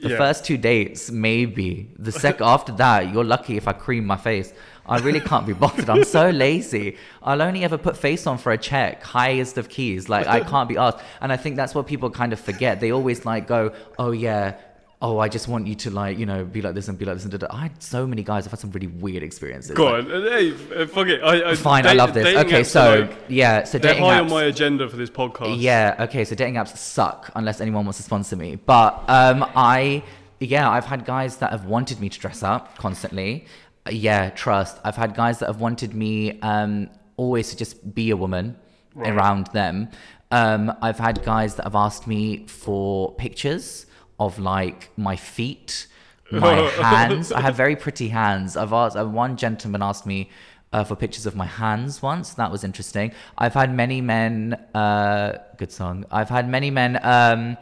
the 0.00 0.10
Yeah. 0.10 0.16
first 0.16 0.44
two 0.44 0.56
dates 0.56 1.10
maybe. 1.10 1.90
The 1.98 2.12
second 2.12 2.46
after 2.54 2.72
that 2.72 3.12
you're 3.12 3.24
lucky 3.24 3.56
if 3.56 3.66
I 3.68 3.72
cream 3.72 4.06
my 4.06 4.16
face. 4.16 4.52
I 4.86 4.98
really 5.00 5.20
can't 5.20 5.46
be 5.46 5.52
bothered. 5.52 5.90
I'm 5.90 6.02
so 6.04 6.30
lazy. 6.30 6.96
I'll 7.22 7.42
only 7.42 7.62
ever 7.62 7.76
put 7.76 7.94
face 7.94 8.26
on 8.26 8.38
for 8.38 8.52
a 8.52 8.56
check 8.56 9.02
highest 9.02 9.58
of 9.58 9.68
keys. 9.68 10.08
Like 10.08 10.26
I 10.26 10.40
can't 10.40 10.66
be 10.68 10.78
asked. 10.78 11.00
And 11.20 11.30
I 11.30 11.36
think 11.36 11.56
that's 11.56 11.74
what 11.74 11.86
people 11.86 12.08
kind 12.10 12.32
of 12.32 12.40
forget. 12.40 12.80
They 12.80 12.90
always 12.90 13.26
like 13.26 13.46
go 13.46 13.72
oh 13.98 14.12
yeah 14.12 14.54
oh, 15.00 15.18
I 15.18 15.28
just 15.28 15.46
want 15.46 15.66
you 15.68 15.76
to 15.76 15.90
like, 15.90 16.18
you 16.18 16.26
know, 16.26 16.44
be 16.44 16.60
like 16.60 16.74
this 16.74 16.88
and 16.88 16.98
be 16.98 17.04
like 17.04 17.14
this 17.14 17.22
and 17.24 17.30
da, 17.30 17.38
da. 17.38 17.46
I 17.50 17.62
had 17.62 17.80
so 17.82 18.04
many 18.06 18.24
guys. 18.24 18.46
I've 18.46 18.50
had 18.50 18.58
some 18.58 18.72
really 18.72 18.88
weird 18.88 19.22
experiences. 19.22 19.70
Go 19.76 19.84
Like, 19.92 20.04
on. 20.06 20.22
Hey, 20.24 20.50
fuck 20.86 21.06
it. 21.06 21.22
I, 21.22 21.50
I, 21.50 21.54
Fine, 21.54 21.86
I 21.86 21.92
love 21.92 22.14
this. 22.14 22.26
Okay, 22.36 22.64
so 22.64 23.00
like- 23.02 23.16
yeah, 23.28 23.62
so 23.62 23.78
dating 23.78 24.02
high 24.02 24.18
apps. 24.18 24.22
on 24.22 24.30
my 24.30 24.42
agenda 24.44 24.88
for 24.88 24.96
this 24.96 25.08
podcast. 25.10 25.56
Yeah, 25.60 25.94
okay, 26.00 26.24
so 26.24 26.34
dating 26.34 26.54
apps 26.54 26.76
suck 26.76 27.30
unless 27.36 27.60
anyone 27.60 27.84
wants 27.84 27.98
to 27.98 28.02
sponsor 28.02 28.34
me. 28.34 28.56
But 28.56 29.04
um, 29.08 29.44
I, 29.54 30.02
yeah, 30.40 30.68
I've 30.68 30.86
had 30.86 31.04
guys 31.04 31.36
that 31.36 31.52
have 31.52 31.66
wanted 31.66 32.00
me 32.00 32.08
to 32.08 32.18
dress 32.18 32.42
up 32.42 32.76
constantly. 32.78 33.46
Yeah, 33.90 34.30
trust. 34.30 34.78
I've 34.84 34.96
had 34.96 35.14
guys 35.14 35.38
that 35.38 35.46
have 35.46 35.60
wanted 35.60 35.94
me 35.94 36.40
um, 36.40 36.90
always 37.16 37.50
to 37.50 37.56
just 37.56 37.94
be 37.94 38.10
a 38.10 38.16
woman 38.16 38.56
Right. 38.94 39.12
around 39.12 39.46
them. 39.52 39.90
Um, 40.32 40.74
I've 40.82 40.98
had 40.98 41.22
guys 41.24 41.54
that 41.54 41.62
have 41.64 41.76
asked 41.76 42.08
me 42.08 42.46
for 42.48 43.14
pictures 43.14 43.86
of 44.18 44.38
like 44.38 44.90
my 44.96 45.16
feet, 45.16 45.86
my 46.30 46.56
hands. 46.56 47.32
I 47.32 47.40
have 47.40 47.54
very 47.54 47.76
pretty 47.76 48.08
hands. 48.08 48.56
I've 48.56 48.72
asked. 48.72 48.96
Uh, 48.96 49.06
one 49.06 49.36
gentleman 49.36 49.82
asked 49.82 50.06
me 50.06 50.30
uh, 50.72 50.84
for 50.84 50.96
pictures 50.96 51.26
of 51.26 51.34
my 51.34 51.46
hands 51.46 52.02
once. 52.02 52.34
That 52.34 52.50
was 52.50 52.64
interesting. 52.64 53.12
I've 53.36 53.54
had 53.54 53.74
many 53.74 54.00
men. 54.00 54.54
Uh, 54.74 55.38
good 55.56 55.72
song. 55.72 56.04
I've 56.10 56.28
had 56.28 56.48
many 56.48 56.70
men 56.70 56.98
um, 57.02 57.56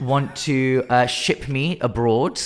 want 0.00 0.36
to 0.36 0.84
uh, 0.90 1.06
ship 1.06 1.48
me 1.48 1.78
abroad 1.80 2.40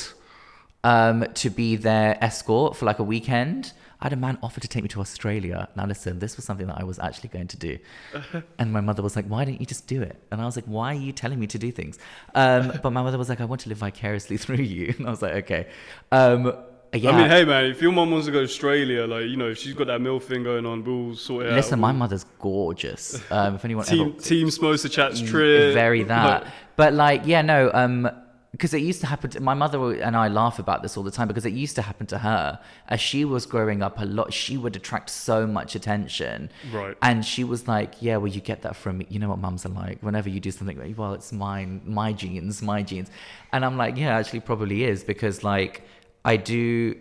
um, 0.84 1.26
to 1.34 1.50
be 1.50 1.76
their 1.76 2.22
escort 2.22 2.76
for 2.76 2.84
like 2.84 2.98
a 2.98 3.04
weekend. 3.04 3.72
I 4.00 4.06
had 4.06 4.12
a 4.14 4.16
man 4.16 4.38
offer 4.42 4.60
to 4.60 4.68
take 4.68 4.82
me 4.82 4.88
to 4.90 5.00
Australia. 5.00 5.68
Now, 5.76 5.86
listen, 5.86 6.18
this 6.18 6.36
was 6.36 6.44
something 6.44 6.66
that 6.68 6.78
I 6.78 6.84
was 6.84 6.98
actually 6.98 7.28
going 7.28 7.48
to 7.48 7.56
do. 7.56 7.78
And 8.58 8.72
my 8.72 8.80
mother 8.80 9.02
was 9.02 9.16
like, 9.16 9.26
Why 9.26 9.44
don't 9.44 9.60
you 9.60 9.66
just 9.66 9.86
do 9.86 10.02
it? 10.02 10.22
And 10.30 10.40
I 10.40 10.44
was 10.44 10.56
like, 10.56 10.64
Why 10.66 10.92
are 10.94 10.98
you 10.98 11.12
telling 11.12 11.38
me 11.38 11.46
to 11.48 11.58
do 11.58 11.70
things? 11.70 11.98
Um, 12.34 12.72
but 12.82 12.90
my 12.90 13.02
mother 13.02 13.18
was 13.18 13.28
like, 13.28 13.40
I 13.40 13.44
want 13.44 13.62
to 13.62 13.68
live 13.68 13.78
vicariously 13.78 14.36
through 14.42 14.56
you. 14.56 14.94
And 14.98 15.06
I 15.06 15.10
was 15.10 15.22
like, 15.22 15.34
Okay. 15.44 15.66
Um, 16.12 16.52
yeah. 16.92 17.10
I 17.10 17.16
mean, 17.16 17.30
hey 17.30 17.44
man, 17.44 17.66
if 17.66 17.80
your 17.80 17.92
mom 17.92 18.10
wants 18.10 18.26
to 18.26 18.32
go 18.32 18.40
to 18.40 18.44
Australia, 18.44 19.06
like 19.06 19.26
you 19.26 19.36
know, 19.36 19.50
if 19.50 19.58
she's 19.58 19.74
got 19.74 19.86
that 19.86 20.00
mill 20.00 20.18
thing 20.18 20.42
going 20.42 20.66
on, 20.66 20.82
we'll 20.82 21.14
sort 21.14 21.46
it 21.46 21.50
out. 21.50 21.54
Listen, 21.54 21.78
my 21.78 21.92
mother's 21.92 22.24
gorgeous. 22.40 23.22
Um, 23.30 23.54
if 23.54 23.64
anyone 23.64 23.84
team 23.84 24.08
ever, 24.08 24.20
team 24.20 24.48
Smosa 24.48 24.90
chats 24.90 25.20
trip, 25.20 25.72
very 25.72 26.02
that. 26.04 26.46
But 26.74 26.94
like, 26.94 27.22
yeah, 27.26 27.42
no, 27.42 27.70
um, 27.72 28.10
because 28.52 28.74
it 28.74 28.82
used 28.82 29.00
to 29.00 29.06
happen. 29.06 29.30
To, 29.30 29.40
my 29.40 29.54
mother 29.54 29.92
and 29.92 30.16
I 30.16 30.28
laugh 30.28 30.58
about 30.58 30.82
this 30.82 30.96
all 30.96 31.04
the 31.04 31.10
time 31.10 31.28
because 31.28 31.46
it 31.46 31.52
used 31.52 31.76
to 31.76 31.82
happen 31.82 32.06
to 32.08 32.18
her 32.18 32.58
as 32.88 33.00
she 33.00 33.24
was 33.24 33.46
growing 33.46 33.80
up. 33.82 34.00
A 34.00 34.04
lot, 34.04 34.32
she 34.32 34.56
would 34.56 34.74
attract 34.74 35.10
so 35.10 35.46
much 35.46 35.74
attention, 35.74 36.50
Right. 36.72 36.96
And 37.02 37.24
she 37.24 37.44
was 37.44 37.68
like, 37.68 38.02
"Yeah, 38.02 38.16
well, 38.16 38.26
you 38.28 38.40
get 38.40 38.62
that 38.62 38.74
from 38.74 38.98
me. 38.98 39.06
You 39.08 39.18
know 39.20 39.28
what 39.28 39.38
mums 39.38 39.64
are 39.66 39.70
like. 39.70 39.98
Whenever 40.02 40.28
you 40.28 40.40
do 40.40 40.50
something, 40.50 40.78
like, 40.78 40.98
well, 40.98 41.14
it's 41.14 41.32
mine, 41.32 41.82
my 41.84 42.12
genes, 42.12 42.60
my 42.60 42.82
genes." 42.82 43.08
And 43.52 43.64
I'm 43.64 43.76
like, 43.76 43.96
"Yeah, 43.96 44.16
actually, 44.18 44.40
probably 44.40 44.84
is 44.84 45.04
because 45.04 45.44
like 45.44 45.82
I 46.24 46.36
do." 46.36 46.96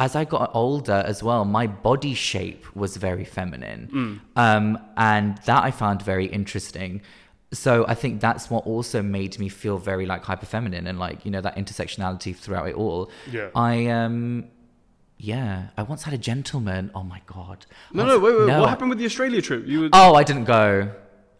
As 0.00 0.14
I 0.14 0.24
got 0.24 0.52
older 0.54 1.02
as 1.06 1.24
well, 1.24 1.44
my 1.44 1.66
body 1.66 2.14
shape 2.14 2.64
was 2.76 2.96
very 2.96 3.24
feminine, 3.24 4.20
um, 4.36 4.78
and 4.96 5.38
that 5.46 5.64
I 5.64 5.72
found 5.72 6.02
very 6.02 6.26
interesting 6.26 7.02
so 7.52 7.84
I 7.88 7.94
think 7.94 8.20
that's 8.20 8.50
what 8.50 8.66
also 8.66 9.02
made 9.02 9.38
me 9.38 9.48
feel 9.48 9.78
very 9.78 10.04
like 10.06 10.22
hyper 10.24 10.46
feminine 10.46 10.86
and 10.86 10.98
like 10.98 11.24
you 11.24 11.30
know 11.30 11.40
that 11.40 11.56
intersectionality 11.56 12.36
throughout 12.36 12.68
it 12.68 12.74
all. 12.74 13.10
Yeah. 13.30 13.48
I 13.54 13.86
um, 13.86 14.44
yeah. 15.16 15.68
I 15.76 15.82
once 15.82 16.02
had 16.02 16.14
a 16.14 16.18
gentleman. 16.18 16.90
Oh 16.94 17.02
my 17.02 17.22
god. 17.26 17.66
No, 17.92 18.04
Once- 18.04 18.12
no, 18.12 18.18
wait, 18.18 18.38
wait. 18.38 18.46
no, 18.46 18.60
what 18.60 18.66
I- 18.66 18.70
happened 18.70 18.90
with 18.90 18.98
the 18.98 19.06
Australia 19.06 19.40
trip? 19.42 19.66
You 19.66 19.80
were, 19.82 19.88
Oh, 19.92 20.14
I 20.14 20.24
didn't 20.24 20.44
go. 20.44 20.90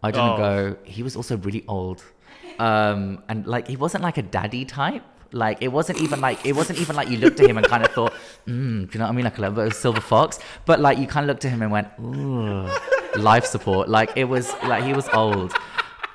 I 0.01 0.11
didn't 0.11 0.29
Oh. 0.29 0.37
go. 0.37 0.75
He 0.83 1.03
was 1.03 1.15
also 1.15 1.37
really 1.37 1.63
old, 1.67 2.03
um, 2.57 3.21
and 3.27 3.45
like 3.45 3.67
he 3.67 3.75
wasn't 3.75 4.03
like 4.03 4.17
a 4.17 4.21
daddy 4.21 4.65
type. 4.65 5.03
Like 5.31 5.61
it 5.61 5.67
wasn't 5.67 5.99
even 6.01 6.21
like 6.21 6.43
it 6.45 6.55
wasn't 6.55 6.79
even 6.79 6.95
like 6.95 7.09
you 7.09 7.17
looked 7.17 7.39
at 7.39 7.47
him 7.49 7.57
and 7.57 7.67
kind 7.67 7.83
of 7.85 7.91
thought, 7.91 8.13
mm, 8.47 8.89
do 8.89 8.89
you 8.93 8.99
know 8.99 9.05
what 9.05 9.09
I 9.09 9.11
mean, 9.11 9.25
like 9.25 9.37
a 9.37 9.41
little 9.41 9.55
bit 9.55 9.67
of 9.67 9.73
silver 9.73 10.01
fox. 10.01 10.39
But 10.65 10.79
like 10.79 10.97
you 10.97 11.05
kind 11.05 11.25
of 11.25 11.27
looked 11.27 11.45
at 11.45 11.51
him 11.51 11.61
and 11.61 11.71
went, 11.71 11.87
ooh, 11.99 12.67
life 13.21 13.45
support. 13.45 13.89
Like 13.89 14.11
it 14.15 14.23
was 14.23 14.51
like 14.63 14.83
he 14.83 14.93
was 14.93 15.07
old, 15.09 15.53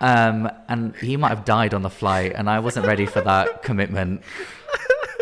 um, 0.01 0.51
and 0.69 0.95
he 0.97 1.17
might 1.17 1.31
have 1.31 1.45
died 1.45 1.75
on 1.75 1.83
the 1.83 1.91
flight, 1.91 2.33
and 2.35 2.49
I 2.49 2.61
wasn't 2.61 2.87
ready 2.87 3.07
for 3.07 3.21
that 3.23 3.63
commitment 3.63 4.23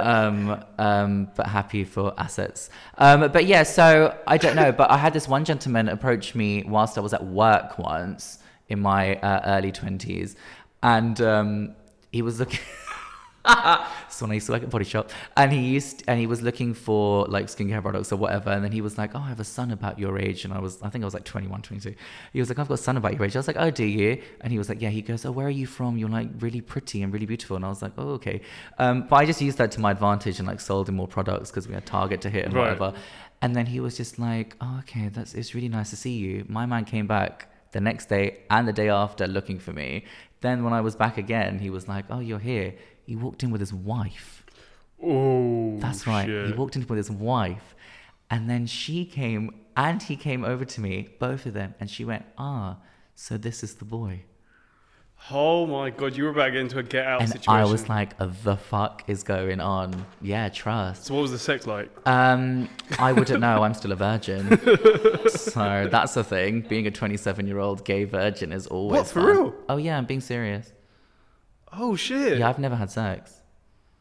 um, 0.02 0.64
um, 0.78 1.28
but 1.34 1.46
happy 1.46 1.84
for 1.84 2.12
assets. 2.18 2.70
Um, 2.98 3.30
but 3.32 3.46
yeah, 3.46 3.62
so 3.62 4.16
I 4.26 4.36
don't 4.36 4.56
know. 4.56 4.72
But 4.72 4.90
I 4.90 4.96
had 4.96 5.12
this 5.12 5.28
one 5.28 5.44
gentleman 5.44 5.88
approach 5.88 6.34
me 6.34 6.64
whilst 6.66 6.98
I 6.98 7.00
was 7.00 7.14
at 7.14 7.24
work 7.24 7.78
once 7.78 8.38
in 8.68 8.80
my 8.80 9.16
uh, 9.16 9.42
early 9.44 9.72
twenties, 9.72 10.36
and 10.82 11.20
um, 11.20 11.74
he 12.10 12.22
was 12.22 12.40
looking. 12.40 12.60
so 14.08 14.24
when 14.24 14.30
I 14.30 14.34
used 14.34 14.46
to 14.46 14.52
work 14.52 14.62
at 14.62 14.70
Body 14.70 14.84
Shop, 14.84 15.10
and 15.36 15.52
he 15.52 15.58
used 15.58 16.04
and 16.06 16.20
he 16.20 16.26
was 16.26 16.42
looking 16.42 16.74
for 16.74 17.26
like 17.26 17.46
skincare 17.46 17.82
products 17.82 18.12
or 18.12 18.16
whatever, 18.16 18.50
and 18.50 18.64
then 18.64 18.70
he 18.72 18.80
was 18.80 18.96
like, 18.98 19.14
"Oh, 19.14 19.18
I 19.18 19.28
have 19.28 19.40
a 19.40 19.44
son 19.44 19.72
about 19.72 19.98
your 19.98 20.18
age," 20.18 20.44
and 20.44 20.54
I 20.54 20.60
was, 20.60 20.80
I 20.82 20.90
think 20.90 21.02
I 21.02 21.06
was 21.06 21.14
like 21.14 21.24
21, 21.24 21.62
22. 21.62 21.94
He 22.32 22.38
was 22.40 22.48
like, 22.48 22.58
"I've 22.60 22.68
got 22.68 22.74
a 22.74 22.78
son 22.78 22.96
about 22.96 23.14
your 23.14 23.24
age." 23.24 23.34
I 23.34 23.40
was 23.40 23.48
like, 23.48 23.56
"Oh, 23.58 23.70
do 23.70 23.84
you?" 23.84 24.22
And 24.42 24.52
he 24.52 24.58
was 24.58 24.68
like, 24.68 24.80
"Yeah." 24.80 24.90
He 24.90 25.02
goes, 25.02 25.24
"Oh, 25.24 25.32
where 25.32 25.46
are 25.46 25.50
you 25.50 25.66
from? 25.66 25.98
You're 25.98 26.08
like 26.08 26.28
really 26.38 26.60
pretty 26.60 27.02
and 27.02 27.12
really 27.12 27.26
beautiful." 27.26 27.56
And 27.56 27.64
I 27.64 27.68
was 27.68 27.82
like, 27.82 27.92
"Oh, 27.98 28.10
okay." 28.10 28.40
Um, 28.78 29.06
but 29.08 29.16
I 29.16 29.26
just 29.26 29.40
used 29.42 29.58
that 29.58 29.72
to 29.72 29.80
my 29.80 29.90
advantage 29.90 30.38
and 30.38 30.46
like 30.46 30.60
sold 30.60 30.88
him 30.88 30.94
more 30.96 31.08
products 31.08 31.50
because 31.50 31.66
we 31.66 31.74
had 31.74 31.84
Target 31.84 32.20
to 32.22 32.30
hit 32.30 32.44
and 32.44 32.54
Right. 32.54 32.62
whatever. 32.78 32.94
And 33.40 33.56
then 33.56 33.66
he 33.66 33.80
was 33.80 33.96
just 33.96 34.20
like, 34.20 34.54
"Oh, 34.60 34.76
okay, 34.80 35.08
that's 35.08 35.34
it's 35.34 35.52
really 35.54 35.68
nice 35.68 35.90
to 35.90 35.96
see 35.96 36.16
you." 36.16 36.44
My 36.48 36.64
man 36.64 36.84
came 36.84 37.08
back 37.08 37.48
the 37.72 37.80
next 37.80 38.08
day 38.08 38.36
and 38.50 38.68
the 38.68 38.72
day 38.72 38.88
after 38.88 39.26
looking 39.26 39.58
for 39.58 39.72
me. 39.72 40.04
Then 40.42 40.62
when 40.64 40.72
I 40.72 40.80
was 40.80 40.94
back 40.96 41.18
again, 41.18 41.58
he 41.58 41.70
was 41.70 41.88
like, 41.88 42.04
"Oh, 42.10 42.20
you're 42.20 42.38
here." 42.38 42.74
He 43.06 43.16
walked 43.16 43.42
in 43.42 43.50
with 43.50 43.60
his 43.60 43.72
wife. 43.72 44.44
oh, 45.02 45.78
That's 45.78 46.06
right. 46.06 46.28
He 46.28 46.52
walked 46.52 46.76
in 46.76 46.86
with 46.86 46.96
his 46.96 47.10
wife, 47.10 47.74
and 48.30 48.48
then 48.48 48.66
she 48.66 49.04
came 49.04 49.50
and 49.76 50.02
he 50.02 50.16
came 50.16 50.44
over 50.44 50.64
to 50.66 50.80
me, 50.80 51.08
both 51.18 51.46
of 51.46 51.54
them, 51.54 51.74
and 51.80 51.90
she 51.90 52.04
went, 52.04 52.24
"Ah, 52.38 52.76
so 53.14 53.36
this 53.38 53.62
is 53.64 53.74
the 53.76 53.84
boy." 53.86 54.22
Oh 55.30 55.66
my 55.66 55.90
god, 55.90 56.16
you 56.16 56.24
were 56.24 56.30
about 56.30 56.46
to 56.46 56.50
get 56.50 56.60
into 56.62 56.78
a 56.78 56.82
get 56.82 57.06
out 57.06 57.20
And 57.20 57.30
situation. 57.30 57.54
I 57.54 57.64
was 57.70 57.88
like, 57.88 58.18
"The 58.18 58.56
fuck 58.56 59.04
is 59.06 59.22
going 59.22 59.60
on?" 59.60 60.04
Yeah, 60.20 60.48
trust. 60.48 61.04
so 61.06 61.14
what 61.14 61.22
was 61.22 61.30
the 61.30 61.38
sex 61.38 61.66
like? 61.66 61.90
Um, 62.06 62.68
I 62.98 63.12
wouldn't 63.12 63.40
know. 63.46 63.62
I'm 63.62 63.72
still 63.74 63.92
a 63.92 63.96
virgin, 63.96 64.58
so 65.28 65.88
that's 65.90 66.14
the 66.14 66.24
thing. 66.24 66.62
Being 66.62 66.86
a 66.86 66.90
27 66.90 67.46
year 67.46 67.58
old 67.60 67.84
gay 67.84 68.04
virgin 68.04 68.52
is 68.52 68.66
always 68.66 68.98
What, 68.98 69.06
for 69.08 69.20
fun. 69.20 69.26
real? 69.30 69.54
Oh 69.68 69.76
yeah, 69.76 69.96
I'm 69.96 70.06
being 70.06 70.20
serious. 70.20 70.72
Oh 71.72 71.96
shit! 71.96 72.38
Yeah, 72.38 72.48
I've 72.48 72.58
never 72.58 72.76
had 72.76 72.90
sex. 72.90 73.34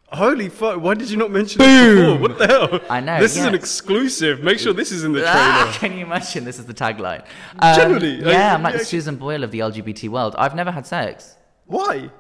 Holy 0.08 0.50
fuck! 0.50 0.82
Why 0.82 0.94
did 0.94 1.10
you 1.10 1.16
not 1.18 1.32
mention 1.32 1.60
this 1.60 1.96
before? 1.96 2.18
What 2.20 2.38
the 2.38 2.48
hell? 2.48 2.80
I 2.90 3.00
know, 3.00 3.20
This 3.20 3.38
is 3.38 3.46
an 3.46 3.56
exclusive. 3.56 4.42
Make 4.44 4.60
sure 4.60 4.74
this 4.74 4.92
is 4.92 5.06
in 5.06 5.14
the 5.14 5.24
Ah, 5.26 5.74
trailer. 5.74 5.74
can 5.90 5.98
you 5.98 6.06
imagine? 6.06 6.44
This 6.44 6.60
is 6.60 6.66
the 6.66 6.74
tagline. 6.74 7.24
Um, 7.60 7.76
Generally, 7.76 8.16
yeah, 8.24 8.54
I'm 8.54 8.62
like 8.62 8.78
the 8.78 8.84
Susan 8.86 9.16
Boyle 9.16 9.44
of 9.44 9.52
the 9.52 9.60
LGBT 9.60 10.10
world. 10.10 10.36
I've 10.38 10.54
never 10.56 10.72
had 10.72 10.86
sex. 10.86 11.38
Why? 11.66 12.12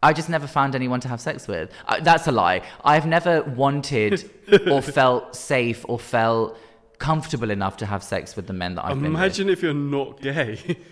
I 0.00 0.12
just 0.12 0.28
never 0.28 0.46
found 0.46 0.74
anyone 0.76 1.00
to 1.00 1.08
have 1.08 1.20
sex 1.20 1.48
with. 1.48 1.72
Uh, 1.88 1.98
that's 2.00 2.26
a 2.28 2.32
lie. 2.32 2.62
I've 2.84 3.06
never 3.06 3.42
wanted 3.42 4.30
or 4.70 4.80
felt 4.82 5.34
safe 5.34 5.84
or 5.88 5.98
felt 5.98 6.56
comfortable 6.98 7.50
enough 7.50 7.78
to 7.78 7.86
have 7.86 8.04
sex 8.04 8.36
with 8.36 8.46
the 8.46 8.52
men 8.52 8.76
that 8.76 8.84
I've 8.84 8.90
been 8.90 9.02
with. 9.02 9.20
Imagine 9.20 9.48
if 9.48 9.60
you're 9.62 9.74
not 9.74 10.20
gay. 10.20 10.76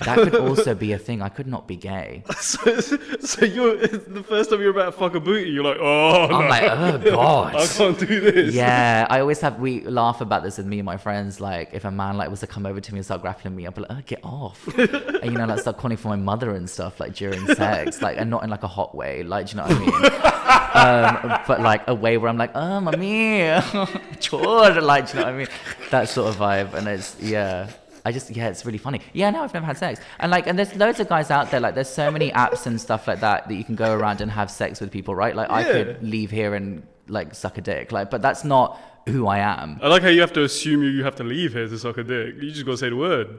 That 0.00 0.18
could 0.18 0.34
also 0.48 0.74
be 0.74 0.92
a 0.92 0.98
thing. 0.98 1.22
I 1.22 1.28
could 1.28 1.46
not 1.46 1.66
be 1.66 1.76
gay. 1.76 2.22
so, 2.40 2.80
so 2.80 3.44
you're 3.44 3.76
the 3.76 4.24
first 4.26 4.50
time 4.50 4.60
you're 4.60 4.70
about 4.70 4.86
to 4.86 4.92
fuck 4.92 5.14
a 5.14 5.20
booty, 5.20 5.50
you're 5.50 5.64
like, 5.64 5.78
oh, 5.80 6.26
no, 6.28 6.36
I'm 6.36 6.48
like, 6.48 6.62
oh 6.70 6.98
god. 7.10 7.56
I 7.56 7.66
can't 7.66 7.98
do 7.98 8.20
this. 8.20 8.54
Yeah, 8.54 9.06
I 9.10 9.20
always 9.20 9.40
have. 9.40 9.58
We 9.58 9.82
laugh 9.82 10.20
about 10.20 10.42
this 10.42 10.58
with 10.58 10.66
me 10.66 10.78
and 10.78 10.86
my 10.86 10.96
friends. 10.96 11.40
Like, 11.40 11.70
if 11.72 11.84
a 11.84 11.90
man 11.90 12.16
like 12.16 12.30
was 12.30 12.40
to 12.40 12.46
come 12.46 12.66
over 12.66 12.80
to 12.80 12.92
me 12.92 12.98
and 12.98 13.04
start 13.04 13.22
grappling 13.22 13.56
me, 13.56 13.66
I'd 13.66 13.74
be 13.74 13.82
like, 13.82 13.90
oh, 13.90 14.02
"Get 14.06 14.20
off!" 14.22 14.66
and 14.78 15.24
you 15.24 15.30
know, 15.32 15.46
like 15.46 15.60
start 15.60 15.78
calling 15.78 15.96
for 15.96 16.08
my 16.08 16.16
mother 16.16 16.54
and 16.54 16.68
stuff, 16.68 17.00
like 17.00 17.14
during 17.14 17.44
sex, 17.54 18.00
like, 18.02 18.16
and 18.18 18.30
not 18.30 18.44
in 18.44 18.50
like 18.50 18.62
a 18.62 18.68
hot 18.68 18.94
way, 18.94 19.22
like, 19.22 19.46
do 19.46 19.56
you 19.56 19.62
know 19.62 19.68
what 19.68 19.76
I 19.76 19.78
mean? 19.78 21.28
um, 21.32 21.40
but 21.46 21.60
like 21.60 21.82
a 21.88 21.94
way 21.94 22.18
where 22.18 22.28
I'm 22.28 22.38
like, 22.38 22.52
"Oh, 22.54 22.80
mami, 22.80 24.20
chore," 24.20 24.80
like, 24.80 25.10
do 25.10 25.18
you 25.18 25.24
know 25.24 25.26
what 25.26 25.34
I 25.34 25.38
mean? 25.38 25.48
That 25.90 26.08
sort 26.08 26.28
of 26.28 26.36
vibe, 26.36 26.74
and 26.74 26.86
it's 26.86 27.16
yeah. 27.20 27.68
I 28.08 28.12
just 28.12 28.34
yeah, 28.34 28.48
it's 28.48 28.64
really 28.64 28.78
funny. 28.78 29.02
Yeah, 29.12 29.28
no, 29.28 29.42
I've 29.42 29.52
never 29.52 29.66
had 29.66 29.76
sex, 29.76 30.00
and 30.18 30.30
like, 30.30 30.46
and 30.46 30.58
there's 30.58 30.74
loads 30.74 30.98
of 30.98 31.08
guys 31.10 31.30
out 31.30 31.50
there. 31.50 31.60
Like, 31.60 31.74
there's 31.74 31.90
so 31.90 32.10
many 32.10 32.30
apps 32.30 32.66
and 32.66 32.80
stuff 32.80 33.06
like 33.06 33.20
that 33.20 33.46
that 33.48 33.54
you 33.54 33.64
can 33.64 33.74
go 33.74 33.94
around 33.94 34.22
and 34.22 34.30
have 34.30 34.50
sex 34.50 34.80
with 34.80 34.90
people, 34.90 35.14
right? 35.14 35.36
Like, 35.36 35.50
I 35.50 35.62
could 35.62 36.02
leave 36.02 36.30
here 36.30 36.54
and 36.54 36.86
like 37.06 37.34
suck 37.34 37.58
a 37.58 37.60
dick, 37.60 37.92
like, 37.92 38.10
but 38.10 38.22
that's 38.22 38.44
not 38.44 38.80
who 39.08 39.26
I 39.26 39.38
am. 39.40 39.78
I 39.82 39.88
like 39.88 40.02
how 40.02 40.08
you 40.08 40.22
have 40.22 40.32
to 40.34 40.42
assume 40.42 40.82
you, 40.82 40.88
you 40.88 41.04
have 41.04 41.16
to 41.16 41.24
leave 41.24 41.52
here 41.52 41.68
to 41.68 41.78
suck 41.78 41.98
a 41.98 42.02
dick. 42.02 42.36
You 42.40 42.50
just 42.50 42.64
gotta 42.64 42.78
say 42.78 42.88
the 42.88 42.96
word. 42.96 43.38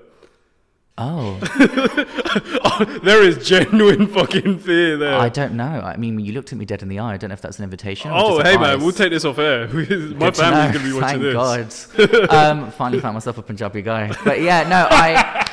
Oh, 1.02 1.40
Oh, 2.66 3.00
there 3.04 3.24
is 3.24 3.48
genuine 3.48 4.08
fucking 4.08 4.60
fear 4.60 4.98
there. 4.98 5.18
I 5.18 5.30
don't 5.30 5.54
know. 5.54 5.64
I 5.64 5.96
mean, 5.96 6.20
you 6.20 6.34
looked 6.34 6.52
at 6.52 6.60
me 6.60 6.66
dead 6.66 6.82
in 6.82 6.90
the 6.90 7.00
eye. 7.00 7.14
I 7.14 7.18
don't 7.18 7.30
know 7.30 7.34
if 7.34 7.42
that's 7.42 7.58
an 7.58 7.64
invitation. 7.64 8.12
oh, 8.14 8.42
hey 8.44 8.58
man, 8.58 8.82
we'll 8.82 8.92
take 8.92 9.12
this 9.12 9.24
off 9.24 9.38
air. 9.38 9.68
My 9.74 9.84
Good 9.86 10.36
family's 10.36 10.38
gonna 10.38 10.80
be 10.80 10.94
watching 10.94 11.22
Thank 11.22 11.68
this. 11.68 11.86
God. 11.88 12.30
um, 12.34 12.72
finally 12.72 13.00
found 13.00 13.14
myself 13.14 13.38
a 13.38 13.42
Punjabi 13.42 13.82
guy. 13.82 14.14
But 14.26 14.42
yeah, 14.42 14.68
no, 14.68 14.88
I. 14.90 15.46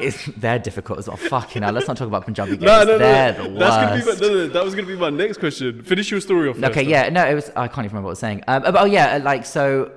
It's, 0.00 0.26
they're 0.36 0.58
difficult 0.58 0.98
as 0.98 1.08
well. 1.08 1.16
Fucking 1.16 1.62
hell. 1.62 1.72
Let's 1.72 1.86
not 1.86 1.96
talk 1.96 2.08
about 2.08 2.24
Punjabi 2.24 2.52
gays. 2.56 2.60
No, 2.60 2.84
no, 2.84 2.92
no. 2.92 2.98
they're 2.98 3.32
the 3.32 3.48
worst. 3.48 3.58
That's 3.58 3.76
gonna 3.76 3.98
be 3.98 4.04
my, 4.04 4.28
no, 4.28 4.34
no, 4.34 4.48
that 4.48 4.64
was 4.64 4.74
gonna 4.74 4.86
be 4.86 4.96
my 4.96 5.10
next 5.10 5.38
question. 5.38 5.82
Finish 5.82 6.10
your 6.10 6.20
story 6.20 6.48
off. 6.48 6.62
Okay, 6.62 6.82
yeah, 6.82 7.08
no, 7.08 7.24
it 7.24 7.34
was. 7.34 7.50
I 7.56 7.68
can't 7.68 7.84
even 7.84 7.90
remember 7.90 8.06
what 8.06 8.10
I 8.10 8.12
was 8.12 8.18
saying. 8.20 8.42
Um, 8.46 8.62
but 8.62 8.76
oh 8.76 8.86
yeah, 8.86 9.18
like 9.18 9.46
so, 9.46 9.92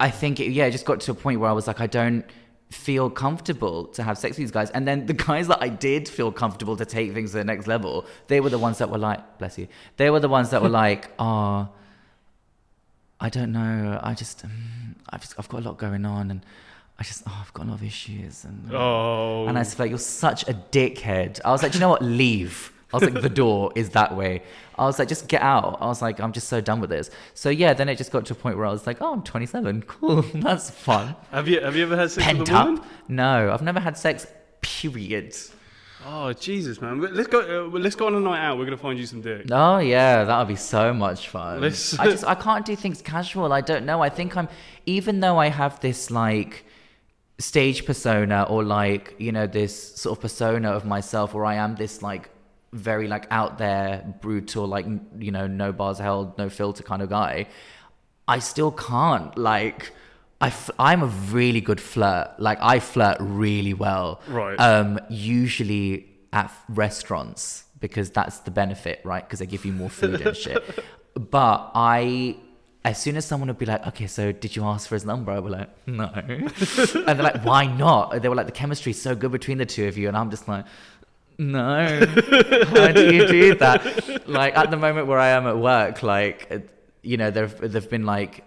I 0.00 0.10
think 0.10 0.40
it, 0.40 0.50
yeah, 0.52 0.66
it 0.66 0.70
just 0.72 0.84
got 0.84 1.00
to 1.00 1.12
a 1.12 1.14
point 1.14 1.40
where 1.40 1.50
I 1.50 1.52
was 1.52 1.66
like, 1.66 1.80
I 1.80 1.86
don't 1.86 2.24
feel 2.72 3.10
comfortable 3.10 3.84
to 3.86 4.02
have 4.02 4.16
sex 4.18 4.30
with 4.32 4.38
these 4.44 4.50
guys. 4.50 4.70
And 4.70 4.86
then 4.88 5.06
the 5.06 5.12
guys 5.14 5.46
that 5.48 5.58
I 5.62 5.68
did 5.68 6.08
feel 6.08 6.32
comfortable 6.32 6.76
to 6.76 6.84
take 6.84 7.12
things 7.12 7.30
to 7.32 7.36
the 7.38 7.44
next 7.44 7.66
level, 7.66 8.06
they 8.28 8.40
were 8.40 8.50
the 8.50 8.58
ones 8.58 8.78
that 8.78 8.90
were 8.90 8.98
like, 8.98 9.38
bless 9.38 9.58
you, 9.58 9.68
they 9.96 10.10
were 10.10 10.20
the 10.20 10.28
ones 10.28 10.50
that 10.50 10.62
were 10.62 10.68
like, 10.84 11.10
oh, 11.18 11.68
I 13.20 13.28
don't 13.28 13.52
know, 13.52 14.00
I 14.02 14.14
just, 14.14 14.44
um, 14.44 14.96
I've 15.10 15.20
just, 15.20 15.34
I've 15.38 15.48
got 15.48 15.60
a 15.62 15.64
lot 15.68 15.78
going 15.78 16.04
on, 16.04 16.30
and 16.30 16.44
I 16.98 17.04
just, 17.04 17.22
oh, 17.26 17.38
I've 17.40 17.52
got 17.54 17.66
a 17.66 17.68
lot 17.68 17.74
of 17.74 17.84
issues, 17.84 18.44
and 18.44 18.70
Oh. 18.74 19.46
and 19.46 19.56
I 19.56 19.60
was 19.60 19.78
like, 19.78 19.90
you're 19.90 19.98
such 19.98 20.48
a 20.48 20.54
dickhead. 20.54 21.40
I 21.44 21.52
was 21.52 21.62
like, 21.62 21.72
"Do 21.72 21.78
you 21.78 21.80
know 21.80 21.88
what? 21.90 22.02
Leave. 22.02 22.72
I 22.92 22.96
was 22.96 23.02
like, 23.10 23.22
the 23.22 23.28
door 23.28 23.72
is 23.74 23.90
that 23.90 24.14
way. 24.16 24.42
I 24.78 24.84
was 24.84 24.98
like, 24.98 25.08
just 25.08 25.28
get 25.28 25.42
out. 25.42 25.78
I 25.80 25.86
was 25.86 26.02
like, 26.02 26.20
I'm 26.20 26.32
just 26.32 26.48
so 26.48 26.60
done 26.60 26.80
with 26.80 26.90
this. 26.90 27.10
So 27.34 27.48
yeah, 27.50 27.72
then 27.74 27.88
it 27.88 27.96
just 27.96 28.10
got 28.12 28.26
to 28.26 28.32
a 28.32 28.36
point 28.36 28.56
where 28.56 28.66
I 28.66 28.70
was 28.70 28.86
like, 28.86 28.98
oh, 29.00 29.12
I'm 29.12 29.22
27. 29.22 29.82
Cool, 29.86 30.22
that's 30.34 30.70
fun. 30.70 31.16
Have 31.30 31.48
you 31.48 31.60
have 31.60 31.74
you 31.76 31.82
ever 31.84 31.96
had 31.96 32.10
sex 32.10 32.24
Pent 32.26 32.38
with 32.40 32.50
a 32.50 32.52
woman? 32.52 32.78
up? 32.78 32.86
No, 33.08 33.52
I've 33.52 33.62
never 33.62 33.80
had 33.80 33.96
sex. 33.96 34.26
Period. 34.60 35.34
Oh 36.04 36.32
Jesus, 36.32 36.80
man! 36.80 37.00
Let's 37.00 37.28
go. 37.28 37.40
Uh, 37.66 37.78
let's 37.78 37.94
go 37.94 38.08
on 38.08 38.14
a 38.16 38.20
night 38.20 38.44
out. 38.44 38.58
We're 38.58 38.64
gonna 38.64 38.76
find 38.76 38.98
you 38.98 39.06
some 39.06 39.20
dick. 39.20 39.46
Oh 39.52 39.78
yeah, 39.78 40.24
that 40.24 40.38
would 40.38 40.48
be 40.48 40.56
so 40.56 40.92
much 40.92 41.28
fun. 41.28 41.60
Let's- 41.60 41.96
I 41.98 42.06
just 42.10 42.24
I 42.24 42.34
can't 42.34 42.64
do 42.66 42.74
things 42.74 43.00
casual. 43.02 43.52
I 43.52 43.60
don't 43.60 43.86
know. 43.86 44.02
I 44.02 44.08
think 44.08 44.36
I'm 44.36 44.48
even 44.86 45.20
though 45.20 45.38
I 45.38 45.48
have 45.48 45.78
this 45.80 46.10
like 46.10 46.64
stage 47.38 47.86
persona 47.86 48.46
or 48.48 48.62
like 48.64 49.14
you 49.18 49.30
know 49.32 49.46
this 49.46 49.96
sort 49.96 50.16
of 50.18 50.22
persona 50.22 50.70
of 50.70 50.84
myself 50.84 51.34
where 51.34 51.44
I 51.44 51.54
am 51.56 51.76
this 51.76 52.02
like 52.02 52.30
very 52.72 53.06
like 53.06 53.26
out 53.30 53.58
there 53.58 54.02
brutal 54.22 54.66
like 54.66 54.86
you 55.18 55.30
know 55.30 55.46
no 55.46 55.72
bars 55.72 55.98
held 55.98 56.38
no 56.38 56.48
filter 56.48 56.82
kind 56.82 57.02
of 57.02 57.10
guy. 57.10 57.46
I 58.28 58.38
still 58.38 58.70
can't 58.72 59.36
like. 59.36 59.92
I 60.40 60.48
f- 60.48 60.70
I'm 60.78 61.02
a 61.02 61.06
really 61.06 61.60
good 61.60 61.80
flirt. 61.80 62.30
Like 62.38 62.58
I 62.60 62.80
flirt 62.80 63.18
really 63.20 63.74
well. 63.74 64.20
Right. 64.26 64.56
Um, 64.58 64.98
usually 65.08 66.08
at 66.32 66.46
f- 66.46 66.64
restaurants 66.68 67.64
because 67.78 68.10
that's 68.10 68.38
the 68.40 68.50
benefit, 68.50 69.00
right? 69.04 69.24
Because 69.24 69.38
they 69.40 69.46
give 69.46 69.64
you 69.64 69.72
more 69.72 69.90
food 69.90 70.20
and 70.20 70.36
shit. 70.36 70.62
But 71.14 71.72
I, 71.74 72.36
as 72.86 72.96
soon 73.02 73.16
as 73.18 73.26
someone 73.26 73.48
would 73.48 73.58
be 73.58 73.66
like, 73.66 73.86
"Okay, 73.88 74.06
so 74.06 74.32
did 74.32 74.56
you 74.56 74.64
ask 74.64 74.88
for 74.88 74.94
his 74.94 75.04
number?" 75.04 75.30
I 75.30 75.38
would 75.40 75.50
be 75.52 75.58
like, 75.58 75.70
"No," 75.86 76.04
and 76.16 76.48
they're 77.06 77.14
like, 77.16 77.44
"Why 77.44 77.66
not?" 77.66 78.22
They 78.22 78.30
were 78.30 78.34
like, 78.34 78.46
"The 78.46 78.52
chemistry's 78.52 79.00
so 79.00 79.14
good 79.14 79.30
between 79.30 79.58
the 79.58 79.66
two 79.66 79.86
of 79.88 79.98
you," 79.98 80.08
and 80.08 80.16
I'm 80.16 80.30
just 80.30 80.48
like. 80.48 80.64
No, 81.38 81.86
how 82.66 82.92
do 82.92 83.14
you 83.14 83.26
do 83.26 83.54
that? 83.56 84.28
Like 84.28 84.56
at 84.56 84.70
the 84.70 84.76
moment 84.76 85.06
where 85.06 85.18
I 85.18 85.28
am 85.28 85.46
at 85.46 85.58
work, 85.58 86.02
like 86.02 86.48
uh, 86.50 86.58
you 87.02 87.16
know, 87.16 87.30
there 87.30 87.46
there've 87.46 87.90
been 87.90 88.06
like 88.06 88.44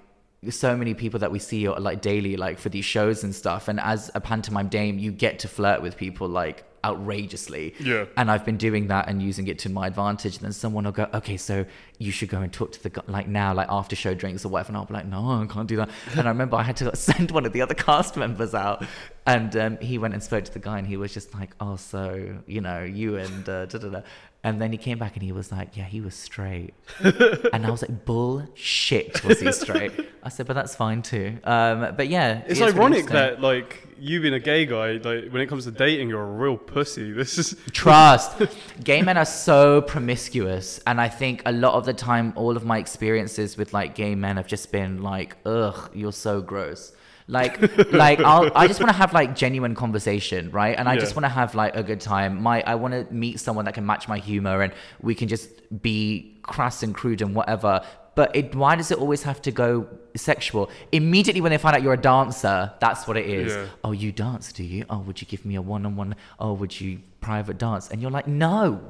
so 0.49 0.77
many 0.77 0.93
people 0.93 1.19
that 1.19 1.31
we 1.31 1.39
see 1.39 1.67
like 1.67 2.01
daily, 2.01 2.37
like 2.37 2.59
for 2.59 2.69
these 2.69 2.85
shows 2.85 3.23
and 3.23 3.33
stuff. 3.33 3.67
And 3.67 3.79
as 3.79 4.11
a 4.15 4.21
pantomime 4.21 4.67
dame, 4.67 4.99
you 4.99 5.11
get 5.11 5.39
to 5.39 5.47
flirt 5.47 5.81
with 5.81 5.97
people 5.97 6.27
like 6.27 6.63
outrageously. 6.85 7.73
Yeah. 7.79 8.05
And 8.15 8.29
I've 8.29 8.45
been 8.45 8.57
doing 8.57 8.87
that 8.87 9.09
and 9.09 9.21
using 9.21 9.47
it 9.47 9.57
to 9.59 9.69
my 9.69 9.87
advantage. 9.87 10.35
And 10.35 10.45
then 10.45 10.53
someone 10.53 10.85
will 10.85 10.91
go, 10.91 11.09
okay, 11.13 11.35
so 11.35 11.65
you 11.97 12.11
should 12.11 12.29
go 12.29 12.41
and 12.41 12.53
talk 12.53 12.71
to 12.73 12.83
the 12.83 12.89
guy 12.89 13.01
like 13.07 13.27
now, 13.27 13.53
like 13.53 13.67
after 13.69 13.95
show 13.95 14.13
drinks 14.13 14.45
or 14.45 14.49
whatever. 14.49 14.69
And 14.69 14.77
I'll 14.77 14.85
be 14.85 14.93
like, 14.93 15.07
no, 15.07 15.41
I 15.41 15.45
can't 15.47 15.67
do 15.67 15.77
that. 15.77 15.89
And 16.15 16.27
I 16.27 16.29
remember 16.29 16.55
I 16.55 16.63
had 16.63 16.77
to 16.77 16.95
send 17.09 17.31
one 17.31 17.45
of 17.45 17.53
the 17.53 17.61
other 17.61 17.73
cast 17.73 18.15
members 18.15 18.53
out. 18.53 18.85
And 19.25 19.55
um, 19.57 19.77
he 19.79 19.97
went 19.97 20.13
and 20.13 20.21
spoke 20.21 20.45
to 20.45 20.53
the 20.53 20.59
guy 20.59 20.77
and 20.77 20.87
he 20.87 20.97
was 20.97 21.13
just 21.13 21.33
like, 21.33 21.55
oh, 21.59 21.77
so, 21.77 22.37
you 22.45 22.61
know, 22.61 22.83
you 22.83 23.17
and 23.17 23.49
uh, 23.49 23.65
da 23.65 23.79
da 23.79 23.89
da. 23.89 24.01
And 24.43 24.61
then 24.61 24.71
he 24.71 24.77
came 24.77 24.99
back 24.99 25.15
and 25.15 25.23
he 25.23 25.31
was 25.31 25.51
like, 25.51 25.75
yeah, 25.75 25.85
he 25.85 26.01
was 26.01 26.13
straight. 26.13 26.75
and 26.99 27.65
I 27.65 27.71
was 27.71 27.81
like, 27.81 28.05
bullshit, 28.05 29.23
was 29.23 29.39
he 29.39 29.51
straight? 29.51 29.91
I 30.21 30.29
said, 30.29 30.45
but 30.45 30.53
that's 30.53 30.75
fine 30.75 31.01
too. 31.01 31.39
Um, 31.43 31.95
but 31.97 32.07
yeah. 32.09 32.43
It's 32.45 32.59
really 32.59 32.73
ironic 32.73 33.07
that 33.07 33.41
like 33.41 33.84
you 33.99 34.21
being 34.21 34.33
a 34.33 34.39
gay 34.39 34.65
guy, 34.65 34.93
like 34.93 35.29
when 35.29 35.41
it 35.41 35.47
comes 35.47 35.65
to 35.65 35.71
dating, 35.71 36.09
you're 36.09 36.21
a 36.21 36.25
real 36.25 36.57
pussy. 36.57 37.11
This 37.15 37.37
is 37.37 37.55
Trust. 37.71 38.41
Gay 38.83 39.01
men 39.01 39.17
are 39.17 39.25
so 39.25 39.81
promiscuous, 39.81 40.79
and 40.85 40.99
I 40.99 41.09
think 41.09 41.41
a 41.45 41.51
lot 41.51 41.73
of 41.73 41.85
the 41.85 41.93
time, 41.93 42.33
all 42.35 42.57
of 42.57 42.65
my 42.65 42.77
experiences 42.77 43.57
with 43.57 43.73
like 43.73 43.95
gay 43.95 44.15
men 44.15 44.37
have 44.37 44.47
just 44.47 44.71
been 44.71 45.01
like, 45.01 45.37
"Ugh, 45.45 45.89
you're 45.93 46.11
so 46.11 46.41
gross." 46.41 46.93
Like, 47.27 47.59
like 47.91 48.19
I'll, 48.19 48.51
I 48.55 48.67
just 48.67 48.79
want 48.79 48.91
to 48.91 48.97
have 48.97 49.13
like 49.13 49.35
genuine 49.35 49.75
conversation, 49.75 50.51
right? 50.51 50.77
And 50.77 50.87
I 50.87 50.97
just 50.97 51.15
want 51.15 51.25
to 51.25 51.29
have 51.29 51.55
like 51.55 51.75
a 51.75 51.83
good 51.83 51.99
time. 51.99 52.41
My, 52.41 52.61
I 52.61 52.75
want 52.75 52.93
to 52.93 53.11
meet 53.13 53.39
someone 53.39 53.65
that 53.65 53.73
can 53.73 53.85
match 53.85 54.07
my 54.07 54.19
humor, 54.19 54.61
and 54.61 54.73
we 55.01 55.15
can 55.15 55.27
just 55.27 55.49
be 55.81 56.37
crass 56.43 56.83
and 56.83 56.93
crude 56.93 57.21
and 57.21 57.33
whatever. 57.33 57.81
But 58.15 58.35
it, 58.35 58.55
why 58.55 58.75
does 58.75 58.91
it 58.91 58.97
always 58.97 59.23
have 59.23 59.41
to 59.43 59.51
go 59.51 59.87
sexual? 60.15 60.69
Immediately 60.93 61.41
when 61.41 61.51
they 61.51 61.57
find 61.57 61.75
out 61.75 61.81
you're 61.83 61.93
a 61.93 61.97
dancer, 62.01 62.71
that's 62.79 63.07
what 63.07 63.17
it 63.17 63.25
is. 63.27 63.53
Yeah. 63.53 63.65
Oh, 63.83 63.91
you 63.91 64.11
dance, 64.11 64.53
do 64.53 64.63
you? 64.63 64.85
Oh, 64.89 64.99
would 64.99 65.21
you 65.21 65.27
give 65.27 65.43
me 65.45 65.55
a 65.55 65.61
one-on-one? 65.61 66.15
Oh, 66.39 66.53
would 66.53 66.79
you 66.79 66.99
private 67.19 67.57
dance? 67.57 67.89
And 67.91 68.01
you're 68.01 68.11
like, 68.11 68.27
no, 68.27 68.81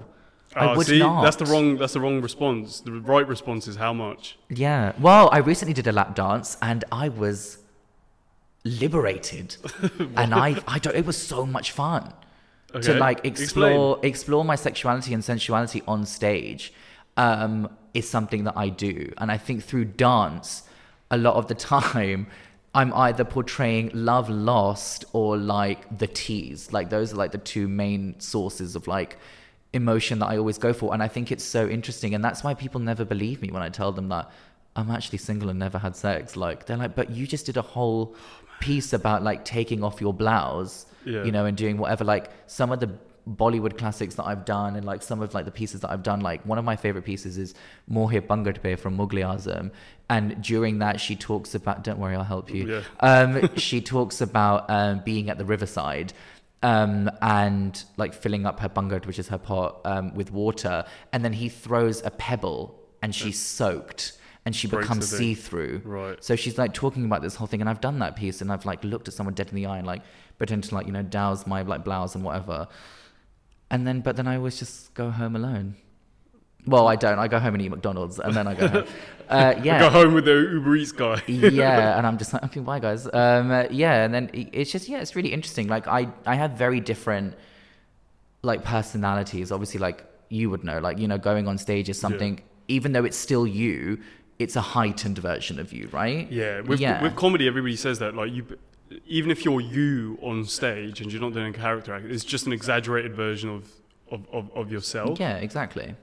I 0.56 0.68
Oh, 0.74 0.78
would 0.78 0.86
see, 0.88 1.00
not. 1.00 1.24
that's 1.24 1.38
the 1.38 1.46
wrong. 1.46 1.78
That's 1.78 1.94
the 1.94 2.00
wrong 2.00 2.22
response. 2.22 2.80
The 2.82 2.92
right 2.92 3.28
response 3.28 3.68
is 3.68 3.76
how 3.78 3.94
much. 3.94 4.38
Yeah. 4.50 4.94
Well, 5.00 5.28
I 5.32 5.40
recently 5.40 5.74
did 5.74 5.88
a 5.88 5.92
lap 5.92 6.14
dance, 6.16 6.56
and 6.62 6.86
I 6.92 7.10
was 7.10 7.58
liberated, 8.64 9.58
and 10.16 10.34
I, 10.34 10.62
I 10.68 10.80
don't. 10.80 10.96
It 10.96 11.06
was 11.06 11.18
so 11.18 11.46
much 11.46 11.72
fun 11.72 12.14
to 12.72 12.78
Okay, 12.78 13.00
like 13.00 13.26
explain. 13.26 13.44
explore 13.72 14.00
explore 14.04 14.46
my 14.46 14.56
sexuality 14.56 15.14
and 15.14 15.24
sensuality 15.24 15.82
on 15.88 16.06
stage. 16.06 16.74
Um, 17.18 17.70
is 17.96 18.08
something 18.08 18.44
that 18.44 18.56
I 18.56 18.70
do, 18.70 19.12
and 19.18 19.32
I 19.32 19.38
think 19.38 19.64
through 19.64 19.86
dance, 19.86 20.64
a 21.10 21.18
lot 21.18 21.36
of 21.36 21.48
the 21.48 21.56
time. 21.72 22.28
I'm 22.78 22.94
either 22.94 23.24
portraying 23.24 23.90
love 23.94 24.30
lost 24.30 25.06
or 25.14 25.38
like 25.38 25.98
the 25.98 26.08
tease. 26.08 26.74
Like 26.74 26.90
those 26.90 27.14
are 27.14 27.16
like 27.16 27.32
the 27.32 27.38
two 27.38 27.70
main 27.70 28.20
sources 28.20 28.76
of 28.76 28.86
like 28.86 29.18
emotion 29.72 30.20
that 30.20 30.26
I 30.26 30.38
always 30.38 30.58
go 30.58 30.74
for. 30.74 30.94
And 30.94 31.02
I 31.02 31.08
think 31.08 31.32
it's 31.32 31.44
so 31.44 31.70
interesting. 31.70 32.14
And 32.16 32.22
that's 32.22 32.44
why 32.44 32.54
people 32.54 32.82
never 32.82 33.06
believe 33.06 33.42
me 33.42 33.50
when 33.50 33.64
I 33.64 33.70
tell 33.70 33.94
them 33.94 34.10
that 34.10 34.30
I'm 34.76 34.92
actually 34.92 35.20
single 35.20 35.48
and 35.50 35.58
never 35.58 35.78
had 35.78 35.96
sex. 35.96 36.36
Like 36.36 36.66
they're 36.66 36.76
like, 36.76 36.96
but 36.96 37.12
you 37.12 37.26
just 37.26 37.46
did 37.46 37.56
a 37.56 37.62
whole 37.62 38.14
oh, 38.14 38.18
piece 38.60 38.92
about 38.92 39.24
like 39.24 39.46
taking 39.46 39.82
off 39.82 40.02
your 40.02 40.14
blouse, 40.14 40.86
Yeah. 41.06 41.24
you 41.24 41.32
know, 41.32 41.46
and 41.46 41.56
doing 41.56 41.78
whatever. 41.78 42.04
Like 42.04 42.30
some 42.48 42.74
of 42.74 42.82
the 42.82 42.90
Bollywood 43.30 43.78
classics 43.78 44.16
that 44.16 44.26
I've 44.26 44.46
done 44.46 44.76
and 44.76 44.86
like 44.86 45.02
some 45.02 45.22
of 45.22 45.34
like 45.34 45.46
the 45.46 45.52
pieces 45.52 45.82
that 45.82 45.92
I've 45.92 46.04
done. 46.04 46.22
Like 46.22 46.46
one 46.46 46.58
of 46.58 46.66
my 46.66 46.76
favorite 46.76 47.06
pieces 47.06 47.38
is 47.38 47.56
Mohe 47.92 48.22
Panghat 48.22 48.62
Pe 48.62 48.76
from 48.76 48.98
Mughal 48.98 49.36
Azam. 49.36 49.72
And 50.10 50.42
during 50.44 50.80
that, 50.80 51.00
she 51.00 51.16
talks 51.16 51.56
about, 51.56 51.84
don't 51.84 52.00
worry, 52.00 52.16
I'll 52.16 52.24
help 52.24 52.54
you. 52.54 52.68
Yeah. 52.68 52.82
Um, 53.00 53.50
she 53.58 53.82
talks 53.82 54.22
about 54.22 54.70
um, 54.70 55.02
being 55.04 55.30
at 55.30 55.38
the 55.38 55.46
riverside 55.46 56.14
um, 56.62 57.10
and 57.22 57.84
like 57.98 58.14
filling 58.14 58.46
up 58.46 58.60
her 58.60 58.70
bungad, 58.70 59.08
which 59.08 59.18
is 59.18 59.28
her 59.30 59.40
pot, 59.40 59.82
um, 59.86 60.14
with 60.14 60.32
water. 60.32 60.86
And 61.12 61.26
then 61.26 61.34
he 61.34 61.50
throws 61.50 62.04
a 62.06 62.12
pebble 62.12 62.80
and 63.02 63.14
she's 63.14 63.42
soaked 63.42 64.14
and 64.46 64.56
she 64.56 64.68
Breaks 64.68 64.86
becomes 64.88 65.10
see 65.10 65.34
through. 65.34 65.82
Right. 65.84 66.24
So 66.24 66.36
she's 66.36 66.58
like 66.58 66.74
talking 66.74 67.06
about 67.06 67.24
this 67.24 67.36
whole 67.36 67.48
thing. 67.48 67.62
And 67.62 67.70
I've 67.70 67.82
done 67.82 68.00
that 68.00 68.16
piece 68.16 68.42
and 68.42 68.52
I've 68.52 68.66
like 68.66 68.84
looked 68.84 69.08
at 69.08 69.16
someone 69.16 69.34
dead 69.34 69.50
in 69.50 69.56
the 69.56 69.66
eye 69.66 69.80
and 69.80 69.88
like 69.88 70.04
pretend 70.38 70.66
to 70.66 70.76
like, 70.76 70.86
you 70.86 70.92
know, 70.92 71.02
douse 71.02 71.48
my 71.48 71.64
like 71.64 71.84
blouse 71.84 72.14
and 72.14 72.24
whatever. 72.24 72.68
And 73.72 73.86
then, 73.88 74.02
but 74.02 74.16
then 74.16 74.28
I 74.28 74.38
always 74.38 74.58
just 74.60 74.94
go 74.94 75.10
home 75.10 75.36
alone. 75.36 75.76
Well, 76.68 76.88
I 76.88 76.96
don't. 76.96 77.20
I 77.20 77.28
go 77.28 77.40
home 77.40 77.54
and 77.56 77.62
eat 77.62 77.70
McDonald's, 77.70 78.20
and 78.20 78.34
then 78.34 78.48
I 78.48 78.54
go 78.54 78.68
home. 78.68 78.86
Uh, 79.28 79.60
yeah, 79.64 79.80
Go 79.80 79.90
home 79.90 80.14
with 80.14 80.26
the 80.26 80.34
Uber 80.36 80.76
Eats 80.76 80.92
guy. 80.92 81.20
yeah, 81.26 81.98
and 81.98 82.06
I'm 82.06 82.20
just 82.20 82.32
like, 82.32 82.44
okay, 82.44 82.60
bye 82.60 82.78
guys. 82.78 83.08
Um, 83.12 83.50
uh, 83.50 83.64
yeah, 83.72 84.04
and 84.06 84.14
then 84.14 84.30
it's 84.34 84.72
just 84.72 84.88
yeah, 84.88 85.00
it's 85.00 85.16
really 85.16 85.34
interesting. 85.34 85.68
Like 85.68 85.88
I, 85.88 86.10
I 86.28 86.36
have 86.36 86.52
very 86.52 86.80
different 86.80 87.34
like 88.44 88.64
personalities. 88.64 89.52
Obviously, 89.52 89.80
like 89.80 90.06
you 90.30 90.52
would 90.52 90.64
know, 90.64 90.78
like 90.78 91.00
you 91.00 91.08
know, 91.08 91.18
going 91.18 91.48
on 91.48 91.58
stage 91.58 91.90
is 91.90 92.00
something. 92.00 92.40
Even 92.68 92.92
though 92.92 93.04
it's 93.04 93.18
still 93.18 93.48
you, 93.48 94.00
it's 94.38 94.56
a 94.56 94.62
heightened 94.62 95.18
version 95.18 95.60
of 95.60 95.74
you, 95.74 95.88
right? 95.92 96.32
Yeah, 96.32 96.62
with 96.62 96.80
Yeah. 96.80 97.02
with 97.02 97.16
comedy, 97.16 97.48
everybody 97.48 97.76
says 97.78 97.98
that. 98.00 98.14
Like 98.14 98.32
you, 98.32 98.46
even 99.08 99.32
if 99.32 99.44
you're 99.46 99.62
you 99.62 100.18
on 100.22 100.46
stage 100.46 101.02
and 101.02 101.12
you're 101.12 101.22
not 101.22 101.34
doing 101.34 101.54
a 101.54 101.58
character 101.58 101.94
act, 101.94 102.06
it's 102.06 102.24
just 102.24 102.46
an 102.46 102.54
exaggerated 102.54 103.14
version 103.16 103.50
of 103.50 103.70
of, 104.12 104.28
of, 104.32 104.52
of 104.56 104.72
yourself. 104.72 105.20
Yeah, 105.20 105.38
exactly. 105.38 105.96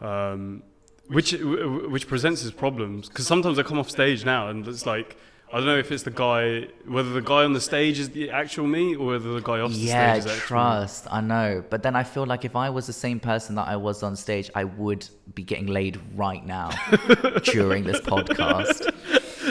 um, 0.00 0.62
which 1.08 1.32
which 1.32 2.08
presents 2.08 2.42
its 2.44 2.50
problems 2.54 3.08
because 3.08 3.26
sometimes 3.26 3.58
I 3.58 3.62
come 3.62 3.78
off 3.78 3.88
stage 3.88 4.24
now 4.24 4.48
and 4.48 4.66
it's 4.66 4.84
like 4.86 5.16
I 5.52 5.58
don't 5.58 5.66
know 5.66 5.78
if 5.78 5.92
it's 5.92 6.02
the 6.02 6.10
guy 6.10 6.66
whether 6.86 7.10
the 7.10 7.22
guy 7.22 7.44
on 7.44 7.52
the 7.52 7.60
stage 7.60 8.00
is 8.00 8.10
the 8.10 8.30
actual 8.30 8.66
me 8.66 8.96
or 8.96 9.06
whether 9.06 9.32
the 9.32 9.40
guy 9.40 9.60
off 9.60 9.70
the 9.70 9.76
Yeah, 9.78 10.18
stage 10.18 10.32
is 10.32 10.38
trust. 10.40 11.06
I 11.08 11.20
know, 11.20 11.62
but 11.70 11.84
then 11.84 11.94
I 11.94 12.02
feel 12.02 12.26
like 12.26 12.44
if 12.44 12.56
I 12.56 12.68
was 12.70 12.88
the 12.88 12.92
same 12.92 13.20
person 13.20 13.54
that 13.54 13.68
I 13.68 13.76
was 13.76 14.02
on 14.02 14.16
stage, 14.16 14.50
I 14.56 14.64
would 14.64 15.08
be 15.34 15.44
getting 15.44 15.68
laid 15.68 16.00
right 16.16 16.44
now 16.44 16.70
during 17.44 17.84
this 17.84 18.00
podcast. 18.00 18.92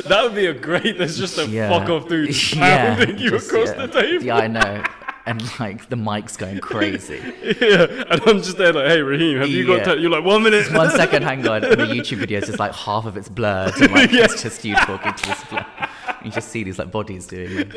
That 0.09 0.23
would 0.23 0.35
be 0.35 0.45
a 0.47 0.53
great. 0.53 0.97
There's 0.97 1.17
just 1.17 1.37
a 1.37 1.45
Yeah. 1.47 1.69
fuck 1.69 1.89
off 1.89 2.07
dude 2.07 2.29
Yeah, 2.55 2.95
pounding 2.95 3.17
you 3.17 3.31
just- 3.31 3.47
across 3.49 3.69
yeah. 3.69 3.85
the 3.85 4.01
table. 4.01 4.23
Yeah, 4.25 4.37
I 4.37 4.47
know. 4.47 4.83
And 5.27 5.41
like 5.59 5.89
the 5.89 5.95
mic's 5.95 6.37
going 6.37 6.59
crazy. 6.59 7.19
Yeah, 7.59 7.87
and 8.11 8.21
I'm 8.27 8.37
just 8.43 8.57
there 8.57 8.71
like, 8.73 8.87
hey 8.87 9.01
Raheem, 9.01 9.39
have 9.39 9.49
you 9.49 9.65
got? 9.65 9.77
Yeah. 9.79 9.83
Time? 9.85 9.99
You're 9.99 10.11
like 10.11 10.23
one 10.23 10.43
minute. 10.43 10.71
One 10.71 10.91
second, 10.91 11.23
hang 11.23 11.47
on. 11.47 11.63
And 11.63 11.81
the 11.81 11.85
YouTube 11.85 12.17
video 12.17 12.39
is 12.39 12.45
just 12.45 12.59
like 12.59 12.73
half 12.75 13.05
of 13.07 13.17
it's 13.17 13.27
blurred. 13.29 13.73
And 13.81 13.91
like 13.91 14.13
it's 14.13 14.43
just 14.43 14.63
you 14.63 14.75
talking 14.75 15.13
to 15.13 15.25
this 15.29 15.43
blur. 15.45 15.65
You 16.23 16.29
just 16.31 16.49
see 16.49 16.63
these 16.63 16.77
like 16.77 16.91
bodies 16.91 17.25
doing 17.25 17.55
like, 17.57 17.69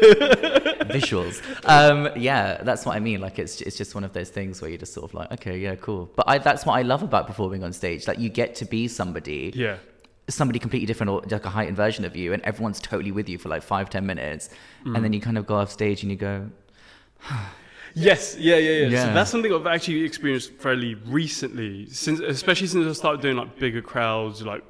visuals. 0.89 1.41
Um, 1.67 2.09
yeah, 2.17 2.63
that's 2.63 2.85
what 2.85 2.97
I 2.97 3.01
mean. 3.01 3.21
Like 3.23 3.39
it's 3.39 3.61
it's 3.63 3.77
just 3.79 3.95
one 3.95 4.05
of 4.05 4.13
those 4.13 4.29
things 4.31 4.61
where 4.61 4.69
you're 4.71 4.79
just 4.79 4.93
sort 4.93 5.05
of 5.11 5.15
like, 5.15 5.33
okay, 5.33 5.59
yeah, 5.59 5.75
cool. 5.77 6.11
But 6.17 6.29
I, 6.29 6.39
that's 6.39 6.67
what 6.67 6.75
I 6.75 6.83
love 6.83 7.03
about 7.03 7.27
performing 7.27 7.63
on 7.65 7.73
stage. 7.73 8.07
Like 8.07 8.19
you 8.19 8.29
get 8.29 8.55
to 8.57 8.65
be 8.67 8.89
somebody 8.89 9.53
Yeah, 9.55 9.77
somebody 10.29 10.59
completely 10.59 10.87
different 10.87 11.11
or 11.11 11.23
like 11.31 11.45
a 11.45 11.49
heightened 11.49 11.77
version 11.77 12.05
of 12.05 12.15
you 12.15 12.33
and 12.33 12.43
everyone's 12.43 12.81
totally 12.81 13.11
with 13.13 13.29
you 13.29 13.39
for 13.39 13.49
like 13.49 13.63
five 13.63 13.89
ten 13.91 14.05
minutes 14.07 14.51
and 14.85 14.95
Mm. 14.97 15.03
then 15.03 15.13
you 15.13 15.21
kind 15.21 15.39
of 15.39 15.47
go 15.47 15.57
off 15.57 15.71
stage 15.71 16.03
and 16.03 16.11
you 16.11 16.17
go 16.19 16.49
Yes, 17.95 18.37
yeah, 18.39 18.57
yeah, 18.57 18.71
yeah. 18.83 18.87
Yeah. 18.89 19.05
So 19.07 19.15
that's 19.15 19.31
something 19.31 19.53
I've 19.53 19.67
actually 19.67 20.05
experienced 20.05 20.53
fairly 20.53 20.95
recently, 20.95 21.87
since 21.89 22.21
especially 22.21 22.67
since 22.69 22.87
I 22.87 22.93
started 22.93 23.23
doing 23.23 23.37
like 23.37 23.59
bigger 23.59 23.81
crowds, 23.83 24.43
like 24.43 24.63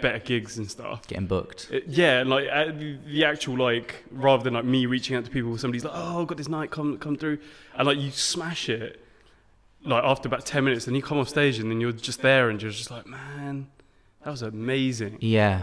better 0.00 0.20
gigs 0.20 0.56
and 0.56 0.70
stuff. 0.70 1.06
Getting 1.06 1.26
booked. 1.26 1.68
It- 1.70 1.84
yeah, 1.88 2.20
and 2.20 2.30
like 2.30 2.46
uh, 2.50 2.66
the, 2.66 2.96
the 3.06 3.24
actual 3.24 3.58
like 3.58 4.04
rather 4.12 4.44
than 4.44 4.54
like 4.54 4.64
me 4.64 4.86
reaching 4.86 5.16
out 5.16 5.24
to 5.24 5.30
people, 5.30 5.58
somebody's 5.58 5.84
like, 5.84 5.92
"Oh, 5.94 6.22
I've 6.22 6.26
got 6.28 6.38
this 6.38 6.48
night, 6.48 6.70
come 6.70 6.96
come 6.98 7.16
through," 7.16 7.38
and 7.76 7.86
like 7.86 7.98
you 7.98 8.10
smash 8.12 8.68
it. 8.68 9.04
Like 9.84 10.04
after 10.04 10.28
about 10.28 10.46
ten 10.46 10.64
minutes, 10.64 10.84
then 10.86 10.94
you 10.94 11.02
come 11.02 11.18
off 11.18 11.28
stage 11.28 11.58
and 11.58 11.70
then 11.70 11.80
you're 11.82 11.92
just 11.92 12.22
there 12.22 12.48
and 12.50 12.62
you're 12.62 12.70
just 12.70 12.90
like, 12.90 13.06
"Man, 13.06 13.66
that 14.24 14.30
was 14.30 14.42
amazing." 14.42 15.18
Yeah. 15.20 15.62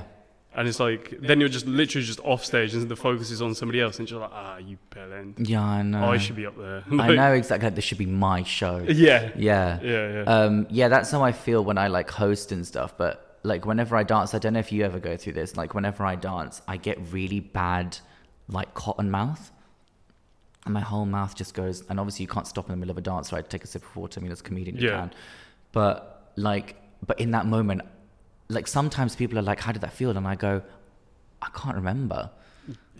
And 0.56 0.68
it's 0.68 0.80
like 0.80 1.14
then 1.22 1.40
you're 1.40 1.50
just 1.50 1.68
literally 1.68 2.04
just 2.06 2.20
off 2.22 2.44
stage 2.44 2.74
and 2.74 2.90
the 2.90 2.96
focus 2.96 3.30
is 3.30 3.44
on 3.44 3.54
somebody 3.54 3.80
else 3.80 4.00
and 4.00 4.10
you're 4.10 4.20
like, 4.22 4.32
"Ah, 4.34 4.58
you 4.58 4.80
bellend." 4.90 5.48
Yeah, 5.48 5.62
I 5.62 5.84
know. 5.84 6.12
I 6.12 6.18
should 6.18 6.36
be 6.36 6.48
up 6.48 6.58
there. 6.58 6.84
I 7.00 7.14
know 7.22 7.34
exactly. 7.34 7.70
This 7.70 7.84
should 7.84 8.00
be 8.00 8.08
my 8.08 8.42
show. 8.42 8.78
Yeah. 8.88 9.30
Yeah. 9.36 9.80
Yeah, 9.84 10.12
yeah. 10.14 10.22
Um, 10.24 10.66
yeah, 10.72 10.88
that's 10.88 11.12
how 11.12 11.22
I 11.24 11.32
feel 11.32 11.64
when 11.64 11.78
I 11.78 11.90
like 11.90 12.10
host 12.10 12.52
and 12.52 12.66
stuff. 12.66 12.98
But 12.98 13.38
like 13.44 13.66
whenever 13.68 13.96
I 13.96 14.02
dance, 14.02 14.34
I 14.34 14.40
don't 14.40 14.54
know 14.54 14.60
if 14.60 14.72
you 14.72 14.84
ever 14.84 15.00
go 15.00 15.16
through 15.16 15.34
this. 15.34 15.56
Like 15.56 15.76
whenever 15.76 16.04
I 16.04 16.16
dance, 16.16 16.60
I 16.68 16.78
get 16.78 16.98
really 17.12 17.40
bad, 17.40 18.00
like 18.50 18.74
cotton 18.74 19.12
mouth, 19.12 19.52
and 20.66 20.74
my 20.74 20.82
whole 20.82 21.06
mouth 21.06 21.36
just 21.36 21.54
goes. 21.54 21.84
And 21.88 22.00
obviously, 22.00 22.24
you 22.24 22.30
can't 22.30 22.48
stop 22.48 22.66
in 22.66 22.72
the 22.72 22.78
middle 22.78 22.92
of 22.92 22.98
a 22.98 23.02
dance, 23.02 23.32
right? 23.32 23.48
Take 23.48 23.64
a 23.64 23.68
sip 23.68 23.84
of 23.84 23.96
water. 23.96 24.20
I 24.20 24.24
mean, 24.24 24.32
as 24.32 24.40
a 24.40 24.44
comedian, 24.44 24.78
you 24.78 24.88
Yeah. 24.90 24.98
can. 25.02 25.12
But 25.72 26.32
like, 26.36 26.78
but 27.06 27.20
in 27.20 27.30
that 27.32 27.46
moment, 27.46 27.84
like 28.50 28.68
sometimes 28.68 29.16
people 29.16 29.38
are 29.38 29.42
like, 29.44 29.60
"How 29.62 29.72
did 29.72 29.82
that 29.82 29.94
feel?" 29.94 30.10
And 30.16 30.28
I 30.28 30.36
go, 30.36 30.62
"I 31.42 31.48
can't 31.54 31.76
remember." 31.76 32.30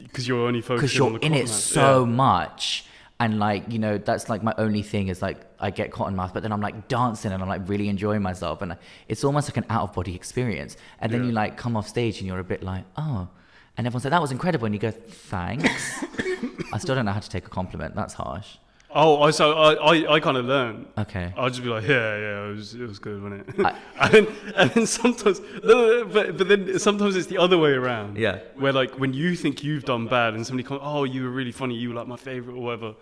Because 0.02 0.28
you're 0.28 0.46
only 0.48 0.62
focused. 0.62 0.82
because 0.82 0.98
you're 0.98 1.20
the 1.20 1.26
in 1.26 1.34
it 1.34 1.48
so 1.50 2.06
Yeah. 2.06 2.12
much 2.12 2.86
and 3.20 3.40
like 3.40 3.64
you 3.74 3.80
know 3.80 3.98
that's 3.98 4.30
like 4.30 4.44
my 4.44 4.54
only 4.60 4.84
thing 4.84 5.08
is 5.08 5.24
like 5.24 5.38
i 5.60 5.72
get 5.72 5.92
cotton 5.92 6.16
mouth 6.16 6.32
but 6.36 6.44
then 6.44 6.52
i'm 6.52 6.62
like 6.62 6.88
dancing 6.88 7.32
and 7.32 7.42
i'm 7.42 7.50
like 7.50 7.68
really 7.68 7.90
enjoying 7.90 8.22
myself 8.22 8.62
and 8.62 8.78
it's 9.08 9.24
almost 9.24 9.50
like 9.50 9.58
an 9.58 9.66
out 9.72 9.82
of 9.82 9.92
body 9.96 10.14
experience 10.14 10.78
and 11.00 11.12
then 11.12 11.22
Yeah. 11.22 11.28
you 11.28 11.32
like 11.34 11.58
come 11.58 11.76
off 11.76 11.88
stage 11.88 12.20
and 12.20 12.28
you're 12.28 12.38
a 12.38 12.44
bit 12.44 12.62
like 12.62 12.84
oh 12.96 13.28
and 13.76 13.88
everyone 13.88 14.02
said 14.04 14.12
that 14.12 14.22
was 14.22 14.32
incredible 14.32 14.68
and 14.68 14.76
you 14.76 14.80
go 14.80 14.92
thanks 14.92 16.04
i 16.74 16.78
still 16.78 16.94
don't 16.94 17.06
know 17.06 17.12
how 17.12 17.20
to 17.20 17.30
take 17.30 17.48
a 17.48 17.50
compliment 17.50 17.96
that's 17.96 18.14
harsh 18.14 18.58
Oh, 19.00 19.22
I 19.22 19.30
so 19.32 19.46
I 19.54 19.70
I, 19.92 20.14
I 20.16 20.20
kind 20.20 20.38
of 20.38 20.46
learned. 20.46 20.88
okay 21.04 21.32
I'll 21.38 21.50
just 21.50 21.64
be 21.64 21.70
like, 21.70 21.86
yeah, 21.88 22.18
yeah, 22.26 22.48
it 22.50 22.56
was, 22.56 22.74
it 22.74 22.88
was 22.92 23.00
good, 23.00 23.22
wasn't 23.24 23.48
it? 23.50 23.66
I- 23.66 23.76
and, 24.02 24.12
then, 24.14 24.28
and 24.56 24.68
then 24.72 24.86
sometimes, 24.88 25.40
no, 25.64 26.06
but, 26.06 26.26
but 26.38 26.48
then 26.52 26.80
sometimes 26.80 27.16
it's 27.16 27.28
the 27.28 27.38
other 27.46 27.58
way 27.66 27.72
around. 27.82 28.18
Yeah. 28.18 28.40
Where 28.56 28.74
like 28.82 28.92
when 29.02 29.14
you 29.14 29.36
think 29.36 29.64
you've 29.64 29.86
done 29.86 30.08
bad 30.08 30.34
and 30.36 30.46
somebody 30.48 30.68
comes, 30.68 30.82
oh, 30.84 31.04
you 31.04 31.24
were 31.26 31.30
really 31.40 31.52
funny, 31.62 31.76
you 31.76 31.90
were 31.90 31.96
like 32.02 32.08
my 32.16 32.18
favorite 32.30 32.56
or 32.56 32.64
whatever, 32.68 32.96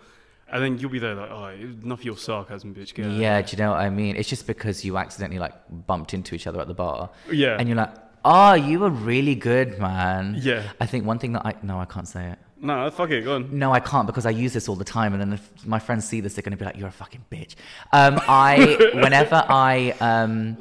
and 0.52 0.62
then 0.62 0.72
you'll 0.78 0.90
be 0.90 0.98
there 1.06 1.14
like, 1.14 1.30
oh, 1.30 1.46
enough 1.48 2.00
of 2.00 2.04
your 2.04 2.16
sarcasm, 2.18 2.74
bitch. 2.74 2.92
Get 2.94 3.06
yeah 3.10 3.40
do 3.42 3.56
you 3.56 3.58
know 3.62 3.70
what 3.72 3.80
i 3.80 3.90
mean 3.90 4.14
it's 4.16 4.28
just 4.28 4.46
because 4.46 4.84
you 4.84 4.92
accidentally 4.98 5.38
like 5.46 5.54
bumped 5.86 6.12
into 6.14 6.34
each 6.36 6.46
other 6.46 6.60
at 6.60 6.68
the 6.68 6.74
bar. 6.84 7.10
Yeah. 7.32 7.56
and 7.58 7.68
you're 7.68 7.76
like 7.84 7.94
oh 8.24 8.54
you 8.54 8.76
were 8.80 8.90
really 8.90 9.34
good 9.34 9.78
man 9.78 10.34
Yeah. 10.38 10.62
i 10.80 10.86
think 10.86 11.04
one 11.06 11.18
thing 11.18 11.32
that 11.34 11.44
i 11.46 11.54
no 11.62 11.78
i 11.80 11.84
can't 11.84 12.08
say 12.08 12.24
it 12.32 12.38
no, 12.60 12.90
fuck 12.90 13.10
it, 13.10 13.22
go 13.24 13.36
on. 13.36 13.58
No, 13.58 13.72
I 13.72 13.80
can't 13.80 14.06
because 14.06 14.26
I 14.26 14.30
use 14.30 14.52
this 14.52 14.68
all 14.68 14.76
the 14.76 14.84
time, 14.84 15.12
and 15.12 15.20
then 15.20 15.32
if 15.34 15.66
my 15.66 15.78
friends 15.78 16.06
see 16.08 16.20
this, 16.20 16.34
they're 16.34 16.42
going 16.42 16.52
to 16.52 16.56
be 16.56 16.64
like, 16.64 16.76
"You're 16.76 16.88
a 16.88 16.92
fucking 16.92 17.24
bitch." 17.30 17.54
Um, 17.92 18.20
I, 18.28 18.90
whenever 18.94 19.44
I 19.48 19.90
um, 20.00 20.56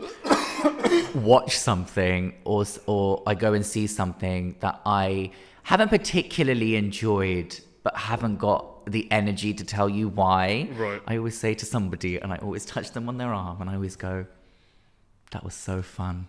watch 1.23 1.57
something 1.57 2.33
or 2.43 2.65
or 2.85 3.23
I 3.25 3.35
go 3.35 3.53
and 3.53 3.65
see 3.65 3.87
something 3.87 4.55
that 4.59 4.81
I 4.85 5.31
haven't 5.63 5.89
particularly 5.89 6.75
enjoyed, 6.75 7.59
but 7.83 7.95
haven't 7.95 8.37
got 8.37 8.85
the 8.91 9.11
energy 9.11 9.53
to 9.53 9.63
tell 9.63 9.89
you 9.89 10.09
why, 10.09 10.69
Right. 10.75 11.01
I 11.07 11.17
always 11.17 11.37
say 11.37 11.55
to 11.55 11.65
somebody, 11.65 12.17
and 12.17 12.31
I 12.31 12.37
always 12.37 12.65
touch 12.65 12.91
them 12.91 13.09
on 13.09 13.17
their 13.17 13.33
arm, 13.33 13.61
and 13.61 13.69
I 13.69 13.75
always 13.75 13.95
go, 13.95 14.25
"That 15.31 15.43
was 15.43 15.53
so 15.55 15.81
fun." 15.81 16.27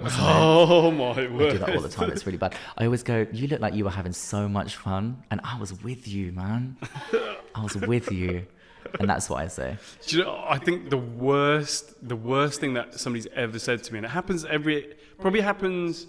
Wasn't 0.00 0.22
it?" 0.22 0.26
Oh 0.28 0.90
my 0.90 1.04
I 1.22 1.26
word. 1.28 1.52
do 1.52 1.58
that 1.58 1.74
all 1.74 1.80
the 1.82 1.88
time. 1.88 2.10
It's 2.10 2.26
really 2.26 2.38
bad. 2.38 2.54
I 2.76 2.84
always 2.84 3.02
go, 3.02 3.26
"You 3.32 3.48
look 3.48 3.60
like 3.60 3.74
you 3.74 3.84
were 3.84 3.90
having 3.90 4.12
so 4.12 4.48
much 4.48 4.76
fun," 4.76 5.22
and 5.30 5.40
I 5.44 5.58
was 5.58 5.82
with 5.82 6.06
you, 6.08 6.32
man. 6.32 6.76
I 7.54 7.62
was 7.62 7.76
with 7.76 8.10
you, 8.12 8.46
and 9.00 9.08
that's 9.08 9.28
what 9.28 9.42
I 9.42 9.48
say. 9.48 9.76
Do 10.06 10.16
you 10.18 10.24
know, 10.24 10.44
I 10.48 10.58
think 10.58 10.90
the 10.90 10.96
worst, 10.98 11.94
the 12.06 12.16
worst 12.16 12.60
thing 12.60 12.74
that 12.74 12.98
somebody's 13.00 13.26
ever 13.34 13.58
said 13.58 13.82
to 13.84 13.92
me, 13.92 13.98
and 13.98 14.06
it 14.06 14.10
happens 14.10 14.44
every, 14.44 14.94
probably 15.18 15.40
happens 15.40 16.06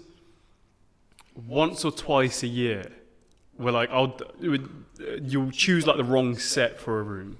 once 1.46 1.84
or 1.84 1.90
twice 1.92 2.42
a 2.42 2.46
year, 2.46 2.90
where 3.56 3.72
like 3.72 3.90
I'll, 3.90 4.18
would, 4.40 4.68
you'll 5.22 5.50
choose 5.50 5.86
like 5.86 5.96
the 5.96 6.04
wrong 6.04 6.36
set 6.36 6.78
for 6.78 7.00
a 7.00 7.02
room, 7.02 7.38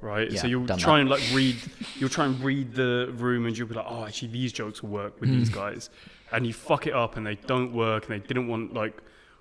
right? 0.00 0.30
Yeah, 0.30 0.40
so 0.40 0.46
you'll 0.46 0.66
try 0.66 0.76
that. 0.76 1.00
and 1.00 1.10
like 1.10 1.22
read, 1.32 1.56
you'll 1.96 2.08
try 2.08 2.26
and 2.26 2.40
read 2.42 2.74
the 2.74 3.12
room, 3.16 3.46
and 3.46 3.56
you'll 3.56 3.68
be 3.68 3.74
like, 3.74 3.86
oh, 3.88 4.04
actually 4.04 4.28
these 4.28 4.52
jokes 4.52 4.82
will 4.82 4.90
work 4.90 5.20
with 5.20 5.30
Hmm. 5.30 5.38
these 5.38 5.48
guys, 5.50 5.90
and 6.32 6.46
you 6.46 6.52
fuck 6.52 6.86
it 6.86 6.94
up, 6.94 7.16
and 7.16 7.26
they 7.26 7.34
don't 7.36 7.72
work, 7.72 8.08
and 8.08 8.20
they 8.22 8.26
didn't 8.26 8.48
want 8.48 8.74
like 8.74 9.00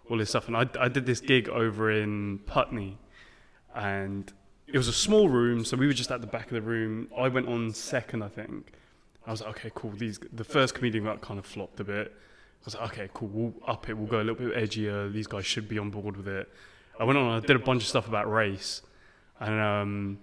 all 0.09 0.17
this 0.17 0.29
stuff, 0.29 0.47
and 0.47 0.55
I, 0.55 0.65
I 0.79 0.87
did 0.87 1.05
this 1.05 1.19
gig 1.19 1.49
over 1.49 1.91
in 1.91 2.39
Putney, 2.45 2.97
and 3.75 4.31
it 4.67 4.77
was 4.77 4.87
a 4.87 4.93
small 4.93 5.29
room, 5.29 5.63
so 5.65 5.77
we 5.77 5.87
were 5.87 5.93
just 5.93 6.11
at 6.11 6.21
the 6.21 6.27
back 6.27 6.45
of 6.45 6.51
the 6.53 6.61
room. 6.61 7.07
I 7.17 7.27
went 7.27 7.47
on 7.47 7.71
second, 7.73 8.23
I 8.23 8.27
think. 8.29 8.71
I 9.25 9.31
was 9.31 9.41
like, 9.41 9.49
okay, 9.57 9.71
cool. 9.75 9.91
These 9.91 10.19
the 10.31 10.43
first 10.43 10.73
comedian 10.75 11.03
that 11.05 11.21
kind 11.21 11.37
of 11.39 11.45
flopped 11.45 11.79
a 11.79 11.83
bit. 11.83 12.13
I 12.13 12.65
was 12.65 12.75
like, 12.75 12.91
okay, 12.93 13.09
cool. 13.13 13.27
We'll 13.29 13.53
up 13.67 13.87
it. 13.89 13.93
We'll 13.97 14.07
go 14.07 14.17
a 14.21 14.23
little 14.23 14.35
bit 14.35 14.55
edgier. 14.55 15.11
These 15.11 15.27
guys 15.27 15.45
should 15.45 15.67
be 15.69 15.77
on 15.77 15.89
board 15.89 16.15
with 16.17 16.27
it. 16.27 16.49
I 16.99 17.03
went 17.03 17.17
on. 17.19 17.29
I 17.35 17.39
did 17.45 17.55
a 17.55 17.59
bunch 17.59 17.83
of 17.83 17.87
stuff 17.89 18.07
about 18.07 18.31
race, 18.31 18.81
and 19.39 19.59
um, 19.59 20.19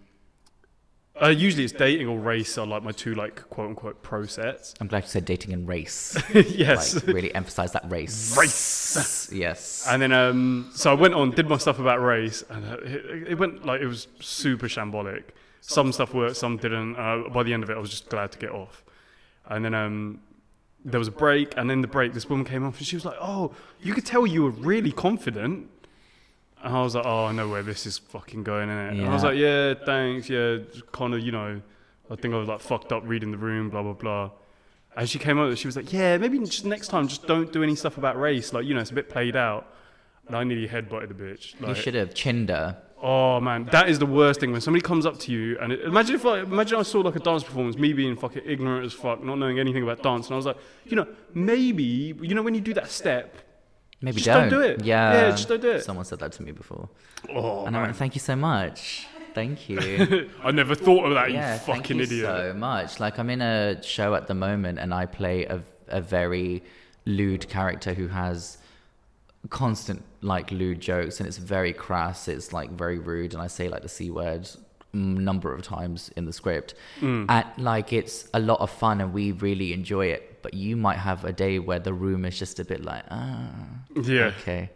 uh, 1.22 1.28
usually 1.28 1.64
it's 1.64 1.72
dating 1.72 2.08
or 2.08 2.18
race 2.18 2.58
are 2.58 2.66
like 2.66 2.82
my 2.82 2.90
two 2.90 3.14
like 3.14 3.48
quote 3.48 3.68
unquote 3.68 4.02
pro 4.02 4.26
sets. 4.26 4.74
I'm 4.80 4.88
glad 4.88 5.04
you 5.04 5.08
said 5.08 5.24
dating 5.24 5.52
and 5.52 5.68
race. 5.68 6.20
yes. 6.34 6.94
Like 6.94 7.06
really 7.06 7.34
emphasize 7.34 7.72
that 7.72 7.88
race. 7.90 8.36
Race. 8.36 9.30
Yes. 9.32 9.86
And 9.88 10.02
then, 10.02 10.12
um, 10.12 10.70
so 10.74 10.90
I 10.90 10.94
went 10.94 11.14
on, 11.14 11.30
did 11.30 11.48
my 11.48 11.56
stuff 11.58 11.78
about 11.78 12.02
race, 12.02 12.42
and 12.50 12.64
uh, 12.64 12.76
it, 12.82 13.28
it 13.28 13.38
went 13.38 13.64
like 13.64 13.80
it 13.80 13.86
was 13.86 14.08
super 14.20 14.66
shambolic. 14.66 15.24
Some 15.60 15.92
stuff 15.92 16.12
worked, 16.12 16.36
some 16.36 16.56
didn't. 16.56 16.96
Uh, 16.96 17.28
by 17.32 17.42
the 17.42 17.54
end 17.54 17.62
of 17.62 17.70
it, 17.70 17.76
I 17.76 17.80
was 17.80 17.90
just 17.90 18.08
glad 18.08 18.32
to 18.32 18.38
get 18.38 18.50
off. 18.50 18.84
And 19.46 19.64
then 19.64 19.72
um, 19.72 20.20
there 20.84 20.98
was 20.98 21.08
a 21.08 21.12
break, 21.12 21.56
and 21.56 21.70
in 21.70 21.80
the 21.80 21.88
break, 21.88 22.12
this 22.12 22.28
woman 22.28 22.44
came 22.44 22.66
off, 22.66 22.78
and 22.78 22.86
she 22.86 22.96
was 22.96 23.04
like, 23.04 23.16
"Oh, 23.20 23.52
you 23.80 23.94
could 23.94 24.04
tell 24.04 24.26
you 24.26 24.42
were 24.42 24.50
really 24.50 24.92
confident." 24.92 25.70
And 26.64 26.74
I 26.74 26.82
was 26.82 26.94
like, 26.94 27.04
"Oh, 27.06 27.26
I 27.26 27.32
know 27.32 27.48
where 27.48 27.62
this 27.62 27.84
is 27.86 27.98
fucking 27.98 28.42
going." 28.42 28.68
Innit? 28.70 28.90
And 28.92 29.06
I 29.06 29.12
was 29.12 29.22
like, 29.22 29.36
"Yeah, 29.36 29.74
thanks. 29.84 30.28
Yeah, 30.30 30.58
kind 30.92 31.12
of, 31.14 31.20
you 31.20 31.30
know, 31.30 31.60
I 32.10 32.16
think 32.16 32.32
I 32.34 32.38
was 32.38 32.48
like 32.48 32.60
fucked 32.60 32.90
up 32.90 33.02
reading 33.04 33.30
the 33.30 33.36
room, 33.38 33.68
blah 33.70 33.82
blah 33.82 33.92
blah." 33.92 34.30
And 34.96 35.08
she 35.10 35.18
came 35.18 35.38
over, 35.38 35.54
she 35.56 35.68
was 35.68 35.76
like, 35.76 35.92
"Yeah, 35.92 36.16
maybe 36.18 36.38
just 36.38 36.64
next 36.64 36.88
time, 36.88 37.06
just 37.08 37.26
don't 37.26 37.52
do 37.52 37.62
any 37.62 37.74
stuff 37.74 37.98
about 37.98 38.18
race. 38.18 38.52
Like, 38.52 38.64
you 38.64 38.74
know, 38.74 38.80
it's 38.80 38.90
a 38.92 38.94
bit 38.94 39.08
played 39.10 39.36
out." 39.36 39.66
And 40.26 40.34
I 40.34 40.42
nearly 40.44 40.66
headbutted 40.66 41.08
the 41.08 41.14
bitch. 41.14 41.60
you 41.60 41.66
Like, 41.66 41.76
should 41.76 41.94
have 41.94 42.14
Chinder. 42.14 42.76
oh 43.02 43.38
man, 43.40 43.66
that 43.66 43.90
is 43.90 43.98
the 43.98 44.06
worst 44.06 44.40
thing 44.40 44.52
when 44.52 44.62
somebody 44.62 44.80
comes 44.80 45.04
up 45.04 45.18
to 45.18 45.30
you 45.32 45.58
and 45.60 45.70
it, 45.70 45.80
imagine 45.82 46.14
if 46.14 46.24
I 46.24 46.38
imagine 46.40 46.78
I 46.78 46.82
saw 46.82 47.00
like 47.00 47.16
a 47.16 47.18
dance 47.20 47.44
performance, 47.44 47.76
me 47.76 47.92
being 47.92 48.16
fucking 48.16 48.40
ignorant 48.46 48.86
as 48.86 48.94
fuck, 48.94 49.22
not 49.22 49.36
knowing 49.38 49.58
anything 49.58 49.82
about 49.82 50.02
dance, 50.02 50.28
and 50.28 50.32
I 50.34 50.36
was 50.36 50.46
like, 50.46 50.56
you 50.86 50.96
know, 50.96 51.06
maybe 51.34 52.14
you 52.22 52.34
know 52.34 52.42
when 52.42 52.54
you 52.54 52.62
do 52.62 52.72
that 52.72 52.90
step, 52.90 53.36
Maybe 54.05 54.16
Just 54.20 54.26
don't. 54.26 54.50
don't 54.50 54.61
do 54.61 54.66
it. 54.66 54.84
Yeah. 54.84 55.12
Yeah, 55.14 55.30
just 55.30 55.48
don't 55.48 55.62
do 55.62 55.70
it. 55.70 55.82
Someone 55.82 56.05
said 56.05 56.18
that 56.18 56.32
to 56.32 56.42
me 56.42 56.52
before, 56.52 56.90
oh 57.30 57.64
and 57.64 57.74
I 57.74 57.78
man, 57.80 57.82
went, 57.88 57.96
"Thank 57.96 58.14
you 58.14 58.20
so 58.20 58.36
much. 58.36 59.07
Thank 59.34 59.68
you." 59.70 60.28
I 60.44 60.50
never 60.50 60.74
thought 60.74 61.07
of 61.07 61.14
that. 61.14 61.32
yeah, 61.32 61.55
you 61.55 61.59
fucking 61.61 61.74
thank 61.82 61.88
you 61.90 62.02
idiot. 62.02 62.26
so 62.26 62.52
much. 62.52 63.00
Like 63.00 63.18
I'm 63.18 63.30
in 63.30 63.40
a 63.40 63.82
show 63.82 64.14
at 64.14 64.26
the 64.26 64.34
moment, 64.34 64.78
and 64.78 64.92
I 64.92 65.07
play 65.07 65.46
a 65.46 65.62
a 65.88 66.02
very 66.02 66.62
lewd 67.07 67.48
character 67.48 67.94
who 67.94 68.09
has 68.09 68.59
constant 69.48 70.02
like 70.20 70.50
lewd 70.50 70.80
jokes, 70.80 71.18
and 71.18 71.26
it's 71.26 71.38
very 71.38 71.72
crass. 71.72 72.28
It's 72.28 72.52
like 72.52 72.70
very 72.72 72.98
rude, 72.98 73.32
and 73.32 73.42
I 73.42 73.46
say 73.46 73.68
like 73.68 73.82
the 73.82 73.88
c 73.88 74.11
word 74.11 74.48
number 74.92 75.52
of 75.52 75.62
times 75.62 76.11
in 76.16 76.26
the 76.26 76.32
script. 76.32 76.74
Mm. 77.00 77.26
And 77.28 77.46
like 77.57 77.92
it's 77.94 78.28
a 78.34 78.38
lot 78.40 78.61
of 78.61 78.70
fun, 78.70 79.00
and 79.00 79.14
we 79.14 79.32
really 79.32 79.72
enjoy 79.72 80.07
it. 80.09 80.30
But 80.45 80.53
you 80.55 80.76
might 80.76 80.99
have 80.99 81.24
a 81.24 81.32
day 81.32 81.59
where 81.59 81.78
the 81.88 81.95
room 82.05 82.24
is 82.30 82.38
just 82.38 82.61
a 82.61 82.64
bit 82.72 82.80
like 82.84 83.05
ah 83.11 83.51
Yeah. 84.03 84.30
okay. 84.38 84.70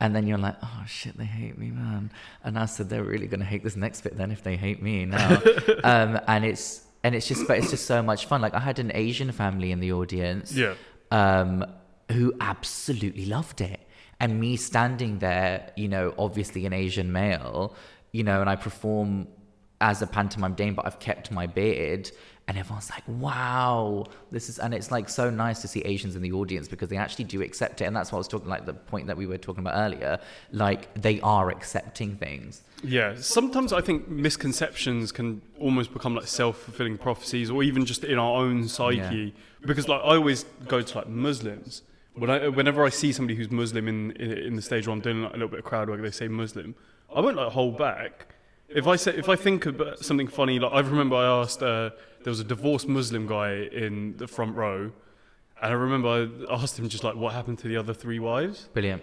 And 0.00 0.14
then 0.14 0.24
you're 0.28 0.38
like, 0.48 0.54
oh 0.62 0.82
shit, 0.86 1.14
they 1.18 1.24
hate 1.24 1.56
me, 1.62 1.68
man. 1.82 2.12
And 2.44 2.56
I 2.56 2.66
said, 2.66 2.88
they're 2.90 3.02
really 3.14 3.26
gonna 3.32 3.50
hate 3.54 3.64
this 3.64 3.74
next 3.86 4.02
bit 4.02 4.16
then 4.20 4.30
if 4.30 4.42
they 4.46 4.56
hate 4.66 4.80
me 4.88 4.94
now. 5.06 5.30
um, 5.92 6.20
and 6.32 6.44
it's 6.44 6.66
and 7.04 7.14
it's 7.16 7.26
just, 7.26 7.42
but 7.48 7.58
it's 7.58 7.70
just 7.70 7.86
so 7.86 8.02
much 8.10 8.26
fun. 8.26 8.40
Like 8.46 8.54
I 8.60 8.62
had 8.70 8.78
an 8.78 8.90
Asian 8.94 9.30
family 9.32 9.72
in 9.72 9.80
the 9.80 9.92
audience, 10.00 10.52
Yeah. 10.52 10.74
um, 11.10 11.64
who 12.12 12.32
absolutely 12.40 13.26
loved 13.26 13.60
it. 13.60 13.80
And 14.20 14.38
me 14.40 14.56
standing 14.56 15.12
there, 15.20 15.72
you 15.76 15.88
know, 15.94 16.06
obviously 16.18 16.66
an 16.66 16.72
Asian 16.84 17.08
male, 17.12 17.74
you 18.12 18.24
know, 18.28 18.40
and 18.42 18.50
I 18.50 18.56
perform 18.56 19.28
as 19.80 20.02
a 20.02 20.06
pantomime 20.08 20.54
dame, 20.54 20.74
but 20.74 20.84
I've 20.86 20.98
kept 21.08 21.30
my 21.30 21.46
beard. 21.46 22.10
And 22.48 22.56
everyone's 22.56 22.88
like, 22.90 23.04
"Wow, 23.06 24.06
this 24.30 24.48
is," 24.48 24.58
and 24.58 24.72
it's 24.72 24.90
like 24.90 25.10
so 25.10 25.28
nice 25.28 25.60
to 25.60 25.68
see 25.68 25.80
Asians 25.82 26.16
in 26.16 26.22
the 26.22 26.32
audience 26.32 26.66
because 26.66 26.88
they 26.88 26.96
actually 26.96 27.26
do 27.26 27.42
accept 27.42 27.82
it, 27.82 27.84
and 27.84 27.94
that's 27.94 28.10
what 28.10 28.16
I 28.16 28.20
was 28.20 28.28
talking 28.28 28.48
like 28.48 28.64
the 28.64 28.72
point 28.72 29.06
that 29.06 29.18
we 29.18 29.26
were 29.26 29.36
talking 29.36 29.60
about 29.60 29.74
earlier. 29.76 30.18
Like 30.50 30.92
they 30.94 31.20
are 31.20 31.50
accepting 31.50 32.16
things. 32.16 32.62
Yeah, 32.82 33.14
sometimes 33.16 33.72
I 33.74 33.82
think 33.82 34.08
misconceptions 34.08 35.12
can 35.12 35.42
almost 35.60 35.92
become 35.92 36.14
like 36.14 36.26
self-fulfilling 36.26 36.96
prophecies, 36.98 37.50
or 37.50 37.62
even 37.62 37.84
just 37.84 38.02
in 38.02 38.18
our 38.18 38.40
own 38.40 38.66
psyche. 38.66 38.96
yeah. 38.96 39.66
Because 39.66 39.86
like 39.86 40.00
I 40.00 40.16
always 40.16 40.44
go 40.66 40.80
to 40.80 40.98
like 40.98 41.08
Muslims. 41.08 41.82
When 42.14 42.30
I, 42.30 42.48
whenever 42.48 42.84
I 42.84 42.88
see 42.88 43.12
somebody 43.12 43.36
who's 43.36 43.50
Muslim 43.50 43.86
in, 43.86 44.12
in 44.12 44.32
in 44.32 44.56
the 44.56 44.62
stage 44.62 44.86
where 44.86 44.94
I'm 44.94 45.00
doing 45.00 45.22
like, 45.22 45.32
a 45.32 45.34
little 45.34 45.48
bit 45.48 45.58
of 45.58 45.66
crowd 45.66 45.90
work, 45.90 46.00
they 46.00 46.10
say 46.10 46.28
Muslim. 46.28 46.74
I 47.14 47.20
won't 47.20 47.36
like 47.36 47.52
hold 47.52 47.76
back. 47.76 48.34
If 48.68 48.86
I 48.86 48.96
say 48.96 49.14
if 49.16 49.28
I 49.28 49.36
think 49.36 49.66
about 49.66 49.98
something 49.98 50.28
funny, 50.28 50.58
like 50.58 50.72
I 50.72 50.80
remember 50.80 51.16
I 51.16 51.26
asked 51.40 51.62
uh, 51.62 51.90
there 52.22 52.30
was 52.30 52.40
a 52.40 52.44
divorced 52.44 52.88
Muslim 52.88 53.26
guy 53.26 53.68
in 53.72 54.16
the 54.16 54.26
front 54.26 54.56
row, 54.56 54.92
and 55.62 55.72
I 55.72 55.76
remember 55.76 56.08
I 56.48 56.54
asked 56.54 56.78
him 56.78 56.88
just 56.88 57.04
like 57.04 57.16
what 57.16 57.32
happened 57.32 57.58
to 57.60 57.68
the 57.68 57.76
other 57.76 57.94
three 57.94 58.18
wives. 58.18 58.68
Brilliant. 58.72 59.02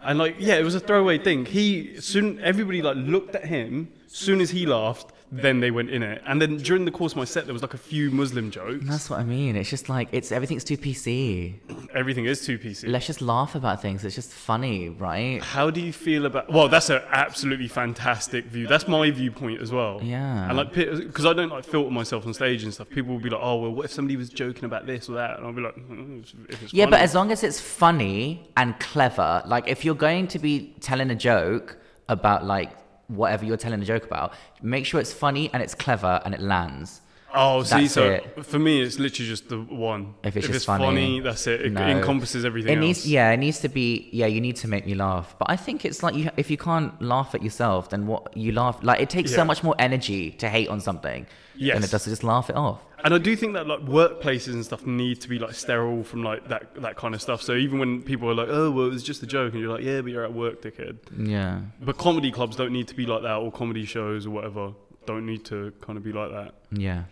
And 0.00 0.18
like, 0.18 0.36
yeah, 0.38 0.56
it 0.56 0.64
was 0.64 0.74
a 0.74 0.80
throwaway 0.80 1.18
thing. 1.18 1.46
He 1.46 2.00
soon 2.00 2.38
everybody 2.40 2.82
like 2.82 2.96
looked 2.96 3.34
at 3.34 3.46
him. 3.46 3.92
Soon 4.06 4.40
as 4.40 4.50
he 4.50 4.66
laughed, 4.66 5.12
then 5.32 5.60
they 5.60 5.70
went 5.70 5.90
in 5.90 6.02
it. 6.02 6.22
And 6.26 6.40
then 6.40 6.58
during 6.58 6.84
the 6.84 6.90
course 6.90 7.12
of 7.12 7.18
my 7.18 7.24
set, 7.24 7.46
there 7.46 7.52
was 7.52 7.62
like 7.62 7.74
a 7.74 7.78
few 7.78 8.10
Muslim 8.10 8.50
jokes. 8.50 8.84
That's 8.86 9.10
what 9.10 9.20
I 9.20 9.24
mean. 9.24 9.56
It's 9.56 9.70
just 9.70 9.88
like 9.88 10.08
it's 10.12 10.30
everything's 10.30 10.64
too 10.64 10.76
PC. 10.76 11.54
Everything 11.94 12.24
is 12.24 12.44
two 12.44 12.58
PC. 12.58 12.88
Let's 12.88 13.06
just 13.06 13.20
laugh 13.22 13.54
about 13.54 13.80
things. 13.80 14.04
It's 14.04 14.14
just 14.14 14.32
funny, 14.32 14.88
right? 14.88 15.42
How 15.42 15.70
do 15.70 15.80
you 15.80 15.92
feel 15.92 16.26
about? 16.26 16.52
Well, 16.52 16.68
that's 16.68 16.90
an 16.90 17.02
absolutely 17.10 17.68
fantastic 17.68 18.46
view. 18.46 18.66
That's 18.66 18.88
my 18.88 19.10
viewpoint 19.10 19.60
as 19.60 19.70
well. 19.70 20.00
Yeah. 20.02 20.48
And 20.48 20.56
like, 20.56 20.72
because 20.72 21.24
I 21.24 21.32
don't 21.32 21.50
like 21.50 21.64
filter 21.64 21.90
myself 21.90 22.26
on 22.26 22.34
stage 22.34 22.64
and 22.64 22.74
stuff. 22.74 22.88
People 22.90 23.14
will 23.14 23.20
be 23.20 23.30
like, 23.30 23.40
"Oh, 23.42 23.56
well, 23.56 23.70
what 23.70 23.86
if 23.86 23.92
somebody 23.92 24.16
was 24.16 24.28
joking 24.28 24.64
about 24.64 24.86
this 24.86 25.08
or 25.08 25.14
that?" 25.14 25.36
And 25.36 25.46
I'll 25.46 25.52
be 25.52 25.62
like, 25.62 25.76
"Mm, 25.76 26.24
if 26.48 26.62
it's 26.62 26.72
Yeah, 26.72 26.86
but 26.86 27.00
as 27.00 27.14
long 27.14 27.30
as 27.30 27.42
it's 27.42 27.60
funny 27.60 28.50
and 28.56 28.78
clever, 28.80 29.42
like 29.46 29.68
if 29.68 29.84
you're 29.84 29.94
going 29.94 30.26
to 30.28 30.38
be 30.38 30.74
telling 30.80 31.10
a 31.10 31.14
joke 31.16 31.78
about 32.08 32.44
like 32.44 32.70
whatever 33.08 33.44
you're 33.44 33.56
telling 33.56 33.80
a 33.82 33.84
joke 33.84 34.04
about, 34.04 34.32
make 34.62 34.86
sure 34.86 35.00
it's 35.00 35.12
funny 35.12 35.50
and 35.52 35.62
it's 35.62 35.74
clever 35.74 36.20
and 36.24 36.34
it 36.34 36.40
lands. 36.40 37.00
Oh, 37.36 37.64
see, 37.64 37.80
That's 37.80 37.92
so 37.94 38.10
it. 38.12 38.46
for 38.46 38.60
me, 38.60 38.80
it's 38.80 39.00
literally 39.00 39.28
just 39.28 39.48
the 39.48 39.58
one. 39.60 40.14
If 40.22 40.36
it's 40.36 40.46
just 40.46 40.66
funny, 40.66 40.84
funny, 40.84 41.18
that's 41.20 41.48
it. 41.48 41.62
It 41.62 41.72
no. 41.72 41.80
encompasses 41.84 42.44
everything 42.44 42.70
It 42.74 42.76
else. 42.76 42.84
needs, 42.86 43.08
yeah, 43.10 43.32
it 43.32 43.38
needs 43.38 43.58
to 43.60 43.68
be, 43.68 44.08
yeah, 44.12 44.26
you 44.26 44.40
need 44.40 44.54
to 44.56 44.68
make 44.68 44.86
me 44.86 44.94
laugh. 44.94 45.34
But 45.40 45.50
I 45.50 45.56
think 45.56 45.84
it's 45.84 46.04
like 46.04 46.14
you, 46.14 46.30
if 46.36 46.48
you 46.48 46.56
can't 46.56 46.92
laugh 47.02 47.34
at 47.34 47.42
yourself, 47.42 47.90
then 47.90 48.06
what 48.06 48.36
you 48.36 48.52
laugh 48.52 48.78
like 48.84 49.00
it 49.00 49.10
takes 49.10 49.32
Yeah. 49.32 49.38
so 49.38 49.44
much 49.46 49.64
more 49.64 49.74
energy 49.80 50.30
to 50.32 50.48
hate 50.48 50.68
on 50.68 50.78
something 50.80 51.24
than 51.54 51.60
Yes. 51.66 51.84
it 51.84 51.90
does 51.90 52.04
to 52.04 52.10
just 52.10 52.22
laugh 52.22 52.50
it 52.50 52.54
off. 52.56 52.78
And 53.04 53.12
I 53.12 53.18
do 53.18 53.36
think 53.36 53.52
that 53.52 53.66
like 53.66 53.80
workplaces 53.80 54.54
and 54.54 54.64
stuff 54.64 54.86
need 54.86 55.20
to 55.20 55.28
be 55.28 55.38
like 55.38 55.54
sterile 55.54 56.02
from 56.04 56.22
like 56.22 56.48
that 56.48 56.74
that 56.82 56.96
kind 56.96 57.14
of 57.14 57.20
stuff. 57.20 57.42
So 57.42 57.54
even 57.54 57.78
when 57.78 58.02
people 58.02 58.30
are 58.30 58.34
like, 58.34 58.48
"Oh, 58.50 58.70
well, 58.70 58.86
it 58.86 58.90
was 58.90 59.02
just 59.02 59.22
a 59.22 59.26
joke," 59.26 59.52
and 59.52 59.60
you're 59.60 59.70
like, 59.72 59.84
"Yeah, 59.84 60.00
but 60.00 60.10
you're 60.10 60.24
at 60.24 60.32
work, 60.32 60.62
dickhead." 60.62 60.96
Yeah, 61.16 61.60
But 61.82 61.98
comedy 61.98 62.30
clubs 62.32 62.56
don't 62.56 62.72
need 62.72 62.88
to 62.88 62.94
be 62.94 63.04
like 63.04 63.22
that, 63.22 63.36
or 63.36 63.52
comedy 63.52 63.84
shows 63.84 64.26
or 64.26 64.30
whatever 64.30 64.72
don't 65.06 65.26
need 65.26 65.44
to 65.44 65.70
kind 65.82 65.98
of 65.98 66.02
be 66.02 66.12
like 66.12 66.30
that. 66.30 66.54
yeah. 66.70 67.04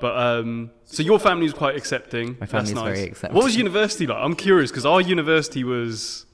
But 0.00 0.16
um, 0.16 0.70
so 0.84 1.02
your 1.02 1.18
family's 1.18 1.52
quite 1.54 1.76
accepting. 1.76 2.36
My 2.38 2.46
family's 2.46 2.74
That's 2.74 2.84
nice. 2.84 2.96
very 2.98 3.08
accepting. 3.08 3.34
What 3.34 3.44
was 3.44 3.56
university 3.56 4.06
like? 4.06 4.18
I'm 4.20 4.36
curious 4.36 4.70
because 4.70 4.86
our 4.86 5.00
university 5.00 5.64
was 5.64 6.26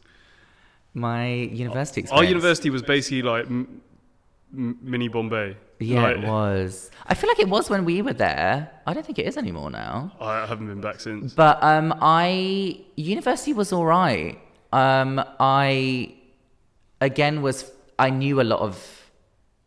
My 0.92 1.26
university 1.26 2.06
our 2.10 2.24
university 2.24 2.68
was 2.68 2.82
basically 2.82 3.22
like 3.22 3.46
m- 3.46 3.80
m- 4.52 4.78
mini 4.82 5.08
Bombay. 5.08 5.56
Yeah, 5.78 6.02
Like, 6.02 6.18
it 6.18 6.28
was. 6.28 6.90
I 7.06 7.14
feel 7.14 7.28
like 7.28 7.40
it 7.40 7.48
was 7.48 7.68
when 7.68 7.84
we 7.84 8.00
were 8.02 8.12
there. 8.12 8.70
I 8.86 8.94
don't 8.94 9.04
think 9.04 9.18
it 9.18 9.26
is 9.26 9.36
anymore 9.36 9.70
now. 9.70 10.12
I 10.20 10.46
haven't 10.46 10.68
been 10.68 10.80
back 10.80 11.00
since. 11.00 11.34
But 11.34 11.62
um, 11.62 11.94
I 12.00 12.80
university 12.96 13.52
was 13.52 13.72
all 13.72 13.84
right. 13.84 14.38
Um, 14.72 15.22
I 15.38 16.14
again 17.00 17.42
was 17.42 17.70
I 17.98 18.10
knew 18.10 18.40
a 18.40 18.42
lot 18.42 18.60
of 18.60 19.00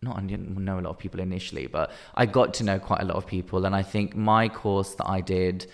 not 0.02 0.18
I 0.18 0.22
didn't 0.22 0.58
know 0.58 0.80
a 0.80 0.82
lot 0.82 0.92
of 0.92 0.98
people 0.98 1.20
initially, 1.20 1.68
but 1.68 1.92
I 2.16 2.26
got 2.26 2.54
to 2.56 2.64
know 2.64 2.80
quite 2.80 3.02
a 3.02 3.06
lot 3.06 3.18
of 3.18 3.26
people, 3.28 3.66
and 3.66 3.76
I 3.76 3.84
think 3.84 4.16
my 4.16 4.50
course 4.50 4.96
that 4.96 5.08
I 5.10 5.22
did, 5.22 5.68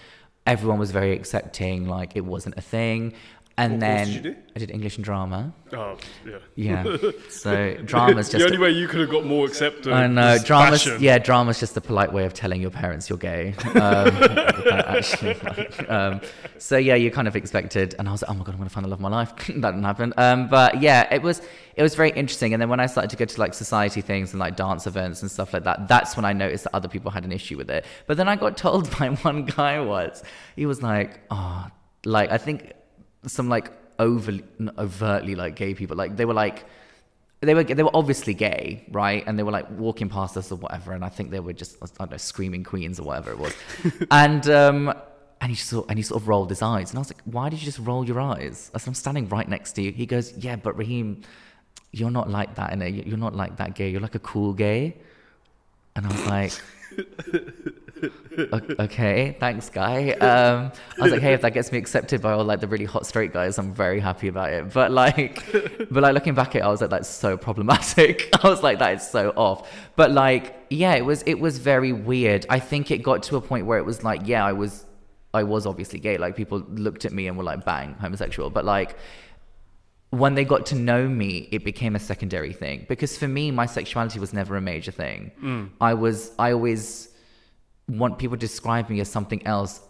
everyone 0.45 0.79
was 0.79 0.91
very 0.91 1.13
accepting. 1.13 1.87
Like 1.87 2.15
it 2.15 2.25
wasn't 2.25 2.57
a 2.57 2.61
thing. 2.61 3.13
And 3.55 3.73
What 3.73 3.79
then 3.81 4.07
did 4.07 4.15
you 4.15 4.21
do? 4.21 4.35
I 4.55 4.59
did 4.59 4.71
English 4.71 4.95
and 4.95 5.05
drama. 5.05 5.53
Oh, 5.73 5.95
yeah. 6.25 6.37
Yeah. 6.55 6.97
so 7.29 7.75
drama's 7.85 8.29
just 8.29 8.39
the 8.39 8.45
only 8.45 8.57
way 8.57 8.71
you 8.71 8.87
could 8.87 8.99
have 9.01 9.11
got 9.11 9.25
more 9.25 9.45
acceptance. 9.45 9.87
I 9.87 10.07
know 10.07 10.39
drama's 10.43 10.83
fashion. 10.83 11.01
yeah, 11.03 11.19
drama's 11.19 11.59
just 11.59 11.75
the 11.75 11.81
polite 11.81 12.11
way 12.11 12.25
of 12.25 12.33
telling 12.33 12.61
your 12.61 12.71
parents 12.71 13.09
you're 13.09 13.17
gay. 13.19 13.53
Um, 13.75 14.07
actually, 14.71 15.33
like, 15.35 15.89
um, 15.89 16.21
so 16.57 16.77
yeah, 16.77 16.95
you 16.95 17.11
kind 17.11 17.27
of 17.27 17.35
expected, 17.35 17.95
and 17.99 18.07
I 18.07 18.11
was 18.11 18.21
like, 18.21 18.31
oh 18.31 18.33
my 18.33 18.43
god, 18.43 18.53
I'm 18.53 18.57
gonna 18.57 18.69
find 18.69 18.85
the 18.85 18.89
love 18.89 18.99
of 18.99 19.03
my 19.03 19.09
life. 19.09 19.35
that 19.47 19.47
didn't 19.47 19.83
happen. 19.83 20.13
Um, 20.17 20.47
but 20.47 20.81
yeah, 20.81 21.13
it 21.13 21.21
was 21.21 21.41
it 21.75 21.83
was 21.83 21.95
very 21.95 22.11
interesting. 22.11 22.53
And 22.53 22.61
then 22.61 22.69
when 22.69 22.79
I 22.79 22.85
started 22.87 23.09
to 23.11 23.17
go 23.17 23.25
to 23.25 23.39
like 23.39 23.53
society 23.53 24.01
things 24.01 24.31
and 24.31 24.39
like 24.39 24.55
dance 24.55 24.87
events 24.87 25.21
and 25.21 25.29
stuff 25.29 25.53
like 25.53 25.63
that, 25.65 25.87
that's 25.87 26.15
when 26.15 26.25
I 26.25 26.33
noticed 26.33 26.63
that 26.65 26.75
other 26.75 26.87
people 26.87 27.11
had 27.11 27.23
an 27.25 27.31
issue 27.31 27.57
with 27.57 27.69
it. 27.69 27.85
But 28.07 28.17
then 28.17 28.27
I 28.27 28.35
got 28.35 28.57
told 28.57 28.89
by 28.97 29.09
one 29.09 29.45
guy 29.45 29.79
once, 29.81 30.23
he 30.55 30.65
was 30.65 30.81
like, 30.81 31.19
oh, 31.29 31.67
like 32.05 32.31
I 32.31 32.37
think 32.37 32.73
some 33.27 33.49
like 33.49 33.71
overly 33.99 34.43
overtly 34.77 35.35
like 35.35 35.55
gay 35.55 35.73
people, 35.73 35.95
like 35.95 36.15
they 36.15 36.25
were 36.25 36.33
like 36.33 36.65
they 37.41 37.53
were 37.53 37.63
they 37.63 37.83
were 37.83 37.95
obviously 37.95 38.33
gay, 38.33 38.85
right? 38.91 39.23
And 39.25 39.37
they 39.37 39.43
were 39.43 39.51
like 39.51 39.69
walking 39.71 40.09
past 40.09 40.37
us 40.37 40.51
or 40.51 40.55
whatever, 40.55 40.93
and 40.93 41.03
I 41.03 41.09
think 41.09 41.31
they 41.31 41.39
were 41.39 41.53
just 41.53 41.77
I 41.81 41.87
don't 41.97 42.11
know 42.11 42.17
screaming 42.17 42.63
queens 42.63 42.99
or 42.99 43.03
whatever 43.03 43.31
it 43.31 43.39
was, 43.39 43.53
and 44.11 44.47
um 44.49 44.93
and 45.41 45.49
he 45.49 45.55
sort 45.55 45.87
and 45.89 45.99
he 45.99 46.03
sort 46.03 46.21
of 46.21 46.27
rolled 46.27 46.49
his 46.49 46.61
eyes, 46.61 46.91
and 46.91 46.97
I 46.97 47.01
was 47.01 47.09
like, 47.09 47.21
why 47.25 47.49
did 47.49 47.59
you 47.59 47.65
just 47.65 47.79
roll 47.79 48.05
your 48.05 48.19
eyes? 48.19 48.71
I 48.73 48.77
said, 48.77 48.89
I'm 48.89 48.95
standing 48.95 49.27
right 49.29 49.47
next 49.47 49.73
to 49.73 49.81
you. 49.81 49.91
He 49.91 50.05
goes, 50.05 50.33
yeah, 50.37 50.55
but 50.55 50.77
Raheem, 50.77 51.21
you're 51.91 52.11
not 52.11 52.29
like 52.29 52.55
that, 52.55 52.71
and 52.71 52.95
you're 53.07 53.17
not 53.17 53.35
like 53.35 53.57
that 53.57 53.75
gay. 53.75 53.89
You're 53.89 54.01
like 54.01 54.15
a 54.15 54.19
cool 54.19 54.53
gay, 54.53 54.97
and 55.95 56.07
I 56.07 56.09
was 56.09 56.25
like. 56.27 57.73
"O- 58.03 58.61
okay, 58.79 59.35
thanks, 59.39 59.69
guy. 59.69 60.11
Um, 60.11 60.71
I 60.99 61.03
was 61.03 61.11
like, 61.11 61.21
hey, 61.21 61.33
if 61.33 61.41
that 61.41 61.53
gets 61.53 61.71
me 61.71 61.77
accepted 61.77 62.21
by 62.21 62.33
all 62.33 62.43
like 62.43 62.59
the 62.59 62.67
really 62.67 62.85
hot 62.85 63.05
straight 63.05 63.31
guys, 63.33 63.57
I'm 63.57 63.73
very 63.73 63.99
happy 63.99 64.27
about 64.27 64.51
it. 64.53 64.73
But 64.73 64.91
like, 64.91 65.43
but 65.91 66.03
like 66.03 66.13
looking 66.13 66.33
back 66.33 66.49
at 66.55 66.57
it, 66.57 66.63
I 66.63 66.67
was 66.69 66.81
like, 66.81 66.89
that's 66.89 67.09
so 67.09 67.37
problematic. 67.37 68.29
I 68.43 68.47
was 68.49 68.63
like, 68.63 68.79
that 68.79 68.95
is 68.95 69.07
so 69.09 69.29
off. 69.35 69.69
But 69.95 70.11
like, 70.11 70.55
yeah, 70.69 70.95
it 70.95 71.05
was 71.05 71.23
it 71.25 71.39
was 71.39 71.57
very 71.57 71.93
weird. 71.93 72.45
I 72.49 72.59
think 72.59 72.91
it 72.91 72.99
got 73.03 73.23
to 73.23 73.35
a 73.37 73.41
point 73.41 73.65
where 73.65 73.77
it 73.77 73.85
was 73.85 74.03
like, 74.03 74.21
yeah, 74.25 74.45
I 74.45 74.53
was 74.53 74.85
I 75.33 75.43
was 75.43 75.65
obviously 75.65 75.99
gay. 75.99 76.17
Like 76.17 76.35
people 76.35 76.59
looked 76.69 77.05
at 77.05 77.11
me 77.13 77.27
and 77.27 77.37
were 77.37 77.43
like, 77.43 77.65
bang, 77.65 77.95
homosexual. 77.95 78.49
But 78.49 78.65
like 78.65 78.97
when 80.11 80.35
they 80.35 80.45
got 80.45 80.67
to 80.67 80.75
know 80.75 81.07
me, 81.07 81.49
it 81.51 81.63
became 81.65 81.95
a 81.95 81.99
secondary 81.99 82.53
thing. 82.53 82.85
Because 82.87 83.17
for 83.17 83.27
me, 83.27 83.49
my 83.49 83.65
sexuality 83.65 84.19
was 84.19 84.31
never 84.31 84.55
a 84.55 84.61
major 84.61 84.91
thing. 84.91 85.71
I 85.81 85.95
was, 85.95 86.31
I 86.37 86.51
always 86.51 87.09
want 87.87 88.17
people 88.17 88.37
to 88.37 88.39
describe 88.39 88.89
me 88.89 88.99
as 88.99 89.09
something 89.09 89.45
else 89.45 89.81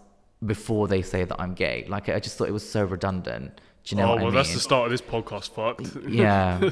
before 0.45 0.87
they 0.87 1.01
say 1.01 1.23
that 1.23 1.39
I'm 1.39 1.53
gay. 1.53 1.85
Like 1.87 2.09
I 2.09 2.19
just 2.19 2.37
thought 2.37 2.47
it 2.49 2.53
was 2.53 2.67
so 2.67 2.83
redundant. 2.83 3.61
Do 3.85 3.95
you 3.95 4.01
know 4.01 4.13
oh, 4.13 4.15
well, 4.23 4.31
that's 4.31 4.53
the 4.53 4.59
start 4.59 4.85
of 4.85 4.91
this 4.91 5.01
podcast. 5.01 5.49
Fucked. 5.51 5.95
Yeah. 6.09 6.69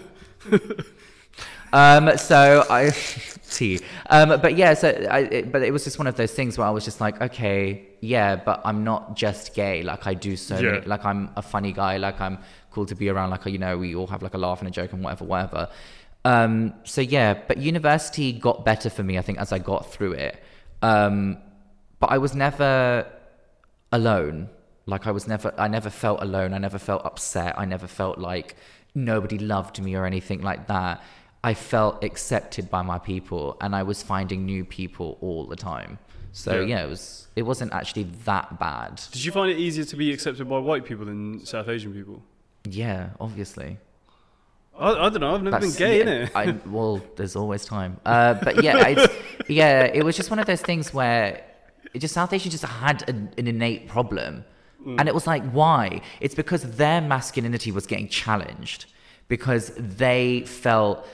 um. 1.73 2.17
So 2.17 2.65
I, 2.69 2.89
tea. 3.49 3.79
Um. 4.09 4.39
But 4.41 4.55
yeah. 4.57 4.73
So 4.73 4.89
I. 4.89 5.19
It, 5.19 5.51
but 5.51 5.61
it 5.61 5.71
was 5.71 5.83
just 5.83 5.97
one 5.99 6.07
of 6.07 6.15
those 6.15 6.31
things 6.31 6.57
where 6.57 6.67
I 6.67 6.71
was 6.71 6.83
just 6.85 6.99
like, 7.01 7.21
okay, 7.21 7.85
yeah, 8.01 8.35
but 8.35 8.61
I'm 8.65 8.83
not 8.83 9.15
just 9.15 9.53
gay. 9.53 9.83
Like 9.83 10.07
I 10.07 10.13
do 10.13 10.35
so 10.35 10.57
Yeah. 10.57 10.71
many. 10.71 10.85
Like 10.85 11.05
I'm 11.05 11.29
a 11.35 11.41
funny 11.41 11.71
guy. 11.71 11.97
Like 11.97 12.19
I'm 12.19 12.39
cool 12.71 12.85
to 12.85 12.95
be 12.95 13.09
around. 13.09 13.29
Like 13.29 13.45
you 13.45 13.57
know, 13.57 13.77
we 13.77 13.95
all 13.95 14.07
have 14.07 14.21
like 14.23 14.33
a 14.33 14.37
laugh 14.37 14.59
and 14.59 14.67
a 14.67 14.71
joke 14.71 14.93
and 14.93 15.03
whatever, 15.03 15.25
whatever. 15.25 15.69
Um. 16.25 16.73
So 16.83 17.01
yeah. 17.01 17.33
But 17.47 17.57
university 17.57 18.31
got 18.33 18.65
better 18.65 18.89
for 18.89 19.03
me. 19.03 19.17
I 19.17 19.21
think 19.21 19.37
as 19.39 19.51
I 19.51 19.59
got 19.59 19.91
through 19.91 20.13
it. 20.13 20.41
Um. 20.81 21.37
But 21.99 22.11
I 22.11 22.17
was 22.17 22.33
never 22.33 23.05
alone. 23.91 24.49
Like 24.87 25.05
I 25.07 25.11
was 25.11 25.27
never, 25.27 25.53
I 25.57 25.67
never 25.67 25.89
felt 25.89 26.21
alone. 26.23 26.53
I 26.53 26.57
never 26.57 26.79
felt 26.79 27.05
upset. 27.05 27.57
I 27.57 27.65
never 27.65 27.87
felt 27.87 28.17
like 28.17 28.55
nobody 28.95 29.37
loved 29.37 29.81
me 29.81 29.95
or 29.95 30.05
anything 30.05 30.41
like 30.41 30.67
that. 30.67 31.01
I 31.43 31.53
felt 31.53 32.03
accepted 32.03 32.69
by 32.69 32.81
my 32.81 32.97
people, 32.99 33.57
and 33.61 33.75
I 33.75 33.83
was 33.83 34.01
finding 34.03 34.45
new 34.45 34.63
people 34.65 35.17
all 35.21 35.45
the 35.45 35.55
time. 35.55 35.99
So 36.33 36.61
Yeah. 36.61 36.65
yeah, 36.77 36.85
it 36.85 36.89
was. 36.89 37.27
It 37.35 37.43
wasn't 37.43 37.73
actually 37.73 38.03
that 38.25 38.59
bad. 38.59 39.01
Did 39.11 39.23
you 39.23 39.31
find 39.31 39.51
it 39.51 39.57
easier 39.57 39.85
to 39.85 39.95
be 39.95 40.11
accepted 40.11 40.49
by 40.49 40.57
white 40.57 40.85
people 40.85 41.05
than 41.05 41.45
South 41.45 41.67
Asian 41.69 41.93
people? 41.93 42.21
Yeah, 42.67 43.09
obviously. 43.19 43.77
I, 44.77 44.89
I 44.91 45.09
don't 45.09 45.19
know. 45.21 45.33
I've 45.35 45.43
never 45.43 45.51
That's- 45.59 45.77
been 45.77 45.87
gay, 45.87 45.99
yeah, 45.99 46.27
innit? 46.27 46.31
I, 46.35 46.69
well, 46.69 47.01
there's 47.15 47.35
always 47.35 47.65
time. 47.65 47.99
Uh, 48.05 48.33
but 48.35 48.63
yeah, 48.63 48.87
it's, 48.87 49.13
yeah, 49.47 49.83
it 49.83 50.03
was 50.03 50.15
just 50.15 50.29
one 50.29 50.39
of 50.39 50.45
those 50.45 50.61
things 50.61 50.93
where 50.93 51.43
it 51.93 51.99
just 51.99 52.13
South 52.13 52.33
Asia 52.33 52.49
just 52.49 52.63
had 52.63 53.07
an, 53.09 53.31
an 53.37 53.47
innate 53.47 53.87
problem, 53.87 54.45
mm. 54.85 54.95
and 54.99 55.07
it 55.07 55.13
was 55.13 55.27
like, 55.27 55.43
why? 55.51 56.01
It's 56.19 56.35
because 56.35 56.63
their 56.77 57.01
masculinity 57.01 57.71
was 57.71 57.85
getting 57.85 58.07
challenged. 58.07 58.85
Because 59.27 59.71
they 59.77 60.41
felt 60.41 61.07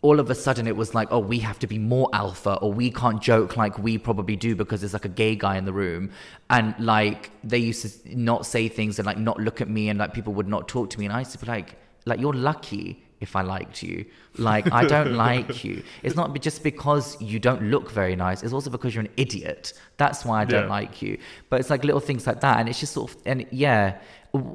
all 0.00 0.18
of 0.18 0.30
a 0.30 0.34
sudden 0.34 0.66
it 0.66 0.76
was 0.76 0.94
like, 0.94 1.08
oh, 1.10 1.18
we 1.18 1.40
have 1.40 1.58
to 1.58 1.66
be 1.66 1.76
more 1.76 2.08
alpha, 2.14 2.54
or 2.54 2.72
we 2.72 2.90
can't 2.90 3.20
joke 3.20 3.58
like 3.58 3.78
we 3.78 3.98
probably 3.98 4.34
do 4.34 4.56
because 4.56 4.80
there's 4.80 4.94
like 4.94 5.04
a 5.04 5.10
gay 5.10 5.36
guy 5.36 5.58
in 5.58 5.66
the 5.66 5.72
room, 5.72 6.10
and 6.48 6.74
like 6.78 7.30
they 7.44 7.58
used 7.58 7.82
to 7.82 8.18
not 8.18 8.46
say 8.46 8.68
things 8.68 8.98
and 8.98 9.04
like 9.04 9.18
not 9.18 9.38
look 9.38 9.60
at 9.60 9.68
me, 9.68 9.90
and 9.90 9.98
like 9.98 10.14
people 10.14 10.32
would 10.32 10.48
not 10.48 10.68
talk 10.68 10.88
to 10.88 10.98
me, 10.98 11.04
and 11.04 11.12
I 11.12 11.18
used 11.18 11.32
to 11.32 11.38
be 11.38 11.46
like, 11.46 11.76
like 12.06 12.18
you're 12.18 12.32
lucky 12.32 13.04
if 13.20 13.36
I 13.36 13.42
liked 13.42 13.82
you. 13.82 14.04
Like 14.38 14.72
I 14.72 14.84
don't 14.86 15.14
like 15.28 15.64
you. 15.64 15.82
It's 16.02 16.16
not 16.16 16.38
just 16.40 16.62
because 16.62 17.20
you 17.20 17.38
don't 17.38 17.62
look 17.70 17.90
very 17.90 18.16
nice. 18.16 18.42
It's 18.42 18.52
also 18.52 18.70
because 18.70 18.94
you're 18.94 19.04
an 19.04 19.10
idiot. 19.16 19.72
That's 19.98 20.24
why 20.24 20.40
I 20.42 20.44
don't 20.44 20.64
Yeah. 20.64 20.70
like 20.70 21.02
you. 21.02 21.18
But 21.48 21.60
it's 21.60 21.70
like 21.70 21.84
little 21.84 22.00
things 22.00 22.26
like 22.26 22.40
that, 22.40 22.58
and 22.58 22.68
it's 22.68 22.80
just 22.80 22.92
sort 22.94 23.10
of 23.10 23.16
and 23.26 23.46
yeah, 23.50 23.98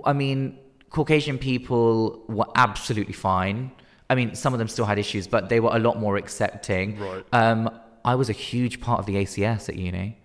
I 0.05 0.13
mean, 0.13 0.57
Caucasian 0.89 1.37
people 1.37 2.23
were 2.27 2.47
absolutely 2.55 3.13
fine. 3.13 3.71
I 4.09 4.15
mean, 4.15 4.35
some 4.35 4.53
of 4.53 4.59
them 4.59 4.67
still 4.67 4.85
had 4.85 4.99
issues, 4.99 5.27
but 5.27 5.49
they 5.49 5.59
were 5.59 5.71
a 5.73 5.79
lot 5.79 5.99
more 5.99 6.15
accepting. 6.17 6.99
Right. 6.99 7.23
Um, 7.33 7.69
I 8.03 8.13
was 8.15 8.29
a 8.29 8.33
huge 8.33 8.79
part 8.79 8.99
of 8.99 9.05
the 9.07 9.15
ACS 9.15 9.67
at 9.67 9.75
uni, 9.77 10.19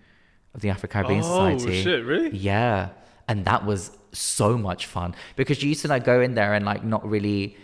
of 0.53 0.61
the 0.61 0.69
Afro 0.69 0.87
Caribbean 0.87 1.21
Oh, 1.23 1.57
Society. 1.57 1.81
shit, 1.81 2.05
really? 2.05 2.29
Yeah, 2.37 2.89
and 3.27 3.43
that 3.45 3.65
was 3.65 3.91
so 4.13 4.57
much 4.57 4.85
fun 4.85 5.15
because 5.35 5.63
you 5.63 5.69
used 5.69 5.81
to 5.81 5.87
like 5.87 6.03
go 6.03 6.21
in 6.21 6.35
there 6.35 6.53
and 6.53 6.63
like 6.65 6.83
not 6.83 7.07
really 7.09 7.57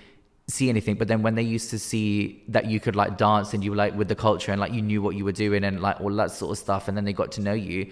see 0.49 0.69
anything, 0.69 0.95
but 0.95 1.07
then 1.07 1.21
when 1.21 1.35
they 1.35 1.41
used 1.43 1.69
to 1.71 1.79
see 1.79 2.43
that 2.47 2.65
you 2.65 2.79
could 2.79 2.95
like 2.95 3.17
dance 3.17 3.53
and 3.53 3.63
you 3.63 3.71
were 3.71 3.77
like 3.77 3.93
with 3.95 4.07
the 4.07 4.15
culture 4.15 4.51
and 4.51 4.61
like 4.61 4.71
you 4.71 4.81
knew 4.81 5.01
what 5.01 5.15
you 5.15 5.25
were 5.25 5.33
doing 5.33 5.63
and 5.65 5.81
like 5.81 5.99
all 5.99 6.13
that 6.15 6.31
sort 6.31 6.51
of 6.51 6.57
stuff, 6.57 6.87
and 6.87 6.95
then 6.95 7.03
they 7.03 7.13
got 7.13 7.31
to 7.33 7.41
know 7.41 7.53
you. 7.53 7.91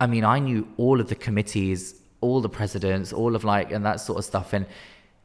I 0.00 0.06
mean, 0.06 0.24
I 0.24 0.38
knew 0.38 0.66
all 0.78 0.98
of 1.00 1.08
the 1.08 1.14
committees, 1.14 2.00
all 2.22 2.40
the 2.40 2.48
presidents, 2.48 3.12
all 3.12 3.36
of 3.36 3.44
like 3.44 3.70
and 3.70 3.84
that 3.84 4.00
sort 4.00 4.18
of 4.18 4.24
stuff, 4.24 4.54
and 4.54 4.66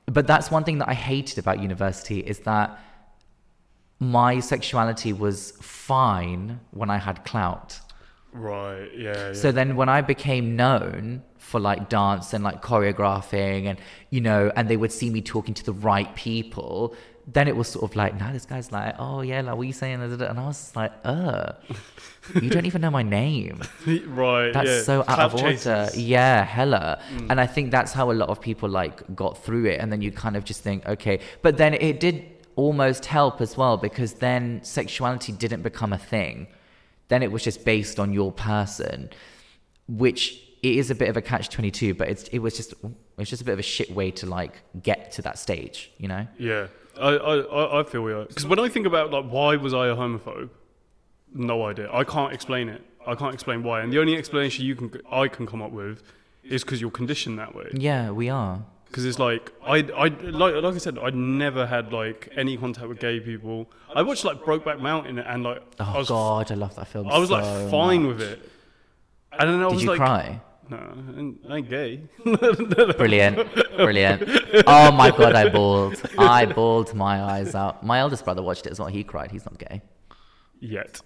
but 0.05 0.28
that's 0.28 0.51
one 0.51 0.63
thing 0.63 0.78
that 0.80 0.89
I 0.89 0.93
hated 0.93 1.39
about 1.39 1.59
university 1.61 2.19
is 2.19 2.39
that 2.39 2.80
my 3.99 4.39
sexuality 4.39 5.13
was 5.13 5.51
fine 5.61 6.59
when 6.71 6.89
I 6.89 6.97
had 6.97 7.23
clout. 7.23 7.80
Right. 8.36 8.89
Yeah. 8.95 9.27
yeah. 9.27 9.33
So 9.33 9.51
then 9.51 9.75
when 9.75 9.89
I 9.89 10.01
became 10.01 10.55
known 10.55 11.23
for 11.38 11.59
like 11.59 11.89
dance 11.89 12.33
and 12.33 12.43
like 12.43 12.61
choreographing 12.61 13.65
and 13.65 13.79
you 14.09 14.21
know, 14.21 14.51
and 14.55 14.67
they 14.67 14.77
would 14.77 14.91
see 14.91 15.09
me 15.09 15.21
talking 15.21 15.53
to 15.53 15.63
the 15.63 15.73
right 15.73 16.13
people, 16.15 16.95
then 17.27 17.47
it 17.47 17.55
was 17.55 17.67
sort 17.67 17.89
of 17.89 17.95
like, 17.95 18.19
now 18.19 18.31
this 18.31 18.45
guy's 18.45 18.71
like, 18.71 18.95
oh 18.99 19.21
yeah, 19.21 19.41
like 19.41 19.55
what 19.55 19.61
are 19.61 19.65
you 19.65 19.73
saying? 19.73 20.01
And 20.01 20.21
I 20.21 20.45
was 20.45 20.75
like, 20.75 20.91
uh, 21.03 21.53
you 22.41 22.49
don't 22.49 22.65
even 22.65 22.81
know 22.81 22.91
my 22.91 23.03
name. 23.03 23.61
right. 24.07 24.51
That's 24.51 24.69
yeah. 24.69 24.81
so 24.81 24.99
out 25.01 25.05
Clout 25.05 25.33
of 25.33 25.43
order. 25.43 25.89
Yeah, 25.95 26.43
hella. 26.43 27.01
Mm. 27.13 27.27
And 27.31 27.41
I 27.41 27.47
think 27.47 27.71
that's 27.71 27.93
how 27.93 28.11
a 28.11 28.13
lot 28.13 28.29
of 28.29 28.41
people 28.41 28.69
like 28.69 29.15
got 29.15 29.43
through 29.43 29.65
it. 29.65 29.79
And 29.79 29.91
then 29.91 30.01
you 30.01 30.11
kind 30.11 30.36
of 30.36 30.43
just 30.43 30.61
think, 30.61 30.86
okay. 30.86 31.19
But 31.41 31.57
then 31.57 31.73
it 31.73 31.99
did 31.99 32.25
almost 32.55 33.05
help 33.05 33.41
as 33.41 33.57
well 33.57 33.77
because 33.77 34.13
then 34.15 34.63
sexuality 34.63 35.31
didn't 35.31 35.61
become 35.61 35.93
a 35.93 35.97
thing. 35.97 36.47
Then 37.08 37.22
it 37.24 37.32
was 37.32 37.43
just 37.43 37.64
based 37.66 37.99
on 37.99 38.14
your 38.14 38.32
person, 38.32 39.10
which 39.88 40.41
it 40.64 40.78
is 40.78 40.89
a 40.89 40.95
bit 40.95 41.10
of 41.10 41.18
a 41.18 41.22
catch 41.22 41.49
twenty 41.49 41.72
two. 41.72 41.93
But 41.93 42.10
it's 42.10 42.24
it 42.30 42.39
was 42.39 42.56
just 42.58 42.74
it's 43.18 43.30
just 43.30 43.41
a 43.41 43.45
bit 43.45 43.53
of 43.53 43.60
a 43.60 43.64
shit 43.64 43.91
way 43.91 44.12
to 44.12 44.26
like 44.26 44.62
get 44.82 45.12
to 45.14 45.22
that 45.22 45.38
stage, 45.38 45.91
you 45.97 46.08
know? 46.08 46.28
Yeah, 46.38 46.68
I, 46.99 47.10
I, 47.10 47.36
I- 47.38 47.80
I 47.80 47.84
feel 47.84 48.01
we 48.01 48.14
are. 48.14 48.26
Because 48.26 48.45
when 48.45 48.60
I 48.60 48.68
think 48.70 48.86
about 48.86 49.12
like 49.12 49.26
why 49.30 49.56
was 49.56 49.74
I 49.74 49.88
a 49.88 49.95
homophobe, 49.95 50.49
no 51.34 51.66
idea. 51.66 51.89
I 51.93 52.03
can't 52.03 52.34
explain 52.34 52.70
it. 52.70 52.82
I 53.08 53.14
can't 53.16 53.34
explain 53.34 53.62
why. 53.64 53.82
And 53.82 53.93
the 53.93 53.99
only 53.99 54.16
explanation 54.18 54.66
you 54.66 54.76
can 54.76 54.91
I 55.12 55.28
can 55.28 55.45
come 55.45 55.62
up 55.62 55.72
with 55.72 56.01
is 56.43 56.64
because 56.64 56.82
you're 56.82 56.91
conditioned 56.91 57.38
that 57.39 57.56
way. 57.56 57.70
Yeah, 57.74 58.12
we 58.12 58.30
are. 58.30 58.64
Because 58.88 59.05
it's 59.05 59.19
like 59.19 59.51
I, 59.63 59.77
I 59.77 60.07
like 60.07 60.55
like 60.55 60.75
I 60.75 60.77
said, 60.77 60.97
I 60.97 61.09
never 61.09 61.65
had 61.65 61.91
like 61.91 62.29
any 62.36 62.55
contact 62.57 62.88
with 62.88 62.99
gay 62.99 63.19
people. 63.19 63.69
I 63.93 64.01
watched 64.03 64.23
like 64.23 64.38
Brokeback 64.41 64.79
Mountain 64.79 65.19
and 65.19 65.43
like 65.43 65.61
Oh 65.79 65.93
I 65.95 65.97
was 65.97 66.07
God, 66.09 66.51
I 66.51 66.55
love 66.55 66.75
that 66.75 66.88
film. 66.88 67.07
I 67.09 67.17
was 67.17 67.29
like 67.29 67.43
so 67.43 67.69
fine 67.69 68.03
much. 68.03 68.17
with 68.17 68.21
it. 68.29 68.49
And 69.38 69.49
then 69.49 69.61
I 69.61 69.67
Did 69.67 69.73
was 69.73 69.83
you 69.83 69.89
like, 69.89 69.97
cry? 69.97 70.39
no, 70.69 70.77
I 71.49 71.55
ain't, 71.57 71.69
gay. 71.69 72.01
Brilliant, 72.23 73.38
brilliant. 73.77 74.23
Oh 74.65 74.91
my 74.91 75.11
god, 75.11 75.36
I 75.36 75.49
bawled. 75.49 76.01
I 76.17 76.45
bawled 76.45 76.93
my 76.93 77.21
eyes 77.21 77.53
out. 77.53 77.83
My 77.86 77.99
eldest 77.99 78.23
brother 78.23 78.41
watched 78.41 78.65
it 78.65 78.71
as 78.71 78.79
well. 78.79 78.88
He 78.88 79.03
cried. 79.03 79.31
He's 79.31 79.45
not 79.45 79.57
gay. 79.57 79.81
Yet. 80.61 81.01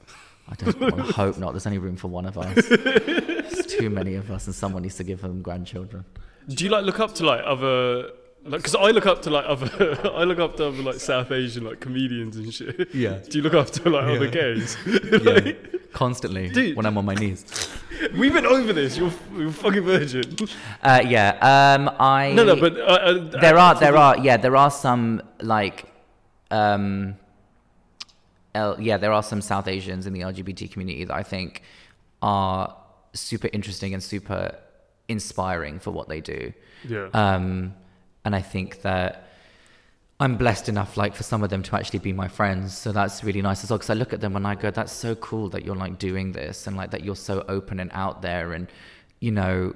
I 0.48 0.56
don't 0.56 0.80
to 0.80 1.02
hope 1.14 1.38
not. 1.38 1.52
There's 1.54 1.66
only 1.68 1.78
room 1.80 1.96
for 1.96 2.08
one 2.08 2.26
of 2.26 2.38
us. 2.38 2.66
There's 2.70 3.66
too 3.66 3.90
many 3.90 4.16
of 4.16 4.30
us, 4.32 4.46
and 4.48 4.56
someone 4.56 4.84
needs 4.84 4.96
to 4.98 5.04
give 5.04 5.22
them 5.22 5.42
grandchildren. 5.42 6.06
Do 6.48 6.64
you 6.64 6.70
like 6.70 6.86
look 6.86 7.00
up 7.00 7.14
to 7.16 7.26
like 7.26 7.42
other 7.46 8.12
like? 8.44 8.62
Because 8.62 8.76
I 8.76 8.92
look 8.92 9.06
up 9.06 9.22
to 9.24 9.30
like 9.30 9.46
other, 9.48 10.00
I 10.16 10.24
look 10.24 10.40
up 10.40 10.56
to 10.58 10.68
other 10.68 10.82
like 10.82 10.96
South 10.96 11.32
Asian 11.32 11.64
like 11.66 11.80
comedians 11.80 12.38
and 12.38 12.54
shit. 12.54 12.94
Yeah. 12.94 13.20
Do 13.30 13.38
you 13.38 13.44
look 13.44 13.54
up 13.54 13.70
to 13.72 13.90
like 13.90 14.04
other 14.06 14.26
Yeah. 14.26 14.32
gays? 14.32 14.78
Yeah, 14.86 15.54
constantly 15.94 16.50
Dude. 16.50 16.76
when 16.76 16.86
I'm 16.86 16.98
on 16.98 17.06
my 17.06 17.16
knees. 17.16 17.46
We've 18.18 18.32
been 18.34 18.46
over 18.46 18.72
this. 18.74 18.96
You're, 18.98 19.12
you're 19.36 19.50
a 19.50 19.52
fucking 19.52 19.84
virgin. 19.84 20.36
Uh, 20.82 21.02
yeah. 21.06 21.32
Um, 21.78 21.90
I 22.00 22.32
No, 22.34 22.44
no, 22.46 22.56
but 22.56 22.78
uh, 22.80 22.84
uh, 22.84 23.14
there 23.42 23.58
are 23.58 23.76
there 23.80 23.98
are 23.98 24.18
yeah 24.20 24.38
there 24.38 24.56
are 24.56 24.72
some 24.72 25.22
like 25.42 25.86
um 26.52 27.16
L, 28.56 28.78
yeah 28.80 28.98
there 28.98 29.12
are 29.12 29.22
some 29.22 29.42
south 29.42 29.68
asians 29.68 30.08
in 30.08 30.14
the 30.14 30.22
lgbt 30.22 30.72
community 30.72 31.04
that 31.06 31.14
i 31.16 31.22
think 31.22 31.62
are 32.24 32.76
super 33.14 33.48
interesting 33.54 33.94
and 33.94 34.02
super 34.02 34.56
inspiring 35.10 35.80
for 35.80 35.92
what 35.92 36.08
they 36.08 36.22
do 36.22 36.54
Yeah. 36.88 37.10
um 37.14 37.74
and 38.24 38.36
i 38.36 38.42
think 38.42 38.82
that 38.84 39.10
i'm 40.20 40.36
blessed 40.38 40.70
enough 40.70 40.96
like 40.98 41.14
for 41.16 41.24
some 41.24 41.44
of 41.44 41.50
them 41.50 41.64
to 41.64 41.76
actually 41.76 42.00
be 42.00 42.14
my 42.14 42.28
friends 42.28 42.78
so 42.78 42.92
that's 42.92 43.24
really 43.24 43.42
nice 43.42 43.64
as 43.64 43.70
well 43.70 43.78
because 43.80 43.90
i 43.90 43.94
look 44.02 44.14
at 44.14 44.22
them 44.22 44.36
and 44.36 44.46
i 44.48 44.56
go 44.56 44.70
that's 44.72 44.92
so 44.94 45.16
cool 45.16 45.50
that 45.50 45.66
you're 45.66 45.76
like 45.86 45.98
doing 46.00 46.32
this 46.32 46.68
and 46.68 46.78
like 46.78 46.92
that 46.92 47.04
you're 47.04 47.16
so 47.32 47.44
open 47.50 47.80
and 47.80 47.92
out 47.94 48.22
there 48.22 48.54
and 48.54 48.68
you 49.20 49.32
know 49.32 49.74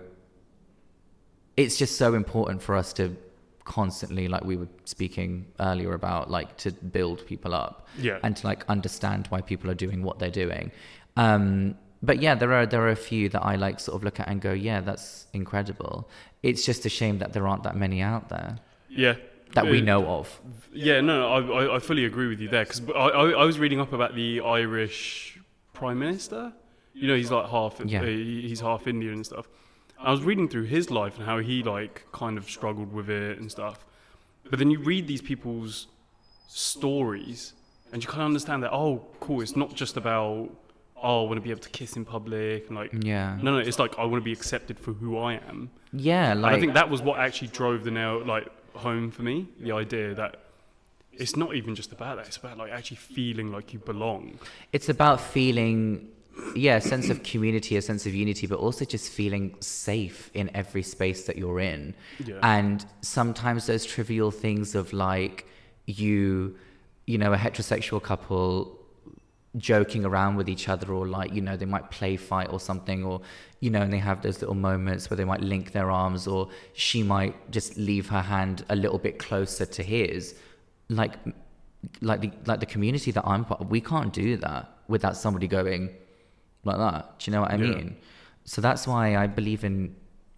it's 1.57 1.77
just 1.77 1.97
so 1.97 2.13
important 2.15 2.61
for 2.61 2.75
us 2.75 2.93
to 2.93 3.15
constantly 3.63 4.27
like 4.27 4.43
we 4.43 4.57
were 4.57 4.67
speaking 4.85 5.45
earlier 5.59 5.93
about 5.93 6.29
like 6.29 6.57
to 6.57 6.71
build 6.71 7.25
people 7.25 7.53
up 7.53 7.87
Yeah. 7.97 8.19
and 8.23 8.35
to 8.37 8.47
like 8.47 8.65
understand 8.67 9.27
why 9.27 9.39
people 9.41 9.69
are 9.71 9.75
doing 9.75 10.03
what 10.03 10.19
they're 10.19 10.29
doing 10.45 10.71
um 11.15 11.75
but 12.09 12.21
yeah 12.21 12.35
there 12.35 12.53
are 12.53 12.65
there 12.65 12.81
are 12.81 12.89
a 12.89 12.95
few 13.11 13.29
that 13.29 13.41
i 13.51 13.55
like 13.55 13.79
sort 13.79 13.95
of 13.95 14.03
look 14.03 14.19
at 14.19 14.27
and 14.27 14.41
go 14.41 14.51
yeah 14.53 14.79
that's 14.81 15.25
incredible 15.33 15.95
it's 16.43 16.63
just 16.65 16.85
a 16.85 16.89
shame 16.89 17.17
that 17.17 17.33
there 17.33 17.47
aren't 17.47 17.63
that 17.63 17.75
many 17.75 18.01
out 18.01 18.29
there 18.29 18.59
yeah. 18.89 19.15
that 19.55 19.65
we 19.65 19.81
know 19.81 20.05
of 20.17 20.39
Yeah, 20.73 21.01
no, 21.01 21.15
I, 21.33 21.75
I, 21.75 21.79
fully 21.79 22.05
agree 22.05 22.27
with 22.27 22.39
you 22.39 22.49
there 22.49 22.65
because 22.65 22.81
I, 22.89 23.07
I, 23.21 23.23
I 23.43 23.45
was 23.45 23.57
reading 23.63 23.79
up 23.79 23.93
about 23.93 24.13
the 24.15 24.41
Irish 24.41 25.39
Prime 25.73 25.99
Minister. 25.99 26.53
You 26.93 27.07
know, 27.07 27.15
he's 27.15 27.31
like 27.31 27.47
half, 27.49 27.79
Yeah. 27.85 28.01
uh, 28.01 28.05
he- 28.05 28.47
he's 28.49 28.61
half 28.69 28.87
Indian 28.87 29.13
and 29.13 29.25
stuff. 29.25 29.47
I 29.99 30.11
was 30.11 30.21
reading 30.29 30.47
through 30.49 30.67
his 30.77 30.85
life 30.91 31.17
and 31.17 31.25
how 31.25 31.37
he 31.39 31.63
like 31.63 31.95
kind 32.11 32.37
of 32.39 32.43
struggled 32.49 32.91
with 32.91 33.09
it 33.09 33.39
and 33.39 33.49
stuff. 33.57 33.85
But 34.49 34.59
then 34.59 34.69
you 34.73 34.79
read 34.79 35.07
these 35.07 35.21
people's 35.21 35.87
stories 36.47 37.53
and 37.91 38.03
you 38.03 38.07
kind 38.09 38.21
of 38.21 38.27
understand 38.27 38.63
that, 38.63 38.71
oh, 38.73 39.05
cool, 39.19 39.41
it's 39.41 39.55
not 39.55 39.73
just 39.75 39.97
about, 39.97 40.49
oh, 41.03 41.23
I 41.23 41.27
want 41.27 41.35
to 41.37 41.41
be 41.41 41.51
able 41.51 41.61
to 41.61 41.69
kiss 41.69 41.95
in 41.97 42.05
public 42.05 42.67
and 42.67 42.75
like, 42.81 42.91
yeah 43.03 43.37
no, 43.41 43.51
no, 43.53 43.57
it's 43.59 43.79
like 43.79 43.93
I 43.99 44.05
want 44.05 44.21
to 44.23 44.25
be 44.31 44.31
accepted 44.39 44.79
for 44.79 44.93
who 44.93 45.17
I 45.17 45.33
am. 45.49 45.69
yeah 45.91 46.31
And 46.31 46.41
like 46.41 46.55
I 46.55 46.59
think 46.61 46.73
that 46.75 46.89
was 46.89 47.01
what 47.01 47.19
actually 47.19 47.49
drove 47.49 47.83
the 47.83 47.91
nail 47.91 48.23
like 48.25 48.47
home 48.75 49.11
for 49.11 49.21
me. 49.23 49.47
The 49.59 49.73
idea 49.83 50.15
that 50.15 50.31
it's 51.23 51.35
not 51.35 51.53
even 51.55 51.75
just 51.75 51.91
about 51.91 52.13
that; 52.17 52.25
it's 52.27 52.37
about 52.37 52.57
like 52.57 52.71
actually 52.71 52.97
feeling 52.97 53.51
like 53.51 53.67
you 53.73 53.79
belong. 53.79 54.39
it's 54.71 54.89
about 54.89 55.21
feeling 55.21 56.07
yeah 56.55 56.77
a 56.77 56.81
sense 56.81 57.09
of 57.13 57.21
community 57.21 57.77
a 57.77 57.81
sense 57.81 58.07
of 58.07 58.13
unity 58.15 58.47
but 58.47 58.57
also 58.57 58.83
just 58.85 59.11
feeling 59.11 59.53
safe 59.59 60.31
in 60.33 60.49
every 60.55 60.81
space 60.81 61.25
that 61.27 61.35
you're 61.37 61.59
in 61.59 61.93
Yeah. 62.25 62.39
and 62.41 62.83
sometimes 63.01 63.67
those 63.67 63.85
trivial 63.85 64.31
things 64.31 64.73
of 64.73 64.93
like 64.93 65.45
you 65.85 66.55
you 67.05 67.19
know 67.19 67.31
a 67.33 67.37
heterosexual 67.37 68.01
couple 68.01 68.79
joking 69.57 70.03
around 70.03 70.35
with 70.35 70.49
each 70.49 70.67
other 70.67 70.91
or 70.93 71.07
like 71.07 71.31
you 71.31 71.41
know 71.41 71.55
they 71.55 71.65
might 71.65 71.91
play 71.91 72.17
fight 72.17 72.49
or 72.51 72.59
something 72.59 73.03
or 73.03 73.21
you 73.59 73.69
know 73.69 73.81
and 73.81 73.93
they 73.93 73.99
have 73.99 74.21
those 74.23 74.41
little 74.41 74.55
moments 74.55 75.09
where 75.09 75.15
they 75.17 75.25
might 75.25 75.41
link 75.41 75.71
their 75.73 75.91
arms 75.91 76.25
or 76.27 76.49
she 76.73 77.03
might 77.03 77.35
just 77.51 77.77
leave 77.77 78.09
her 78.09 78.21
hand 78.21 78.65
a 78.69 78.75
little 78.75 78.97
bit 78.97 79.19
closer 79.19 79.63
to 79.65 79.83
his 79.83 80.33
like 80.89 81.13
like 82.01 82.21
the 82.21 82.31
like 82.45 82.59
the 82.61 82.65
community 82.65 83.11
that 83.11 83.25
I'm 83.27 83.45
part 83.45 83.61
of, 83.61 83.69
we 83.69 83.81
can't 83.81 84.11
do 84.13 84.37
that 84.37 84.69
without 84.87 85.15
somebody 85.17 85.47
going 85.47 85.89
like 86.63 86.77
that. 86.77 87.19
Do 87.19 87.29
you 87.29 87.35
know 87.35 87.41
what 87.41 87.51
I 87.51 87.55
Yeah. 87.57 87.75
mean? 87.75 87.95
So 88.45 88.59
that's 88.61 88.87
why 88.87 89.17
I 89.17 89.27
believe 89.27 89.63
in 89.63 89.95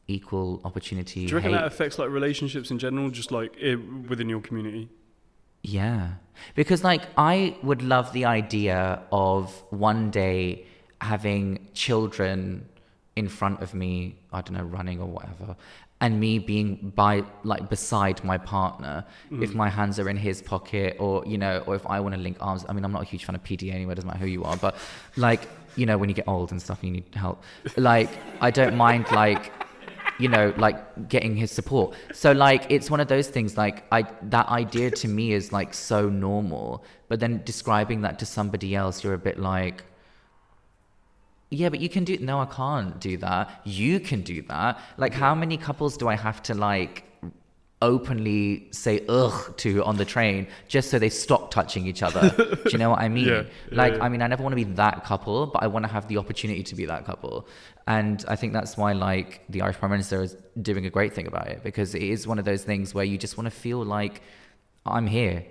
equal 0.07 0.59
opportunity. 0.65 1.25
Do 1.25 1.31
you 1.31 1.35
reckon 1.37 1.51
hate- 1.51 1.57
that 1.59 1.67
affects 1.67 1.97
like 1.99 2.09
relationships 2.09 2.69
in 2.71 2.79
general, 2.79 3.09
just 3.11 3.31
like 3.31 3.55
i 3.63 3.75
within 3.75 4.27
your 4.27 4.41
community? 4.41 4.89
Yeah. 5.63 6.15
Because 6.55 6.83
like 6.83 7.03
I 7.17 7.55
would 7.63 7.81
love 7.81 8.13
the 8.13 8.25
idea 8.25 9.01
of 9.11 9.51
one 9.69 10.11
day 10.11 10.65
having 11.01 11.67
children 11.73 12.67
in 13.15 13.27
front 13.29 13.61
of 13.61 13.73
me, 13.73 14.15
I 14.33 14.41
don't 14.41 14.57
know, 14.57 14.63
running 14.63 14.99
or 14.99 15.07
whatever, 15.07 15.55
and 16.01 16.19
me 16.19 16.39
being 16.39 16.91
by 16.95 17.23
like 17.43 17.69
beside 17.69 18.23
my 18.23 18.37
partner 18.37 19.05
mm. 19.31 19.41
if 19.43 19.53
my 19.55 19.69
hands 19.69 19.99
are 19.99 20.09
in 20.09 20.17
his 20.17 20.41
pocket 20.41 20.97
or 20.99 21.23
you 21.25 21.37
know 21.37 21.63
or 21.65 21.75
if 21.75 21.87
i 21.87 21.99
want 21.99 22.13
to 22.13 22.19
link 22.19 22.37
arms. 22.41 22.65
I 22.67 22.73
mean 22.73 22.83
i'm 22.83 22.91
not 22.91 23.03
a 23.03 23.05
huge 23.05 23.23
fan 23.25 23.35
of 23.35 23.43
pda 23.43 23.73
anyway 23.73 23.95
doesn't 23.95 24.07
matter 24.07 24.19
who 24.19 24.27
you 24.27 24.43
are 24.43 24.57
but 24.57 24.75
like 25.15 25.47
you 25.77 25.85
know 25.85 25.97
when 25.97 26.09
you 26.09 26.15
get 26.15 26.27
old 26.27 26.51
and 26.51 26.61
stuff 26.61 26.83
you 26.83 26.91
need 26.91 27.05
help. 27.15 27.43
Like 27.77 28.09
i 28.41 28.51
don't 28.51 28.75
mind 28.75 29.09
like 29.11 29.51
you 30.19 30.29
know 30.29 30.53
like 30.57 31.09
getting 31.09 31.35
his 31.35 31.51
support 31.51 31.95
so 32.13 32.31
like 32.31 32.65
it's 32.69 32.89
one 32.89 32.99
of 32.99 33.07
those 33.07 33.27
things 33.27 33.57
like 33.57 33.83
i 33.91 34.03
that 34.21 34.47
idea 34.49 34.89
to 34.89 35.07
me 35.07 35.33
is 35.33 35.51
like 35.51 35.73
so 35.73 36.09
normal 36.09 36.83
but 37.09 37.19
then 37.19 37.41
describing 37.43 38.01
that 38.01 38.17
to 38.19 38.25
somebody 38.25 38.75
else 38.75 39.03
you're 39.03 39.13
a 39.13 39.17
bit 39.17 39.39
like 39.39 39.83
yeah, 41.51 41.69
but 41.69 41.79
you 41.79 41.89
can 41.89 42.03
do 42.03 42.17
no, 42.17 42.39
I 42.39 42.45
can't 42.45 42.99
do 42.99 43.17
that. 43.17 43.61
You 43.63 43.99
can 43.99 44.21
do 44.21 44.41
that. 44.43 44.79
Like 44.97 45.13
how 45.13 45.35
many 45.35 45.57
couples 45.57 45.95
do 45.95 46.07
I 46.07 46.15
have 46.15 46.41
to 46.43 46.53
like 46.53 47.04
openly 47.81 48.67
say 48.71 49.05
ugh 49.09 49.55
to 49.57 49.83
on 49.83 49.97
the 49.97 50.05
train 50.05 50.47
just 50.67 50.89
so 50.89 50.97
they 50.97 51.09
stop 51.09 51.51
touching 51.51 51.85
each 51.85 52.01
other? 52.01 52.29
do 52.29 52.69
you 52.71 52.77
know 52.77 52.89
what 52.89 52.99
I 52.99 53.09
mean? 53.17 53.27
Yeah, 53.27 53.43
like 53.71 53.95
yeah. 53.95 54.03
I 54.03 54.09
mean 54.09 54.21
I 54.21 54.27
never 54.27 54.43
want 54.43 54.53
to 54.53 54.57
be 54.57 54.71
that 54.75 55.03
couple, 55.03 55.47
but 55.47 55.63
I 55.63 55.67
want 55.67 55.85
to 55.85 55.91
have 55.91 56.07
the 56.07 56.17
opportunity 56.17 56.63
to 56.63 56.75
be 56.75 56.85
that 56.85 57.05
couple. 57.05 57.47
And 57.87 58.23
I 58.27 58.35
think 58.35 58.53
that's 58.53 58.77
why 58.77 58.93
like 58.93 59.43
the 59.49 59.61
Irish 59.61 59.77
Prime 59.77 59.91
Minister 59.91 60.21
is 60.23 60.35
doing 60.61 60.85
a 60.85 60.89
great 60.89 61.13
thing 61.13 61.27
about 61.27 61.47
it 61.47 61.63
because 61.63 61.93
it 61.93 62.01
is 62.01 62.25
one 62.25 62.39
of 62.39 62.45
those 62.45 62.63
things 62.63 62.93
where 62.93 63.05
you 63.05 63.17
just 63.17 63.37
want 63.37 63.45
to 63.45 63.51
feel 63.51 63.83
like 63.83 64.21
I'm 64.85 65.07
here. 65.07 65.45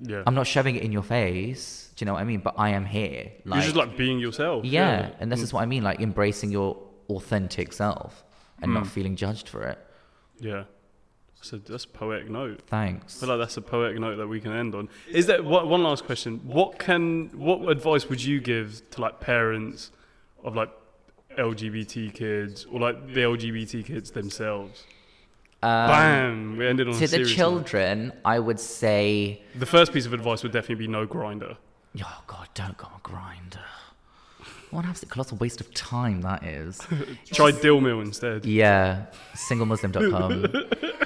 Yeah. 0.00 0.22
I'm 0.26 0.34
not 0.34 0.46
shoving 0.46 0.76
it 0.76 0.82
in 0.82 0.92
your 0.92 1.02
face. 1.02 1.90
Do 1.96 2.02
you 2.02 2.06
know 2.06 2.14
what 2.14 2.20
I 2.20 2.24
mean? 2.24 2.40
But 2.40 2.54
I 2.58 2.70
am 2.70 2.84
here. 2.84 3.32
You're 3.44 3.60
just 3.60 3.76
like 3.76 3.96
being 3.96 4.18
yourself. 4.18 4.64
Yeah, 4.64 5.10
and 5.20 5.30
this 5.30 5.40
mm. 5.40 5.44
is 5.44 5.52
what 5.52 5.62
I 5.62 5.66
mean, 5.66 5.82
like 5.82 6.00
embracing 6.00 6.50
your 6.50 6.76
authentic 7.08 7.72
self 7.72 8.24
and 8.60 8.74
not 8.74 8.84
mm. 8.84 8.88
feeling 8.88 9.16
judged 9.16 9.48
for 9.48 9.62
it. 9.62 9.78
Yeah. 10.40 10.64
So 11.42 11.58
that's 11.58 11.84
a 11.84 11.88
poetic 11.88 12.30
note. 12.30 12.62
Thanks. 12.68 13.16
I 13.18 13.26
feel 13.26 13.36
like 13.36 13.44
that's 13.44 13.56
a 13.56 13.62
poetic 13.62 13.98
note 13.98 14.16
that 14.16 14.28
we 14.28 14.40
can 14.40 14.52
end 14.52 14.74
on. 14.74 14.88
Is 15.10 15.26
there 15.26 15.42
one 15.42 15.68
one 15.68 15.82
last 15.82 16.04
question? 16.04 16.40
What 16.44 16.78
can 16.78 17.30
what 17.36 17.68
advice 17.68 18.08
would 18.08 18.22
you 18.22 18.40
give 18.40 18.82
to 18.92 19.00
like 19.00 19.20
parents 19.20 19.90
of 20.44 20.54
like 20.56 20.70
LGBT 21.36 22.14
kids 22.14 22.64
or 22.70 22.78
like 22.80 23.06
the 23.14 23.20
LGBT 23.22 23.84
kids 23.84 24.12
themselves? 24.12 24.84
Um, 25.64 25.88
Bam! 25.88 26.56
We 26.58 26.66
ended 26.66 26.88
on 26.88 26.94
a 26.94 26.96
to 26.96 27.00
the 27.02 27.08
serious 27.08 27.28
note. 27.30 27.34
children, 27.36 28.12
I 28.24 28.38
would 28.38 28.58
say, 28.58 29.42
The 29.54 29.66
first 29.66 29.92
piece 29.92 30.06
of 30.06 30.12
advice 30.12 30.42
would 30.42 30.52
definitely 30.52 30.86
be 30.86 30.88
no 30.88 31.06
Grindr. 31.06 31.56
oh 32.04 32.22
God, 32.26 32.48
don't 32.54 32.76
go 32.76 32.86
on 32.92 33.00
Grindr. 33.00 33.60
What 34.70 34.84
an 34.84 34.90
absolute 34.90 35.10
colossal 35.10 35.36
waste 35.38 35.60
of 35.60 35.72
time 35.74 36.22
that 36.22 36.42
is. 36.44 36.80
Try 37.32 37.50
Dil 37.50 37.80
Mil 37.80 38.00
instead. 38.00 38.44
Yeah, 38.46 39.06
singlemuslim.com. 39.34 40.46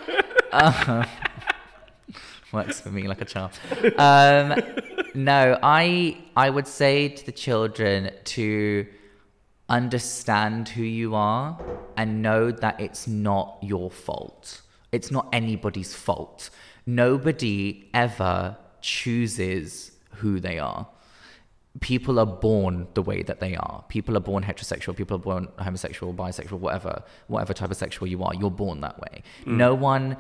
works 2.53 2.81
for 2.81 2.91
me 2.91 3.07
like 3.07 3.21
a 3.21 3.25
charm. 3.25 3.51
Um, 3.99 4.55
no, 5.15 5.59
I 5.63 6.19
I 6.37 6.51
would 6.51 6.67
say 6.67 7.09
to 7.09 7.27
the 7.27 7.33
children 7.33 8.11
to 8.37 8.87
understand 9.69 10.69
who 10.69 10.83
you 10.83 11.15
are 11.15 11.59
and 11.97 12.23
know 12.23 12.51
that 12.51 12.81
it's 12.81 13.07
not 13.07 13.59
your 13.63 13.91
fault. 13.91 14.63
It's 14.93 15.11
not 15.11 15.29
anybody's 15.33 15.95
fault. 15.95 16.51
Nobody 16.87 17.91
ever 17.93 18.57
chooses 18.81 19.93
who 20.21 20.41
they 20.41 20.59
are 20.59 20.87
people 21.81 22.19
are 22.19 22.27
born 22.27 22.87
the 22.95 23.03
way 23.03 23.23
that 23.23 23.41
they 23.41 23.57
are. 23.57 23.85
People 23.89 24.17
are 24.17 24.21
born 24.21 24.43
heterosexual. 24.43 24.97
People 24.97 25.17
are 25.17 25.21
born 25.21 25.49
homosexual, 25.59 26.13
bisexual, 26.15 26.59
whatever, 26.59 27.03
whatever 27.27 27.53
type 27.53 27.71
of 27.71 27.77
sexual 27.77 28.09
you 28.09 28.23
are. 28.23 28.35
You're 28.35 28.51
born 28.51 28.81
that 28.81 28.99
way. 29.01 29.23
No 29.45 29.75
one 29.75 30.17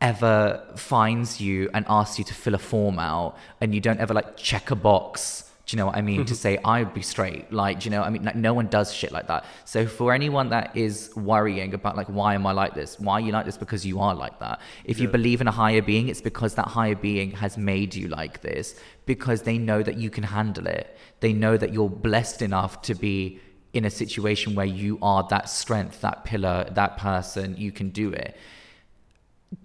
ever 0.00 0.62
finds 0.76 1.40
you 1.40 1.68
and 1.74 1.84
asks 1.88 2.18
you 2.18 2.24
to 2.24 2.34
fill 2.34 2.54
a 2.54 2.58
form 2.58 2.98
out, 2.98 3.36
and 3.60 3.74
you 3.74 3.80
don't 3.80 4.00
ever 4.00 4.14
like 4.14 4.36
check 4.36 4.70
a 4.70 4.76
box. 4.76 5.44
Do 5.66 5.76
you 5.76 5.78
know 5.78 5.86
what 5.86 5.96
I 5.96 6.02
mean? 6.02 6.24
to 6.24 6.34
say 6.46 6.58
I'd 6.64 6.94
be 6.94 7.02
straight, 7.02 7.52
like, 7.52 7.80
do 7.80 7.84
you 7.84 7.90
know? 7.90 8.00
what 8.00 8.06
I 8.06 8.10
mean, 8.10 8.24
like, 8.24 8.36
no 8.36 8.54
one 8.54 8.68
does 8.68 8.92
shit 8.92 9.12
like 9.12 9.26
that. 9.26 9.44
So 9.66 9.86
for 9.86 10.14
anyone 10.14 10.48
that 10.48 10.74
is 10.74 11.10
worrying 11.14 11.74
about 11.74 11.94
like, 11.94 12.06
why 12.06 12.34
am 12.34 12.46
I 12.46 12.52
like 12.52 12.74
this? 12.74 12.98
Why 12.98 13.14
are 13.14 13.20
you 13.20 13.32
like 13.32 13.44
this? 13.44 13.58
Because 13.58 13.84
you 13.84 14.00
are 14.00 14.14
like 14.14 14.38
that. 14.38 14.60
If 14.84 14.98
you 14.98 15.08
believe 15.08 15.42
in 15.42 15.46
a 15.46 15.52
higher 15.52 15.82
being, 15.82 16.08
it's 16.08 16.22
because 16.22 16.54
that 16.54 16.68
higher 16.68 16.94
being 16.94 17.32
has 17.32 17.58
made 17.58 17.94
you 17.94 18.08
like 18.08 18.40
this 18.40 18.80
because 19.04 19.42
they 19.42 19.58
know 19.58 19.82
that 19.82 19.98
you 19.98 20.08
can 20.08 20.24
handle 20.24 20.66
it. 20.66 20.96
They 21.20 21.34
know 21.34 21.58
that 21.58 21.72
you're 21.72 21.90
blessed 21.90 22.40
enough 22.40 22.80
to 22.82 22.94
be 22.94 23.40
in 23.74 23.84
a 23.84 23.90
situation 23.90 24.54
where 24.54 24.66
you 24.66 24.98
are 25.02 25.26
that 25.28 25.50
strength, 25.50 26.00
that 26.00 26.24
pillar, 26.24 26.66
that 26.72 26.96
person, 26.96 27.56
you 27.58 27.72
can 27.72 27.90
do 27.90 28.10
it. 28.10 28.36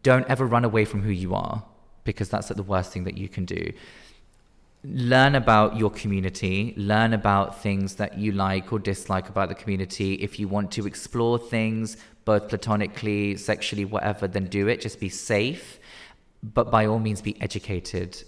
Don't 0.01 0.27
ever 0.27 0.45
run 0.45 0.65
away 0.65 0.85
from 0.85 1.01
who 1.01 1.11
you 1.11 1.35
are 1.35 1.63
because 2.03 2.29
that's 2.29 2.49
like 2.49 2.57
the 2.57 2.63
worst 2.63 2.91
thing 2.91 3.03
that 3.05 3.17
you 3.17 3.29
can 3.29 3.45
do. 3.45 3.71
Learn 4.85 5.35
about 5.35 5.77
your 5.77 5.89
community, 5.89 6.73
learn 6.75 7.13
about 7.13 7.61
things 7.61 7.95
that 7.95 8.17
you 8.17 8.33
like 8.33 8.73
or 8.73 8.79
dislike 8.79 9.29
about 9.29 9.47
the 9.47 9.55
community. 9.55 10.15
If 10.15 10.39
you 10.39 10.49
want 10.49 10.71
to 10.71 10.85
explore 10.85 11.37
things, 11.37 11.95
both 12.25 12.49
platonically, 12.49 13.37
sexually, 13.37 13.85
whatever, 13.85 14.27
then 14.27 14.47
do 14.47 14.67
it. 14.67 14.81
Just 14.81 14.99
be 14.99 15.09
safe, 15.09 15.79
but 16.41 16.69
by 16.69 16.85
all 16.85 16.99
means 16.99 17.21
be 17.21 17.41
educated 17.41 18.21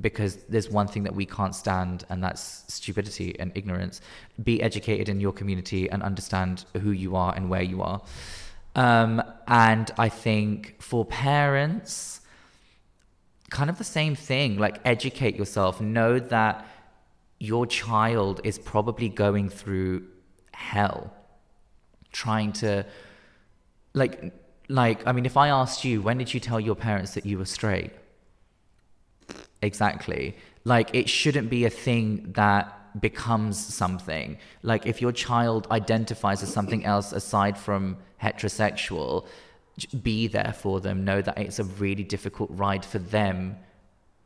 because 0.00 0.36
there's 0.48 0.68
one 0.68 0.88
thing 0.88 1.04
that 1.04 1.14
we 1.14 1.24
can't 1.24 1.54
stand 1.54 2.04
and 2.08 2.22
that's 2.22 2.64
stupidity 2.66 3.38
and 3.38 3.52
ignorance 3.54 4.00
be 4.42 4.60
educated 4.60 5.08
in 5.08 5.20
your 5.20 5.32
community 5.32 5.88
and 5.88 6.02
understand 6.02 6.64
who 6.82 6.90
you 6.90 7.14
are 7.14 7.32
and 7.36 7.48
where 7.48 7.62
you 7.62 7.80
are 7.80 8.02
um, 8.74 9.22
and 9.46 9.90
i 9.98 10.08
think 10.08 10.76
for 10.80 11.04
parents 11.04 12.20
kind 13.54 13.70
of 13.70 13.78
the 13.78 13.84
same 13.84 14.14
thing 14.16 14.58
like 14.58 14.80
educate 14.84 15.36
yourself. 15.36 15.80
Know 15.80 16.18
that 16.18 16.66
your 17.38 17.66
child 17.66 18.40
is 18.44 18.58
probably 18.58 19.08
going 19.08 19.48
through 19.48 20.06
hell. 20.52 21.14
Trying 22.12 22.52
to 22.64 22.84
like 23.92 24.32
like 24.68 25.06
i 25.06 25.12
mean 25.12 25.26
if 25.26 25.36
i 25.36 25.48
asked 25.48 25.84
you 25.84 26.00
when 26.00 26.16
did 26.16 26.32
you 26.34 26.40
tell 26.40 26.58
your 26.58 26.74
parents 26.74 27.14
that 27.14 27.24
you 27.24 27.38
were 27.38 27.44
straight? 27.44 27.92
Exactly. 29.62 30.36
Like 30.64 30.94
it 30.94 31.08
shouldn't 31.08 31.48
be 31.48 31.64
a 31.64 31.70
thing 31.70 32.32
that 32.32 32.64
becomes 33.00 33.58
something. 33.58 34.38
Like 34.62 34.86
if 34.86 35.00
your 35.02 35.12
child 35.12 35.66
identifies 35.70 36.42
as 36.42 36.52
something 36.52 36.84
else 36.84 37.12
aside 37.12 37.58
from 37.58 37.96
heterosexual, 38.22 39.26
be 40.02 40.28
there 40.28 40.54
for 40.56 40.80
them. 40.80 41.04
Know 41.04 41.20
that 41.22 41.38
it's 41.38 41.58
a 41.58 41.64
really 41.64 42.04
difficult 42.04 42.50
ride 42.52 42.84
for 42.84 42.98
them, 42.98 43.56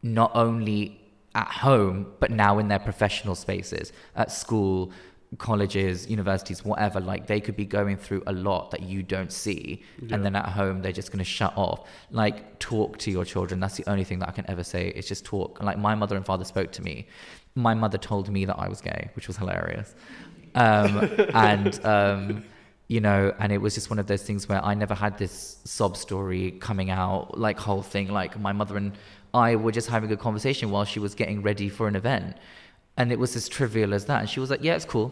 not 0.03 0.31
only 0.35 1.01
at 1.35 1.49
home, 1.49 2.07
but 2.21 2.31
now 2.31 2.59
in 2.59 2.69
their 2.69 2.79
professional 2.79 3.35
spaces, 3.35 3.93
at 4.17 4.31
school, 4.31 4.93
colleges, 5.37 6.09
universities, 6.09 6.65
whatever. 6.65 7.01
Like 7.01 7.27
they 7.27 7.41
could 7.41 7.57
be 7.57 7.67
going 7.67 7.97
through 7.97 8.23
a 8.27 8.33
lot 8.33 8.71
that 8.71 8.83
you 8.83 9.03
don't 9.03 9.33
see. 9.33 9.83
And 10.11 10.25
then 10.25 10.35
at 10.35 10.49
home, 10.49 10.81
they're 10.81 10.93
just 10.93 11.11
going 11.11 11.19
to 11.19 11.25
shut 11.25 11.53
off. 11.57 11.87
Like 12.11 12.59
talk 12.59 12.99
to 12.99 13.11
your 13.11 13.25
children. 13.25 13.61
That's 13.61 13.77
the 13.77 13.89
only 13.89 14.05
thing 14.05 14.19
that 14.21 14.29
I 14.29 14.33
can 14.33 14.49
ever 14.49 14.65
say 14.65 14.89
It's 14.89 15.09
just 15.09 15.25
talk. 15.25 15.63
Like 15.63 15.79
my 15.79 15.95
mother 15.95 16.17
and 16.17 16.25
father 16.25 16.45
spoke 16.45 16.73
to 16.73 16.83
me. 16.83 17.07
My 17.67 17.75
mother 17.75 17.99
told 17.99 18.27
me 18.37 18.45
that 18.45 18.59
I 18.59 18.69
was 18.69 18.81
gay, 18.81 19.11
which 19.17 19.27
was 19.29 19.37
hilarious. 19.37 19.95
Um, 20.55 20.93
and, 21.35 21.85
um, 21.85 22.45
you 22.89 23.01
know, 23.01 23.35
and 23.39 23.53
it 23.53 23.59
was 23.59 23.75
just 23.75 23.91
one 23.91 23.99
of 23.99 24.07
those 24.07 24.23
things 24.23 24.49
where 24.49 24.65
I 24.65 24.75
never 24.75 24.95
had 24.95 25.19
this 25.19 25.59
sob 25.65 25.97
story 25.97 26.53
coming 26.69 26.91
out, 26.91 27.39
like 27.39 27.59
whole 27.59 27.83
thing. 27.83 28.09
Like 28.21 28.39
my 28.39 28.53
mother 28.53 28.77
and 28.77 28.93
I 29.35 29.57
were 29.57 29.73
just 29.73 29.89
having 29.89 30.11
a 30.13 30.17
conversation 30.17 30.71
while 30.71 30.85
she 30.85 31.01
was 31.01 31.15
getting 31.15 31.43
ready 31.43 31.69
for 31.69 31.89
an 31.89 31.97
event. 31.97 32.37
And 32.97 33.13
it 33.13 33.19
was 33.19 33.37
as 33.37 33.49
trivial 33.49 33.93
as 33.93 34.07
that. 34.07 34.21
And 34.21 34.29
she 34.31 34.41
was 34.41 34.51
like, 34.51 34.63
yeah, 34.63 34.75
it's 34.75 34.85
cool. 34.85 35.09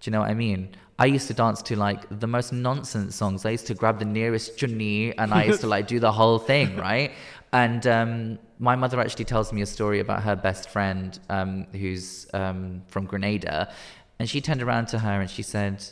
Do 0.00 0.04
you 0.04 0.12
know 0.12 0.20
what 0.20 0.30
I 0.30 0.34
mean? 0.34 0.68
I 1.00 1.06
used 1.06 1.28
to 1.28 1.34
dance 1.34 1.62
to 1.62 1.76
like 1.76 2.00
the 2.20 2.26
most 2.26 2.52
nonsense 2.52 3.14
songs. 3.14 3.44
I 3.44 3.50
used 3.50 3.66
to 3.68 3.74
grab 3.74 3.98
the 3.98 4.04
nearest 4.04 4.58
Johnny 4.58 5.16
and 5.16 5.32
I 5.32 5.44
used 5.44 5.60
to 5.60 5.68
like 5.68 5.86
do 5.86 6.00
the 6.00 6.10
whole 6.10 6.38
thing, 6.38 6.76
right? 6.76 7.12
And 7.52 7.86
um, 7.86 8.38
my 8.58 8.76
mother 8.76 9.00
actually 9.00 9.24
tells 9.24 9.52
me 9.52 9.62
a 9.62 9.66
story 9.66 10.00
about 10.00 10.22
her 10.22 10.36
best 10.36 10.68
friend 10.68 11.18
um, 11.30 11.66
who's 11.72 12.26
um, 12.34 12.82
from 12.88 13.06
Grenada. 13.06 13.72
And 14.18 14.28
she 14.28 14.40
turned 14.40 14.62
around 14.62 14.86
to 14.88 14.98
her 14.98 15.20
and 15.20 15.30
she 15.30 15.42
said, 15.42 15.84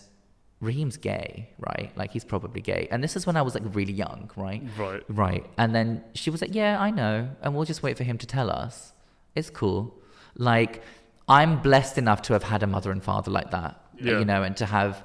Raheem's 0.61 0.97
gay, 0.97 1.51
right? 1.59 1.93
Like 1.97 2.11
he's 2.13 2.25
probably 2.25 2.61
gay. 2.61 2.89
And 2.91 3.03
this 3.05 3.15
is 3.17 3.27
when 3.27 3.37
I 3.37 3.43
was 3.43 3.55
like 3.55 3.63
really 3.75 3.93
young, 3.93 4.31
right? 4.37 4.63
Right. 4.79 5.03
Right. 5.09 5.47
And 5.59 5.75
then 5.75 6.03
she 6.15 6.31
was 6.31 6.41
like, 6.41 6.55
Yeah, 6.55 6.81
I 6.81 6.91
know. 6.91 7.29
And 7.43 7.55
we'll 7.55 7.65
just 7.67 7.83
wait 7.83 7.97
for 7.97 8.05
him 8.05 8.19
to 8.19 8.27
tell 8.27 8.51
us. 8.51 8.93
It's 9.35 9.51
cool. 9.51 9.95
Like, 10.37 10.83
I'm 11.29 11.61
blessed 11.61 11.99
enough 11.99 12.23
to 12.23 12.33
have 12.33 12.43
had 12.43 12.63
a 12.63 12.67
mother 12.67 12.91
and 12.91 13.03
father 13.03 13.31
like 13.31 13.51
that, 13.51 13.81
Yeah. 13.99 14.19
you 14.19 14.25
know, 14.25 14.43
and 14.43 14.57
to 14.59 14.67
have, 14.67 15.05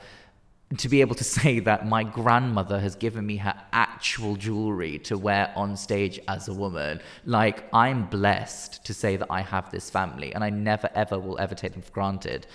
to 0.78 0.88
be 0.90 1.02
able 1.02 1.16
to 1.16 1.24
say 1.40 1.60
that 1.60 1.88
my 1.88 2.04
grandmother 2.04 2.80
has 2.80 2.96
given 2.96 3.26
me 3.26 3.38
her 3.38 3.54
actual 3.74 4.36
jewelry 4.36 5.00
to 5.00 5.18
wear 5.18 5.52
on 5.56 5.76
stage 5.76 6.20
as 6.28 6.48
a 6.48 6.54
woman. 6.54 7.02
Like, 7.26 7.64
I'm 7.74 8.06
blessed 8.06 8.86
to 8.86 8.94
say 8.94 9.16
that 9.18 9.28
I 9.30 9.42
have 9.42 9.70
this 9.72 9.90
family 9.90 10.34
and 10.34 10.44
I 10.44 10.50
never 10.50 10.90
ever 10.96 11.20
will 11.20 11.38
ever 11.40 11.56
take 11.56 11.74
them 11.74 11.82
for 11.82 11.92
granted. 11.92 12.48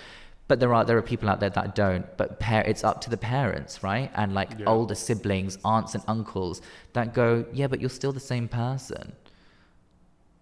But 0.48 0.60
there 0.60 0.72
are 0.72 0.84
there 0.84 0.96
are 0.96 1.02
people 1.02 1.28
out 1.28 1.40
there 1.40 1.50
that 1.50 1.74
don't. 1.74 2.06
But 2.16 2.38
par- 2.38 2.62
it's 2.66 2.84
up 2.84 3.00
to 3.02 3.10
the 3.10 3.16
parents, 3.16 3.82
right? 3.82 4.10
And 4.14 4.32
like 4.32 4.50
Yeah. 4.58 4.66
older 4.66 4.94
siblings, 4.94 5.58
aunts 5.64 5.94
and 5.96 6.04
uncles 6.06 6.62
that 6.92 7.12
go, 7.14 7.44
yeah, 7.52 7.66
but 7.66 7.80
you're 7.80 7.90
still 7.90 8.12
the 8.12 8.20
same 8.20 8.46
person. 8.48 9.12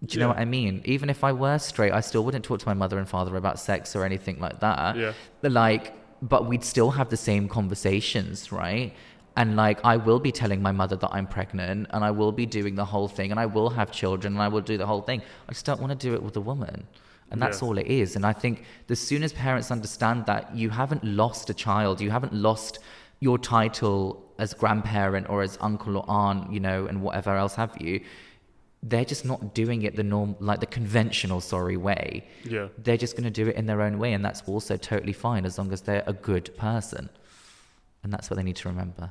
Do 0.04 0.14
you 0.14 0.20
know 0.20 0.28
what 0.28 0.36
I 0.38 0.44
mean? 0.44 0.82
Even 0.84 1.08
if 1.08 1.24
I 1.24 1.32
were 1.32 1.58
straight, 1.58 1.92
I 1.92 2.00
still 2.00 2.22
wouldn't 2.26 2.44
talk 2.44 2.60
to 2.60 2.66
my 2.68 2.74
mother 2.74 2.98
and 2.98 3.08
father 3.08 3.34
about 3.36 3.58
sex 3.58 3.96
or 3.96 4.04
anything 4.04 4.38
like 4.38 4.60
that. 4.60 4.96
Yeah. 4.96 5.12
But, 5.40 5.52
Like, 5.52 5.94
but 6.32 6.40
we'd 6.48 6.64
still 6.64 6.90
have 6.98 7.08
the 7.14 7.22
same 7.30 7.44
conversations, 7.58 8.36
right? 8.64 8.92
And 9.36 9.48
like, 9.64 9.78
I 9.84 9.96
will 10.06 10.20
be 10.28 10.32
telling 10.40 10.60
my 10.68 10.74
mother 10.80 10.96
that 11.02 11.10
I'm 11.16 11.28
pregnant, 11.38 11.80
and 11.92 12.00
I 12.08 12.12
will 12.20 12.34
be 12.42 12.46
doing 12.58 12.74
the 12.82 12.88
whole 12.92 13.08
thing, 13.16 13.28
and 13.32 13.38
I 13.44 13.46
will 13.56 13.70
have 13.78 13.88
children, 13.90 14.34
and 14.34 14.42
I 14.42 14.48
will 14.54 14.60
do 14.72 14.76
the 14.82 14.86
whole 14.86 15.02
thing. 15.08 15.20
I 15.48 15.52
just 15.52 15.66
don't 15.68 15.80
want 15.84 15.92
to 15.98 16.00
do 16.08 16.14
it 16.14 16.22
with 16.26 16.36
a 16.42 16.44
woman. 16.52 16.86
And 17.30 17.42
that's 17.42 17.60
Yeah. 17.60 17.68
all 17.68 17.76
it 17.84 17.88
is. 18.02 18.10
And 18.16 18.24
I 18.32 18.34
think 18.42 18.54
the 18.86 18.96
soon 19.08 19.22
as 19.24 19.32
parents 19.32 19.68
understand 19.70 20.26
that 20.26 20.54
you 20.60 20.70
haven't 20.70 21.02
lost 21.22 21.50
a 21.50 21.54
child, 21.54 22.00
you 22.00 22.10
haven't 22.10 22.34
lost 22.48 22.78
your 23.20 23.38
title 23.38 24.22
as 24.38 24.54
grandparent 24.54 25.28
or 25.28 25.42
as 25.42 25.58
uncle 25.60 25.96
or 25.96 26.04
aunt, 26.08 26.52
you 26.52 26.60
know, 26.60 26.86
and 26.86 27.02
whatever 27.02 27.32
else 27.36 27.54
have 27.56 27.72
you, 27.80 28.00
they're 28.86 29.04
just 29.04 29.24
not 29.24 29.54
doing 29.54 29.82
it 29.82 29.96
the 29.96 30.02
norm, 30.02 30.36
like 30.40 30.60
the 30.60 30.66
conventional, 30.66 31.40
sorry, 31.40 31.76
way. 31.76 32.26
Yeah. 32.44 32.68
They're 32.78 32.98
just 32.98 33.16
going 33.16 33.24
to 33.24 33.30
do 33.30 33.48
it 33.48 33.56
in 33.56 33.64
their 33.66 33.80
own 33.80 33.98
way, 33.98 34.12
and 34.12 34.22
that's 34.24 34.42
also 34.46 34.76
totally 34.76 35.14
fine 35.14 35.46
as 35.46 35.56
long 35.56 35.72
as 35.72 35.80
they're 35.80 36.04
a 36.06 36.12
good 36.12 36.54
person. 36.58 37.08
And 38.02 38.12
that's 38.12 38.28
what 38.28 38.36
they 38.36 38.42
need 38.42 38.56
to 38.56 38.68
remember. 38.68 39.10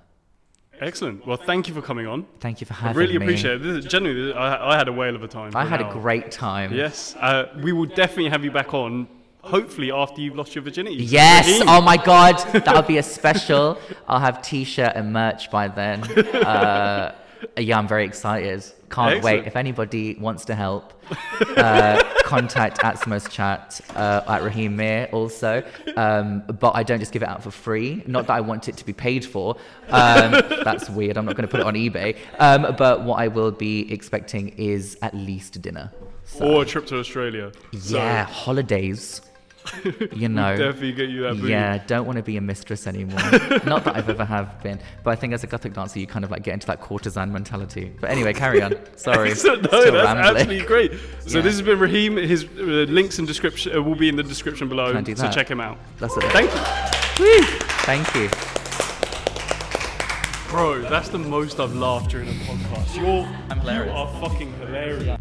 Excellent. 0.79 1.25
Well, 1.25 1.37
thank 1.37 1.67
you 1.67 1.73
for 1.73 1.81
coming 1.81 2.05
on. 2.05 2.27
Thank 2.39 2.61
you 2.61 2.67
for 2.67 2.73
having 2.75 2.97
me 2.97 3.03
I 3.03 3.05
really 3.05 3.17
me. 3.19 3.25
appreciate 3.25 3.55
it. 3.55 3.63
This 3.63 3.85
is, 3.85 3.91
genuinely, 3.91 4.33
I, 4.33 4.73
I 4.73 4.77
had 4.77 4.87
a 4.87 4.93
whale 4.93 5.15
of 5.15 5.23
a 5.23 5.27
time. 5.27 5.55
I 5.55 5.65
had 5.65 5.81
a 5.81 5.91
great 5.91 6.29
time. 6.31 6.73
Yes. 6.73 7.15
Uh, 7.15 7.45
we 7.63 7.71
will 7.71 7.85
definitely 7.85 8.29
have 8.29 8.43
you 8.43 8.51
back 8.51 8.73
on, 8.75 9.07
hopefully 9.41 9.91
after 9.91 10.21
you've 10.21 10.35
lost 10.35 10.53
your 10.53 10.63
virginity. 10.63 11.03
Yes. 11.03 11.63
Oh 11.67 11.81
my 11.81 11.97
God. 11.97 12.35
That 12.65 12.75
would 12.75 12.87
be 12.87 12.97
a 12.97 13.03
special. 13.03 13.79
I'll 14.07 14.19
have 14.19 14.41
t-shirt 14.43 14.93
and 14.95 15.11
merch 15.11 15.49
by 15.49 15.67
then. 15.67 16.03
Uh, 16.43 17.15
yeah, 17.57 17.77
I'm 17.77 17.87
very 17.87 18.05
excited. 18.05 18.63
Can't 18.89 19.15
Excellent. 19.15 19.23
wait. 19.23 19.47
If 19.47 19.55
anybody 19.55 20.15
wants 20.19 20.45
to 20.45 20.55
help, 20.55 20.93
uh, 21.57 22.03
contact 22.23 22.83
at 22.83 22.95
Smos 22.95 23.29
Chat 23.29 23.81
uh, 23.95 24.21
at 24.27 24.43
Raheem 24.43 24.75
Mir 24.75 25.09
also. 25.11 25.63
Um, 25.97 26.43
but 26.59 26.75
I 26.75 26.83
don't 26.83 26.99
just 26.99 27.11
give 27.11 27.23
it 27.23 27.29
out 27.29 27.43
for 27.43 27.51
free. 27.51 28.03
Not 28.05 28.27
that 28.27 28.33
I 28.33 28.41
want 28.41 28.69
it 28.69 28.77
to 28.77 28.85
be 28.85 28.93
paid 28.93 29.25
for. 29.25 29.55
Um, 29.89 30.31
that's 30.63 30.89
weird. 30.89 31.17
I'm 31.17 31.25
not 31.25 31.35
going 31.35 31.47
to 31.47 31.51
put 31.51 31.59
it 31.59 31.65
on 31.65 31.73
eBay. 31.73 32.17
Um, 32.39 32.75
but 32.77 33.03
what 33.03 33.19
I 33.19 33.27
will 33.27 33.51
be 33.51 33.91
expecting 33.91 34.49
is 34.49 34.97
at 35.01 35.13
least 35.13 35.61
dinner. 35.61 35.91
So, 36.25 36.45
Or 36.45 36.63
a 36.63 36.65
trip 36.65 36.85
to 36.87 36.99
Australia. 36.99 37.51
So, 37.77 37.97
yeah, 37.97 38.25
holidays. 38.25 39.21
You 40.13 40.29
know. 40.29 40.55
Definitely 40.55 40.91
get 40.93 41.09
you 41.09 41.21
that 41.23 41.35
booty. 41.35 41.49
Yeah, 41.51 41.77
don't 41.87 42.05
want 42.05 42.17
to 42.17 42.23
be 42.23 42.37
a 42.37 42.41
mistress 42.41 42.85
anymore. 42.87 43.19
Not 43.65 43.83
that 43.85 43.95
I've 43.95 44.09
ever 44.09 44.25
have 44.25 44.61
been, 44.61 44.79
but 45.03 45.11
I 45.11 45.15
think 45.15 45.33
as 45.33 45.43
a 45.43 45.47
Kathak 45.47 45.73
dancer, 45.73 45.99
you 45.99 46.07
kind 46.07 46.23
of 46.25 46.31
like 46.31 46.43
get 46.43 46.53
into 46.53 46.67
that 46.67 46.81
courtesan 46.81 47.31
mentality. 47.31 47.91
But 48.01 48.09
anyway, 48.11 48.33
carry 48.33 48.61
on. 48.61 48.75
Sorry, 48.97 49.31
Excellent. 49.31 49.63
No, 49.63 49.69
that's 49.69 49.91
rambling. 50.05 50.17
absolutely 50.17 50.65
great. 50.65 50.91
So 51.25 51.37
Yeah. 51.37 51.43
this 51.43 51.53
has 51.53 51.61
been 51.61 51.79
Raheem. 51.79 52.17
His 52.17 52.43
uh, 52.43 52.61
links 52.89 53.19
and 53.19 53.27
description 53.27 53.75
uh, 53.75 53.81
will 53.81 53.95
be 53.95 54.09
in 54.09 54.15
the 54.15 54.23
description 54.23 54.67
below. 54.69 54.87
Can 54.87 54.97
I 54.97 55.01
do 55.01 55.15
so 55.15 55.29
check 55.31 55.49
him 55.49 55.59
out. 55.61 55.77
That's 55.99 56.15
it. 56.17 56.23
Thank 56.25 56.51
you, 57.19 57.43
Thank 57.85 58.15
you. 58.15 58.29
bro. 60.49 60.81
That's 60.81 61.09
the 61.09 61.19
most 61.19 61.59
I've 61.59 61.75
laughed 61.75 62.11
during 62.11 62.27
a 62.29 62.31
podcast. 62.33 62.95
You're 62.95 63.27
I'm 63.49 63.59
hilarious. 63.59 63.93
You 63.93 63.97
are 63.97 64.21
fucking 64.29 64.53
hilarious. 64.59 65.19